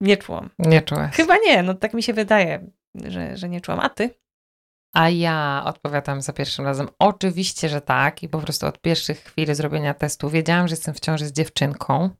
Nie 0.00 0.16
czułam. 0.16 0.50
Nie 0.58 0.82
czułaś. 0.82 1.16
Chyba 1.16 1.36
nie, 1.46 1.62
no 1.62 1.74
tak 1.74 1.94
mi 1.94 2.02
się 2.02 2.12
wydaje, 2.12 2.70
że, 2.94 3.36
że 3.36 3.48
nie 3.48 3.60
czułam. 3.60 3.80
A 3.80 3.88
ty? 3.88 4.10
A 4.94 5.08
ja 5.10 5.62
odpowiadam 5.64 6.22
za 6.22 6.32
pierwszym 6.32 6.64
razem. 6.64 6.88
Oczywiście, 6.98 7.68
że 7.68 7.80
tak. 7.80 8.22
I 8.22 8.28
po 8.28 8.38
prostu 8.38 8.66
od 8.66 8.80
pierwszych 8.80 9.18
chwil 9.18 9.54
zrobienia 9.54 9.94
testu 9.94 10.30
wiedziałam, 10.30 10.68
że 10.68 10.72
jestem 10.72 10.94
w 10.94 11.00
ciąży 11.00 11.26
z 11.26 11.32
dziewczynką. 11.32 12.10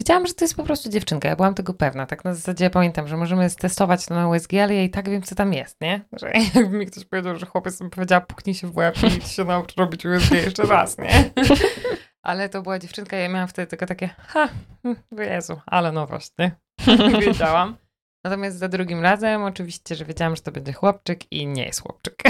Wiedziałam, 0.00 0.26
że 0.26 0.34
to 0.34 0.44
jest 0.44 0.56
po 0.56 0.64
prostu 0.64 0.88
dziewczynka. 0.88 1.28
Ja 1.28 1.36
byłam 1.36 1.54
tego 1.54 1.74
pewna. 1.74 2.06
Tak 2.06 2.24
na 2.24 2.34
zasadzie 2.34 2.70
pamiętam, 2.70 3.08
że 3.08 3.16
możemy 3.16 3.50
testować 3.50 4.06
to 4.06 4.14
na 4.14 4.28
USG, 4.28 4.54
ale 4.54 4.74
ja 4.74 4.82
i 4.82 4.90
tak 4.90 5.08
wiem, 5.08 5.22
co 5.22 5.34
tam 5.34 5.52
jest, 5.52 5.80
nie? 5.80 6.00
Że 6.12 6.32
jakby 6.54 6.78
mi 6.78 6.86
ktoś 6.86 7.04
powiedział, 7.04 7.36
że 7.36 7.46
chłopiec 7.46 7.80
mi 7.80 7.90
powiedziała, 7.90 8.20
puknij 8.20 8.54
się 8.54 8.66
w 8.66 8.76
łeb 8.76 8.96
i 9.02 9.28
się 9.28 9.44
nauczy 9.44 9.74
robić 9.78 10.06
USG 10.06 10.30
jeszcze 10.30 10.62
raz, 10.62 10.98
nie? 10.98 11.30
Ale 12.22 12.48
to 12.48 12.62
była 12.62 12.78
dziewczynka, 12.78 13.16
ja 13.16 13.28
miałam 13.28 13.48
wtedy 13.48 13.66
tylko 13.66 13.86
takie, 13.86 14.08
ha, 14.18 14.48
hm, 14.82 14.96
Jezu, 15.18 15.60
ale 15.66 15.92
nowość, 15.92 16.30
nie? 16.38 16.63
wiedziałam. 17.26 17.76
Natomiast 18.24 18.58
za 18.58 18.68
drugim 18.68 19.02
razem 19.02 19.42
oczywiście, 19.42 19.94
że 19.94 20.04
wiedziałam, 20.04 20.36
że 20.36 20.42
to 20.42 20.52
będzie 20.52 20.72
chłopczyk 20.72 21.32
i 21.32 21.46
nie 21.46 21.64
jest 21.64 21.82
chłopczyk. 21.82 22.22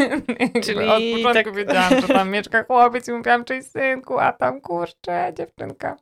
Czyli 0.64 0.88
od 0.88 1.02
początku 1.22 1.44
tak... 1.44 1.54
wiedziałam, 1.54 2.00
że 2.00 2.08
tam 2.08 2.30
mieszka 2.30 2.64
chłopiec 2.64 3.08
i 3.08 3.12
mówiłam, 3.12 3.44
cześć 3.44 3.70
synku, 3.70 4.18
a 4.18 4.32
tam 4.32 4.60
kurczę, 4.60 5.32
dziewczynka. 5.36 5.96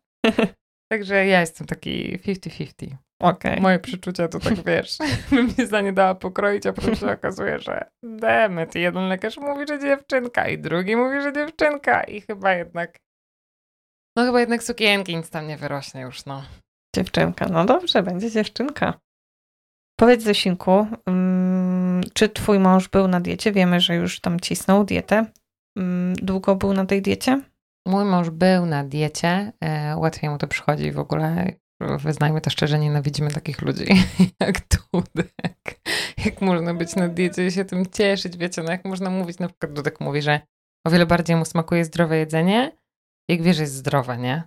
Także 0.93 1.27
ja 1.27 1.41
jestem 1.41 1.67
taki 1.67 2.19
50-50. 2.19 2.95
Okay. 3.23 3.61
Moje 3.61 3.79
przeczucia 3.79 4.29
to 4.29 4.41
tak 4.41 4.63
wiesz, 4.65 4.99
bym 5.31 5.51
się 5.51 5.67
za 5.67 5.81
nie 5.81 5.93
dała 5.93 6.15
pokroić, 6.15 6.67
a 6.67 6.73
potem 6.73 6.97
się 6.97 7.13
okazuje, 7.13 7.59
że 7.59 7.91
demet. 8.03 8.75
Jeden 8.75 9.09
lekarz 9.09 9.37
mówi, 9.37 9.67
że 9.69 9.79
dziewczynka 9.79 10.49
i 10.49 10.59
drugi 10.59 10.97
mówi, 10.97 11.23
że 11.23 11.33
dziewczynka 11.33 12.03
i 12.03 12.21
chyba 12.21 12.53
jednak 12.53 12.99
no 14.17 14.25
chyba 14.25 14.41
jednak 14.41 14.63
sukienki 14.63 15.17
nic 15.17 15.31
tam 15.31 15.47
nie 15.47 15.57
wyrośnie 15.57 16.01
już, 16.01 16.25
no. 16.25 16.43
Dziewczynka, 16.95 17.49
no 17.49 17.65
dobrze, 17.65 18.03
będzie 18.03 18.31
dziewczynka. 18.31 19.01
Powiedz 20.01 20.23
Zosinku, 20.23 20.87
um, 21.07 22.01
czy 22.15 22.29
twój 22.29 22.59
mąż 22.59 22.89
był 22.89 23.09
na 23.09 23.21
diecie? 23.21 23.53
Wiemy, 23.53 23.81
że 23.81 23.95
już 23.95 24.21
tam 24.21 24.41
cisnął 24.41 24.85
dietę. 24.85 25.27
Um, 25.77 26.15
długo 26.15 26.57
był 26.57 26.73
na 26.73 26.87
tej 26.87 27.03
diecie? 27.03 27.43
Mój 27.87 28.05
mąż 28.05 28.31
był 28.31 28.67
na 28.67 28.85
diecie. 28.85 29.53
E, 29.61 29.97
łatwiej 29.97 30.31
mu 30.31 30.39
to 30.39 30.47
przychodzi 30.47 30.93
w 30.93 30.99
ogóle. 30.99 31.53
Wyznajmy 31.99 32.41
to 32.41 32.51
szczerze, 32.51 32.79
nienawidzimy 32.79 33.31
takich 33.31 33.63
ludzi 33.63 33.85
jak 34.41 34.61
Dudek. 34.69 35.81
Jak 36.25 36.41
można 36.41 36.75
być 36.75 36.97
na 36.97 37.09
diecie 37.09 37.47
i 37.47 37.51
się 37.51 37.65
tym 37.65 37.87
cieszyć, 37.87 38.37
wiecie, 38.37 38.63
no 38.63 38.71
jak 38.71 38.85
można 38.85 39.11
mówić, 39.11 39.39
na 39.39 39.49
przykład 39.49 39.73
Dudek 39.73 40.01
mówi, 40.01 40.23
że 40.23 40.41
o 40.87 40.91
wiele 40.91 41.07
bardziej 41.07 41.37
mu 41.37 41.45
smakuje 41.45 41.85
zdrowe 41.85 42.17
jedzenie, 42.17 42.73
jak 43.29 43.43
wiesz, 43.43 43.59
jest 43.59 43.75
zdrowe, 43.75 44.19
nie? 44.19 44.43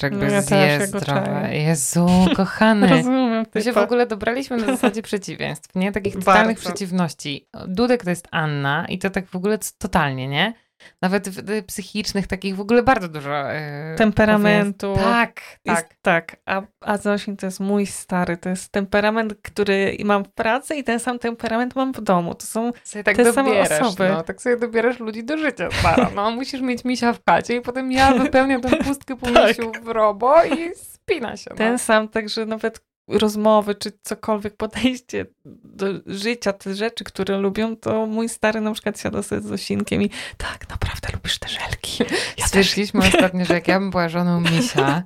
Że 0.00 0.06
jakby 0.06 0.26
no 0.26 0.32
ja 0.32 0.42
zje 0.42 0.86
zdrowe. 0.86 1.48
Jezu, 1.52 2.06
kochany. 2.36 2.86
Rozumiem. 2.86 3.46
My 3.54 3.62
się 3.62 3.72
w 3.72 3.78
ogóle 3.78 4.06
dobraliśmy 4.06 4.56
na 4.56 4.66
zasadzie 4.66 5.02
przeciwieństw, 5.02 5.74
nie? 5.74 5.92
Takich 5.92 6.14
totalnych 6.18 6.56
Bardzo. 6.56 6.70
przeciwności. 6.70 7.48
Dudek 7.68 8.04
to 8.04 8.10
jest 8.10 8.28
Anna 8.30 8.86
i 8.88 8.98
to 8.98 9.10
tak 9.10 9.26
w 9.26 9.36
ogóle 9.36 9.58
totalnie, 9.78 10.28
nie? 10.28 10.54
Nawet 11.02 11.28
psychicznych, 11.66 12.26
takich 12.26 12.56
w 12.56 12.60
ogóle 12.60 12.82
bardzo 12.82 13.08
dużo. 13.08 13.30
Yy, 13.30 13.96
Temperamentu. 13.96 14.94
Tak, 14.94 15.04
tak. 15.04 15.58
Jest, 15.64 15.86
tak. 16.02 16.36
A, 16.46 16.62
a 16.80 16.96
Zosin 16.96 17.36
to 17.36 17.46
jest 17.46 17.60
mój 17.60 17.86
stary, 17.86 18.36
to 18.36 18.48
jest 18.48 18.72
temperament, 18.72 19.34
który 19.42 19.96
mam 20.04 20.24
w 20.24 20.28
pracy 20.32 20.74
i 20.74 20.84
ten 20.84 21.00
sam 21.00 21.18
temperament 21.18 21.76
mam 21.76 21.92
w 21.92 22.00
domu. 22.00 22.34
To 22.34 22.46
są 22.46 22.72
sobie 22.84 23.04
tak 23.04 23.16
te 23.16 23.32
same 23.32 23.60
osoby. 23.60 24.08
No, 24.08 24.22
tak 24.22 24.42
sobie 24.42 24.56
dobierasz 24.56 25.00
ludzi 25.00 25.24
do 25.24 25.38
życia, 25.38 25.68
stara. 25.70 26.10
No, 26.14 26.30
musisz 26.30 26.60
mieć 26.60 26.84
misia 26.84 27.12
w 27.12 27.20
chacie 27.28 27.56
i 27.56 27.60
potem 27.60 27.92
ja 27.92 28.14
wypełniam 28.14 28.60
tę 28.60 28.76
pustkę 28.76 29.16
po 29.16 29.30
tak. 29.32 29.56
w 29.82 29.88
robo 29.88 30.44
i 30.44 30.74
spina 30.74 31.36
się. 31.36 31.50
No. 31.50 31.56
Ten 31.56 31.78
sam, 31.78 32.08
także 32.08 32.46
nawet 32.46 32.80
rozmowy, 33.08 33.74
czy 33.74 33.92
cokolwiek 34.02 34.56
podejście 34.56 35.26
do 35.64 35.86
życia, 36.06 36.52
te 36.52 36.74
rzeczy, 36.74 37.04
które 37.04 37.38
lubią, 37.38 37.76
to 37.76 38.06
mój 38.06 38.28
stary 38.28 38.60
na 38.60 38.72
przykład 38.72 39.00
siada 39.00 39.22
sobie 39.22 39.40
z 39.40 39.52
Osinkiem 39.52 40.02
i 40.02 40.10
tak, 40.36 40.68
naprawdę 40.68 41.08
lubisz 41.12 41.38
te 41.38 41.48
żelki. 41.48 42.04
Ja 42.38 42.46
Stwierdziliśmy 42.46 43.00
też. 43.00 43.14
ostatnio, 43.14 43.44
że 43.44 43.54
jak 43.54 43.68
ja 43.68 43.80
bym 43.80 43.90
była 43.90 44.08
żoną 44.08 44.40
Misia, 44.40 45.02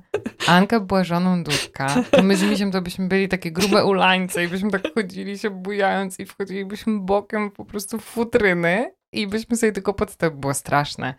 Anka 0.47 0.79
była 0.79 1.03
żoną 1.03 1.43
Dudka, 1.43 2.03
to 2.11 2.23
my 2.23 2.37
z 2.37 2.43
Misiem 2.43 2.71
to 2.71 2.81
byśmy 2.81 3.07
byli 3.07 3.29
takie 3.29 3.51
grube 3.51 3.85
ulańce 3.85 4.43
i 4.43 4.47
byśmy 4.47 4.71
tak 4.71 4.93
chodzili 4.93 5.39
się 5.39 5.49
bujając 5.49 6.19
i 6.19 6.25
wchodzilibyśmy 6.25 6.99
bokiem 6.99 7.51
po 7.51 7.65
prostu 7.65 7.97
w 7.97 8.03
futryny 8.03 8.91
i 9.11 9.27
byśmy 9.27 9.57
sobie 9.57 9.71
tylko 9.71 9.93
pod 9.93 10.15
to 10.15 10.31
było 10.31 10.53
straszne. 10.53 11.15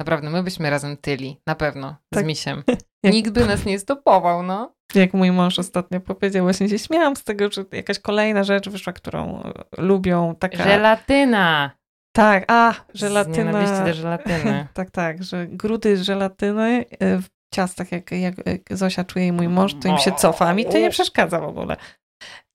Naprawdę, 0.00 0.30
my 0.30 0.42
byśmy 0.42 0.70
razem 0.70 0.96
tyli, 0.96 1.40
na 1.46 1.54
pewno, 1.54 1.96
tak. 2.10 2.24
z 2.24 2.26
Misiem. 2.26 2.62
Nikt 3.04 3.30
by 3.30 3.46
nas 3.46 3.64
nie 3.64 3.78
stopował, 3.78 4.42
no. 4.42 4.74
Jak 4.94 5.14
mój 5.14 5.32
mąż 5.32 5.58
ostatnio 5.58 6.00
powiedział, 6.00 6.44
właśnie 6.44 6.68
się 6.68 6.78
śmiałam 6.78 7.16
z 7.16 7.24
tego, 7.24 7.50
że 7.50 7.64
jakaś 7.72 7.98
kolejna 7.98 8.44
rzecz 8.44 8.68
wyszła, 8.68 8.92
którą 8.92 9.42
e, 9.42 9.52
lubią. 9.78 10.34
Taka... 10.34 10.64
Żelatyna! 10.64 11.70
Tak, 12.16 12.44
a, 12.48 12.74
żelatyna. 12.94 13.66
Z 13.66 13.86
do 13.86 13.94
żelatyny. 13.94 14.66
tak, 14.74 14.90
tak, 14.90 15.24
że 15.24 15.46
grudy 15.46 15.96
żelatyny 15.96 16.84
e, 16.90 17.18
w 17.18 17.28
ciastach, 17.54 17.92
jak, 17.92 18.10
jak 18.10 18.34
Zosia 18.70 19.04
czuje 19.04 19.26
i 19.26 19.32
mój 19.32 19.48
mąż, 19.48 19.74
to 19.74 19.88
im 19.88 19.98
się 19.98 20.12
cofa, 20.12 20.48
a 20.48 20.54
mi 20.54 20.64
to 20.64 20.78
nie 20.78 20.90
przeszkadza 20.90 21.40
w 21.40 21.44
ogóle. 21.44 21.76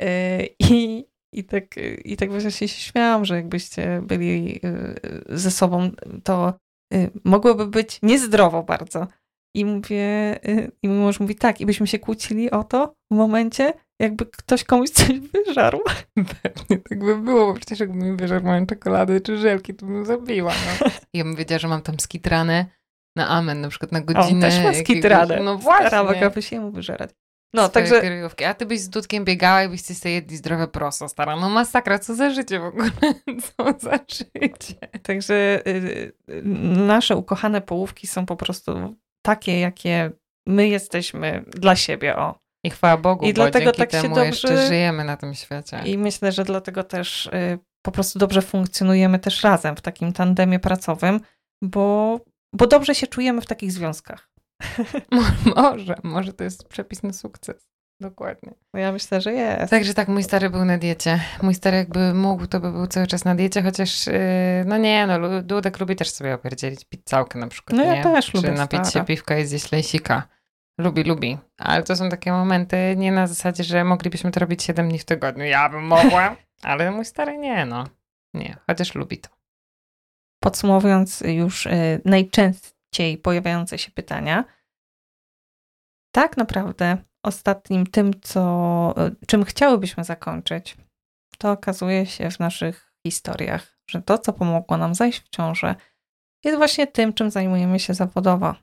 E, 0.02 0.46
I, 0.60 1.06
i, 1.34 1.44
tak, 1.44 1.66
I 2.06 2.18
tak 2.18 2.32
właśnie 2.32 2.52
się 2.52 2.68
śmiałam, 2.68 3.26
że 3.26 3.36
jakbyście 3.36 4.02
byli 4.02 4.62
ze 5.30 5.52
sobą, 5.52 5.92
to 6.24 6.54
mogłoby 7.24 7.68
być 7.68 8.00
niezdrowo 8.04 8.64
bardzo. 8.64 9.08
I 9.56 9.66
mówię, 9.66 10.40
y, 10.50 10.72
i 10.84 10.88
mój 10.88 10.98
mąż 10.98 11.20
mówi 11.20 11.36
tak, 11.36 11.62
i 11.62 11.66
byśmy 11.66 11.88
się 11.88 12.00
kłócili 12.00 12.52
o 12.52 12.64
to 12.64 12.94
w 13.12 13.16
momencie, 13.16 13.74
jakby 14.00 14.26
ktoś 14.26 14.64
komuś 14.64 14.90
coś 14.90 15.20
wyżarł. 15.46 15.80
Pewnie 16.16 16.78
tak 16.78 17.00
by 17.00 17.18
było, 17.18 17.46
bo 17.46 17.54
przecież 17.54 17.80
jakby 17.80 17.98
mi 17.98 18.18
wyżarł 18.18 18.46
moją 18.46 18.66
czekoladę 18.66 19.22
czy 19.22 19.38
żelki, 19.38 19.74
to 19.74 19.86
bym 19.86 20.06
zabiła. 20.06 20.52
No. 20.52 20.90
Ja 21.14 21.24
bym 21.24 21.36
wiedziała, 21.36 21.60
że 21.60 21.68
mam 21.68 21.82
tam 21.82 22.00
skitranę 22.00 22.66
na 23.16 23.28
amen, 23.28 23.62
na 23.62 23.70
przykład 23.70 23.92
na 23.92 24.02
godzinę. 24.02 24.48
On 24.48 24.52
też 24.52 24.64
ma 24.64 24.74
skitranę. 24.74 25.40
No 25.44 25.58
właśnie. 25.58 25.88
Stara 25.88 26.42
się 26.42 26.60
mu 26.60 26.72
wyżerać. 26.72 27.12
No, 27.54 27.70
także... 27.70 28.02
Kryjówki. 28.02 28.46
A 28.46 28.54
ty 28.54 28.66
byś 28.66 28.80
z 28.80 28.90
Dudkiem 28.90 29.26
biegała 29.26 29.64
i 29.64 29.70
byście 29.70 29.96
sobie 29.96 30.14
jedli 30.14 30.38
zdrowe 30.38 30.68
prosto, 30.68 31.10
stara. 31.10 31.36
No 31.36 31.50
masakra, 31.50 32.00
co 32.00 32.16
za 32.16 32.30
życie 32.30 32.60
w 32.60 32.64
ogóle. 32.64 32.90
Co 33.58 33.80
za 33.80 34.00
życie. 34.10 34.76
Także 35.04 35.62
y, 35.68 36.14
y, 36.30 36.42
nasze 36.76 37.16
ukochane 37.16 37.62
połówki 37.62 38.08
są 38.08 38.26
po 38.26 38.36
prostu 38.36 38.96
takie, 39.22 39.60
jakie 39.60 40.12
my 40.48 40.68
jesteśmy 40.68 41.44
dla 41.48 41.76
siebie, 41.76 42.16
o. 42.16 42.40
I 42.66 42.70
chwała 42.70 42.98
Bogu, 42.98 43.26
I 43.26 43.34
dlatego 43.34 43.72
tak 43.72 43.92
się 43.92 44.02
dobrze 44.02 44.26
jeszcze 44.26 44.68
żyjemy 44.68 45.04
na 45.04 45.18
tym 45.18 45.36
świecie. 45.36 45.82
I 45.86 45.98
myślę, 45.98 46.32
że 46.32 46.44
dlatego 46.44 46.84
też 46.84 47.26
y, 47.26 47.60
po 47.82 47.92
prostu 47.92 48.20
dobrze 48.20 48.42
funkcjonujemy 48.42 49.20
też 49.20 49.44
razem 49.44 49.76
w 49.76 49.82
takim 49.82 50.14
tandemie 50.14 50.60
pracowym, 50.60 51.20
bo, 51.64 52.20
bo 52.54 52.68
dobrze 52.68 52.96
się 52.96 53.08
czujemy 53.08 53.42
w 53.42 53.46
takich 53.46 53.72
związkach. 53.72 54.30
może, 55.56 55.96
może 56.04 56.34
to 56.34 56.44
jest 56.44 56.68
przepis 56.68 57.04
na 57.04 57.14
sukces. 57.14 57.70
Dokładnie. 58.02 58.54
Ja 58.74 58.92
myślę, 58.92 59.22
że 59.22 59.34
jest. 59.34 59.70
Także 59.70 59.94
tak, 59.94 60.08
mój 60.08 60.24
stary 60.24 60.50
był 60.50 60.66
na 60.66 60.78
diecie. 60.78 61.20
Mój 61.42 61.56
stary 61.56 61.78
jakby 61.78 62.14
mógł, 62.14 62.48
to 62.48 62.60
by 62.60 62.72
był 62.72 62.88
cały 62.88 63.08
czas 63.08 63.26
na 63.26 63.36
diecie, 63.36 63.64
chociaż 63.64 64.08
yy, 64.08 64.14
no 64.66 64.78
nie, 64.78 65.08
no 65.08 65.42
Dudek 65.42 65.80
lubi 65.80 65.96
też 65.96 66.10
sobie 66.12 66.34
opierdzielić 66.34 66.86
pizzałkę 66.86 67.40
na 67.40 67.48
przykład, 67.48 67.78
No 67.78 67.84
ja 67.84 67.96
nie? 67.96 68.04
też 68.04 68.26
Czy 68.26 68.38
lubię 68.38 68.52
napić 68.52 68.80
stara. 68.88 68.92
się 68.92 69.06
piwka 69.08 69.38
i 69.38 69.46
zjeść 69.46 69.72
lejsika. 69.72 70.28
Lubi, 70.78 71.04
lubi. 71.04 71.38
Ale 71.58 71.84
to 71.84 71.96
są 71.96 72.10
takie 72.10 72.32
momenty 72.32 72.96
nie 72.98 73.12
na 73.12 73.28
zasadzie, 73.28 73.64
że 73.64 73.84
moglibyśmy 73.84 74.32
to 74.32 74.40
robić 74.40 74.64
7 74.64 74.90
dni 74.90 75.00
w 75.00 75.06
tygodniu. 75.06 75.46
Ja 75.46 75.70
bym 75.70 75.84
mogła, 75.84 76.36
ale 76.64 76.92
mój 76.92 77.06
stary 77.06 77.38
nie, 77.38 77.66
no. 77.66 77.84
Nie, 78.34 78.58
chociaż 78.68 78.96
lubi 78.96 79.18
to. 79.18 79.30
Podsumowując 80.44 81.22
już 81.22 81.66
y, 81.66 82.02
najczęściej 82.90 83.18
pojawiające 83.18 83.78
się 83.78 83.92
pytania, 83.92 84.46
tak 86.16 86.38
naprawdę 86.38 86.98
ostatnim 87.24 87.88
tym, 87.88 88.22
co, 88.22 88.96
y, 89.22 89.26
czym 89.26 89.46
chciałybyśmy 89.46 90.04
zakończyć, 90.04 90.78
to 91.38 91.52
okazuje 91.52 92.06
się 92.06 92.32
w 92.32 92.40
naszych 92.40 92.94
historiach, 93.08 93.80
że 93.90 94.02
to, 94.02 94.18
co 94.18 94.34
pomogło 94.34 94.78
nam 94.78 94.96
zajść 94.96 95.20
w 95.20 95.30
ciążę, 95.30 95.76
jest 96.46 96.58
właśnie 96.58 96.88
tym, 96.88 97.14
czym 97.14 97.32
zajmujemy 97.32 97.80
się 97.80 97.94
zawodowo. 97.94 98.56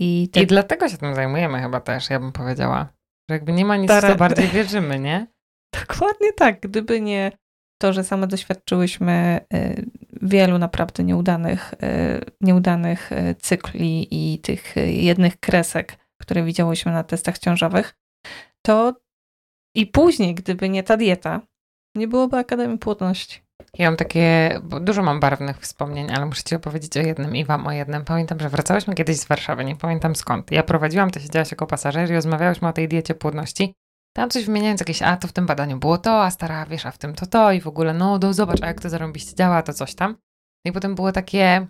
I, 0.00 0.28
te... 0.32 0.40
I 0.40 0.46
dlatego 0.46 0.88
się 0.88 0.96
tym 0.96 1.14
zajmujemy 1.14 1.60
chyba 1.60 1.80
też, 1.80 2.10
ja 2.10 2.20
bym 2.20 2.32
powiedziała. 2.32 2.88
Że 3.30 3.34
jakby 3.34 3.52
nie 3.52 3.64
ma 3.64 3.76
nic, 3.76 3.92
w 3.92 4.00
co 4.00 4.16
bardziej 4.16 4.48
wierzymy, 4.48 4.98
nie? 4.98 5.26
Dokładnie 5.80 6.32
tak. 6.32 6.60
Gdyby 6.60 7.00
nie 7.00 7.32
to, 7.80 7.92
że 7.92 8.04
same 8.04 8.26
doświadczyłyśmy 8.26 9.40
y, 9.54 9.86
wielu 10.22 10.58
naprawdę 10.58 11.04
nieudanych, 11.04 11.74
y, 11.74 12.30
nieudanych 12.40 13.12
y, 13.12 13.34
cykli 13.34 14.08
i 14.10 14.38
tych 14.38 14.76
jednych 14.86 15.40
kresek, 15.40 15.96
które 16.20 16.44
widziałyśmy 16.44 16.92
na 16.92 17.04
testach 17.04 17.38
ciążowych, 17.38 17.94
to 18.62 18.94
i 19.74 19.86
później, 19.86 20.34
gdyby 20.34 20.68
nie 20.68 20.82
ta 20.82 20.96
dieta, 20.96 21.40
nie 21.94 22.08
byłoby 22.08 22.36
Akademii 22.36 22.78
Płodności. 22.78 23.40
Ja 23.74 23.90
mam 23.90 23.96
takie, 23.96 24.54
dużo 24.80 25.02
mam 25.02 25.20
barwnych 25.20 25.60
wspomnień, 25.60 26.10
ale 26.10 26.26
muszę 26.26 26.42
ci 26.42 26.54
opowiedzieć 26.54 26.96
o 26.96 27.00
jednym 27.00 27.36
i 27.36 27.44
wam 27.44 27.66
o 27.66 27.72
jednym. 27.72 28.04
Pamiętam, 28.04 28.40
że 28.40 28.48
wracałyśmy 28.48 28.94
kiedyś 28.94 29.16
z 29.16 29.26
Warszawy, 29.26 29.64
nie 29.64 29.76
pamiętam 29.76 30.16
skąd. 30.16 30.50
Ja 30.50 30.62
prowadziłam, 30.62 31.10
to 31.10 31.20
siedziałaś 31.20 31.50
jako 31.50 31.66
pasażer 31.66 32.10
i 32.10 32.14
rozmawiałyśmy 32.14 32.68
o 32.68 32.72
tej 32.72 32.88
diecie 32.88 33.14
płodności. 33.14 33.74
Tam 34.12 34.30
coś 34.30 34.44
wymieniając 34.44 34.80
jakieś, 34.80 35.02
a 35.02 35.16
to 35.16 35.28
w 35.28 35.32
tym 35.32 35.46
badaniu 35.46 35.78
było 35.78 35.98
to, 35.98 36.24
a 36.24 36.30
stara, 36.30 36.66
wiesz, 36.66 36.86
a 36.86 36.90
w 36.90 36.98
tym 36.98 37.14
to 37.14 37.26
to 37.26 37.52
i 37.52 37.60
w 37.60 37.66
ogóle, 37.66 37.94
no, 37.94 38.18
do 38.18 38.34
zobacz, 38.34 38.62
a 38.62 38.66
jak 38.66 38.80
to 38.80 38.90
zarąbiście 38.90 39.34
działa, 39.34 39.62
to 39.62 39.74
coś 39.74 39.94
tam. 39.94 40.16
No 40.64 40.70
I 40.70 40.72
potem 40.72 40.94
było 40.94 41.12
takie, 41.12 41.66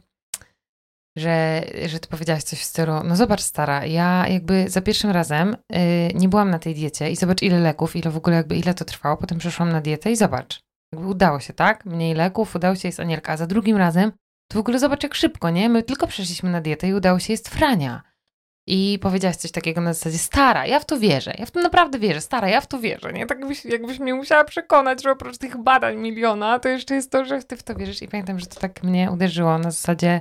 że, 1.19 1.65
że 1.87 2.01
ty 2.01 2.09
powiedziałaś 2.09 2.43
coś 2.43 2.59
w 2.59 2.65
stylu, 2.65 2.93
no 3.05 3.17
zobacz 3.17 3.41
stara, 3.41 3.87
ja 3.87 4.29
jakby 4.29 4.71
za 4.71 4.81
pierwszym 4.81 5.11
razem 5.11 5.57
yy, 5.71 5.79
nie 6.15 6.29
byłam 6.29 6.51
na 6.51 6.59
tej 6.59 6.75
diecie 6.75 7.11
i 7.11 7.17
zobacz 7.17 7.43
ile 7.43 7.61
leków, 7.61 7.97
ile 7.97 8.11
w 8.11 8.17
ogóle 8.17 8.37
jakby 8.37 8.57
ile 8.57 8.75
to 8.75 8.85
trwało, 8.85 9.17
potem 9.17 9.39
przeszłam 9.39 9.73
na 9.73 9.81
dietę 9.81 10.13
i 10.13 10.17
zobacz. 10.17 10.61
Jakby 10.93 11.09
udało 11.09 11.41
się, 11.41 11.53
tak? 11.53 11.85
Mniej 11.85 12.15
leków, 12.15 12.57
udało 12.57 12.75
się 12.75 12.89
jest 12.89 13.01
Anielka, 13.01 13.33
a 13.33 13.37
za 13.37 13.47
drugim 13.47 13.77
razem 13.77 14.13
to 14.51 14.59
w 14.59 14.61
ogóle 14.61 14.79
zobacz 14.79 15.03
jak 15.03 15.15
szybko, 15.15 15.51
nie? 15.51 15.69
My 15.69 15.83
tylko 15.83 16.07
przeszliśmy 16.07 16.51
na 16.51 16.61
dietę 16.61 16.89
i 16.89 16.95
udało 16.95 17.19
się 17.19 17.33
jest 17.33 17.49
Frania. 17.49 18.03
I 18.71 18.99
powiedziałaś 18.99 19.37
coś 19.37 19.51
takiego 19.51 19.81
na 19.81 19.95
zasadzie, 19.95 20.19
stara, 20.19 20.67
ja 20.67 20.81
w 20.81 20.85
to 20.85 20.99
wierzę, 20.99 21.35
ja 21.39 21.47
w 21.47 21.51
to 21.51 21.61
naprawdę 21.61 21.99
wierzę, 21.99 22.21
stara, 22.21 22.49
ja 22.49 22.61
w 22.61 22.67
to 22.67 22.79
wierzę, 22.79 23.13
nie? 23.13 23.27
Tak 23.27 23.39
jakbyś, 23.39 23.65
jakbyś 23.65 23.99
mnie 23.99 24.15
musiała 24.15 24.45
przekonać, 24.45 25.03
że 25.03 25.11
oprócz 25.11 25.39
tych 25.39 25.57
badań 25.57 25.97
miliona, 25.97 26.59
to 26.59 26.69
jeszcze 26.69 26.95
jest 26.95 27.13
to, 27.13 27.25
że 27.25 27.43
ty 27.43 27.57
w 27.57 27.63
to 27.63 27.75
wierzysz. 27.75 28.03
I 28.03 28.09
pamiętam, 28.09 28.39
że 28.39 28.47
to 28.47 28.61
tak 28.61 28.83
mnie 28.83 29.11
uderzyło 29.13 29.59
na 29.59 29.71
zasadzie, 29.71 30.21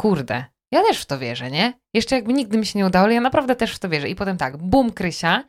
kurde, 0.00 0.44
ja 0.72 0.82
też 0.82 1.02
w 1.02 1.06
to 1.06 1.18
wierzę, 1.18 1.50
nie? 1.50 1.72
Jeszcze 1.94 2.14
jakby 2.14 2.32
nigdy 2.32 2.58
mi 2.58 2.66
się 2.66 2.78
nie 2.78 2.86
udało, 2.86 3.04
ale 3.04 3.14
ja 3.14 3.20
naprawdę 3.20 3.56
też 3.56 3.74
w 3.74 3.78
to 3.78 3.88
wierzę. 3.88 4.08
I 4.08 4.14
potem 4.14 4.36
tak, 4.36 4.56
bum, 4.56 4.92
Krysia. 4.92 5.44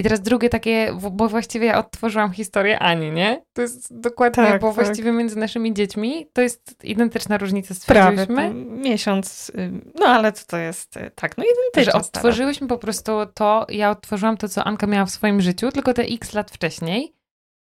I 0.00 0.02
teraz 0.02 0.20
drugie 0.20 0.48
takie, 0.48 0.92
bo 1.12 1.28
właściwie 1.28 1.66
ja 1.66 1.78
odtworzyłam 1.78 2.32
historię 2.32 2.78
Ani, 2.78 3.10
nie? 3.10 3.42
To 3.52 3.62
jest 3.62 4.00
dokładnie, 4.00 4.44
tak, 4.44 4.60
bo 4.60 4.66
tak. 4.66 4.84
właściwie 4.84 5.12
między 5.12 5.38
naszymi 5.38 5.74
dziećmi 5.74 6.26
to 6.32 6.40
jest 6.42 6.84
identyczna 6.84 7.38
różnica, 7.38 7.74
stwierdziliśmy. 7.74 8.26
Prawie, 8.26 8.54
miesiąc, 8.54 9.52
no 10.00 10.06
ale 10.06 10.32
co 10.32 10.46
to 10.46 10.56
jest, 10.56 10.96
y, 10.96 11.10
tak, 11.14 11.38
no 11.38 11.44
identyczna. 11.44 12.00
Że 12.00 12.06
odtworzyłyśmy 12.06 12.68
po 12.68 12.78
prostu 12.78 13.12
to, 13.34 13.66
ja 13.68 13.90
odtworzyłam 13.90 14.36
to, 14.36 14.48
co 14.48 14.64
Anka 14.64 14.86
miała 14.86 15.06
w 15.06 15.10
swoim 15.10 15.40
życiu, 15.40 15.72
tylko 15.72 15.94
te 15.94 16.02
x 16.02 16.34
lat 16.34 16.50
wcześniej. 16.50 17.19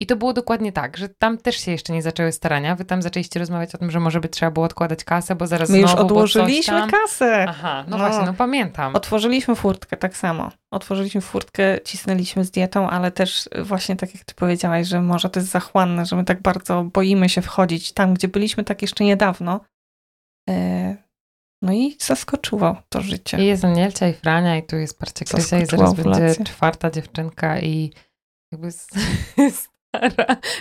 I 0.01 0.05
to 0.05 0.15
było 0.15 0.33
dokładnie 0.33 0.71
tak, 0.71 0.97
że 0.97 1.09
tam 1.09 1.37
też 1.37 1.55
się 1.55 1.71
jeszcze 1.71 1.93
nie 1.93 2.01
zaczęły 2.01 2.31
starania. 2.31 2.75
Wy 2.75 2.85
tam 2.85 3.01
zaczęliście 3.01 3.39
rozmawiać 3.39 3.75
o 3.75 3.77
tym, 3.77 3.91
że 3.91 3.99
może 3.99 4.19
by 4.19 4.29
trzeba 4.29 4.51
było 4.51 4.65
odkładać 4.65 5.03
kasę, 5.03 5.35
bo 5.35 5.47
zaraz 5.47 5.69
My 5.69 5.79
już 5.79 5.91
znowu, 5.91 6.05
odłożyliśmy 6.05 6.87
kasę. 6.87 7.45
Aha, 7.49 7.83
no, 7.87 7.97
no, 7.97 8.03
właśnie, 8.03 8.25
no 8.25 8.33
pamiętam. 8.33 8.95
Otworzyliśmy 8.95 9.55
furtkę 9.55 9.97
tak 9.97 10.17
samo. 10.17 10.51
Otworzyliśmy 10.71 11.21
furtkę, 11.21 11.81
cisnęliśmy 11.83 12.45
z 12.45 12.51
dietą, 12.51 12.89
ale 12.89 13.11
też 13.11 13.49
właśnie 13.63 13.95
tak 13.95 14.15
jak 14.15 14.23
ty 14.23 14.33
powiedziałaś, 14.33 14.87
że 14.87 15.01
może 15.01 15.29
to 15.29 15.39
jest 15.39 15.51
zachłanne, 15.51 16.05
że 16.05 16.15
my 16.15 16.25
tak 16.25 16.41
bardzo 16.41 16.83
boimy 16.83 17.29
się 17.29 17.41
wchodzić 17.41 17.91
tam, 17.91 18.13
gdzie 18.13 18.27
byliśmy 18.27 18.63
tak 18.63 18.81
jeszcze 18.81 19.03
niedawno. 19.03 19.59
E, 20.49 20.95
no 21.61 21.73
i 21.73 21.97
zaskoczyło 21.99 22.81
to 22.89 23.01
życie. 23.01 23.37
I 23.37 23.45
jest 23.45 23.65
Anielcia 23.65 24.07
i 24.07 24.13
Frania 24.13 24.57
i 24.57 24.63
tu 24.63 24.75
jest 24.75 24.99
parcie 24.99 25.25
Krysia 25.25 25.59
i 25.59 25.65
zaraz 25.65 25.93
będzie 25.93 26.43
czwarta 26.43 26.91
dziewczynka 26.91 27.59
i 27.59 27.93
jakby 28.51 28.71
stara, 28.71 29.05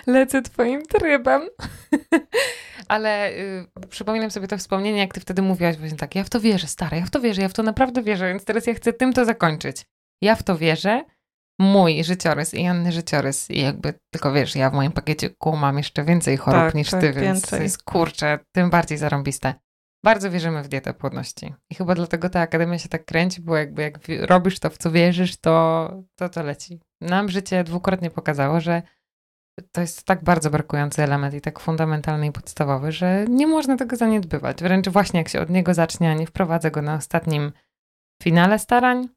lecę 0.07 0.43
twoim 0.43 0.83
trybem. 0.83 1.43
Ale 2.89 3.31
y, 3.31 3.67
przypominam 3.89 4.31
sobie 4.31 4.49
to 4.49 4.59
wspomnienie, 4.59 4.99
jak 4.99 5.15
ty 5.15 5.21
wtedy 5.21 5.43
mówiłaś 5.43 5.77
właśnie 5.77 5.99
tak, 5.99 6.15
ja 6.15 6.25
w 6.25 6.31
to 6.31 6.41
wierzę, 6.41 6.67
stara, 6.67 6.97
ja 6.97 7.07
w 7.07 7.11
to 7.11 7.21
wierzę, 7.21 7.43
ja 7.43 7.49
w 7.49 7.53
to 7.53 7.63
naprawdę 7.63 8.03
wierzę, 8.03 8.29
więc 8.29 8.45
teraz 8.45 8.67
ja 8.67 8.75
chcę 8.75 8.93
tym 8.93 9.13
to 9.13 9.25
zakończyć. 9.25 9.87
Ja 10.23 10.35
w 10.35 10.43
to 10.43 10.59
wierzę, 10.59 11.05
mój 11.59 12.05
życiorys 12.05 12.55
i 12.55 12.67
Anny 12.67 12.93
życiorys 12.93 13.51
i 13.51 13.61
jakby, 13.61 13.95
tylko 14.11 14.33
wiesz, 14.33 14.57
ja 14.57 14.71
w 14.71 14.75
moim 14.75 14.93
pakiecie 14.93 15.31
kół 15.31 15.57
mam 15.57 15.79
jeszcze 15.79 16.05
więcej 16.05 16.37
chorób 16.37 16.61
tak, 16.61 16.75
niż 16.75 16.91
tak, 16.91 17.01
ty, 17.01 17.13
więc 17.13 17.25
więcej. 17.25 17.63
jest 17.63 17.83
kurczę, 17.83 18.39
tym 18.53 18.71
bardziej 18.71 18.99
zarąbiste. 18.99 19.55
Bardzo 20.05 20.31
wierzymy 20.31 20.63
w 20.63 20.69
dietę 20.69 20.95
płodności. 20.95 21.55
I 21.71 21.75
chyba 21.75 21.95
dlatego 21.95 22.31
ta 22.31 22.41
akademia 22.41 22.79
się 22.79 22.89
tak 22.89 23.05
kręci, 23.05 23.43
bo 23.43 23.57
jakby 23.57 23.83
jak 23.83 23.99
robisz 24.21 24.59
to, 24.59 24.71
w 24.71 24.79
co 24.79 24.91
wierzysz, 24.91 25.37
to 25.37 25.91
to, 26.15 26.29
to 26.29 26.43
leci. 26.43 26.81
Nam 27.01 27.29
życie 27.29 27.65
dwukrotnie 27.65 28.11
pokazało, 28.11 28.61
że 28.61 28.83
to 29.73 29.81
jest 29.81 30.05
tak 30.05 30.25
bardzo 30.25 30.51
brakujący 30.51 31.03
element 31.03 31.35
i 31.35 31.41
tak 31.41 31.61
fundamentalny 31.61 32.27
i 32.27 32.33
podstawowy, 32.33 32.93
że 32.93 33.25
nie 33.29 33.47
można 33.47 33.77
tego 33.77 33.97
zaniedbywać. 33.97 34.63
Wręcz 34.63 34.89
właśnie 34.89 35.19
jak 35.19 35.29
się 35.29 35.41
od 35.41 35.51
niego 35.51 35.75
zacznie, 35.75 36.11
a 36.11 36.15
nie 36.15 36.27
wprowadza 36.27 36.71
go 36.71 36.83
na 36.83 36.95
ostatnim 36.95 37.53
finale 38.23 38.59
starań, 38.59 39.09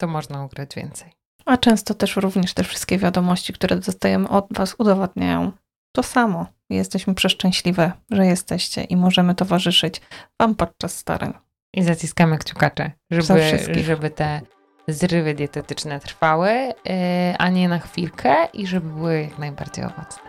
to 0.00 0.06
można 0.06 0.44
ugrać 0.44 0.74
więcej. 0.74 1.12
A 1.44 1.56
często 1.56 1.94
też 1.94 2.16
również 2.16 2.54
te 2.54 2.64
wszystkie 2.64 2.98
wiadomości, 2.98 3.52
które 3.52 3.76
dostajemy 3.76 4.28
od 4.28 4.46
Was, 4.50 4.74
udowadniają 4.78 5.52
to 5.92 6.02
samo. 6.02 6.46
Jesteśmy 6.70 7.14
przeszczęśliwe, 7.14 7.92
że 8.10 8.26
jesteście 8.26 8.84
i 8.84 8.96
możemy 8.96 9.34
towarzyszyć 9.34 10.00
Wam 10.40 10.54
podczas 10.54 10.96
starań. 10.96 11.34
I 11.74 11.82
zaciskamy 11.82 12.38
kciukacze, 12.38 12.92
żeby, 13.10 13.82
żeby 13.84 14.10
te 14.10 14.40
zrywy 14.88 15.34
dietetyczne 15.34 16.00
trwały, 16.00 16.50
yy, 16.50 16.94
a 17.38 17.48
nie 17.48 17.68
na 17.68 17.78
chwilkę 17.78 18.34
i 18.52 18.66
żeby 18.66 18.88
były 18.88 19.22
jak 19.22 19.38
najbardziej 19.38 19.84
owocne. 19.84 20.28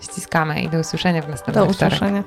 Ściskamy 0.00 0.62
i 0.62 0.68
do 0.68 0.78
usłyszenia 0.78 1.22
w 1.22 1.28
następnym 1.28 1.64
Do 1.64 1.70
usłyszenia. 1.70 2.22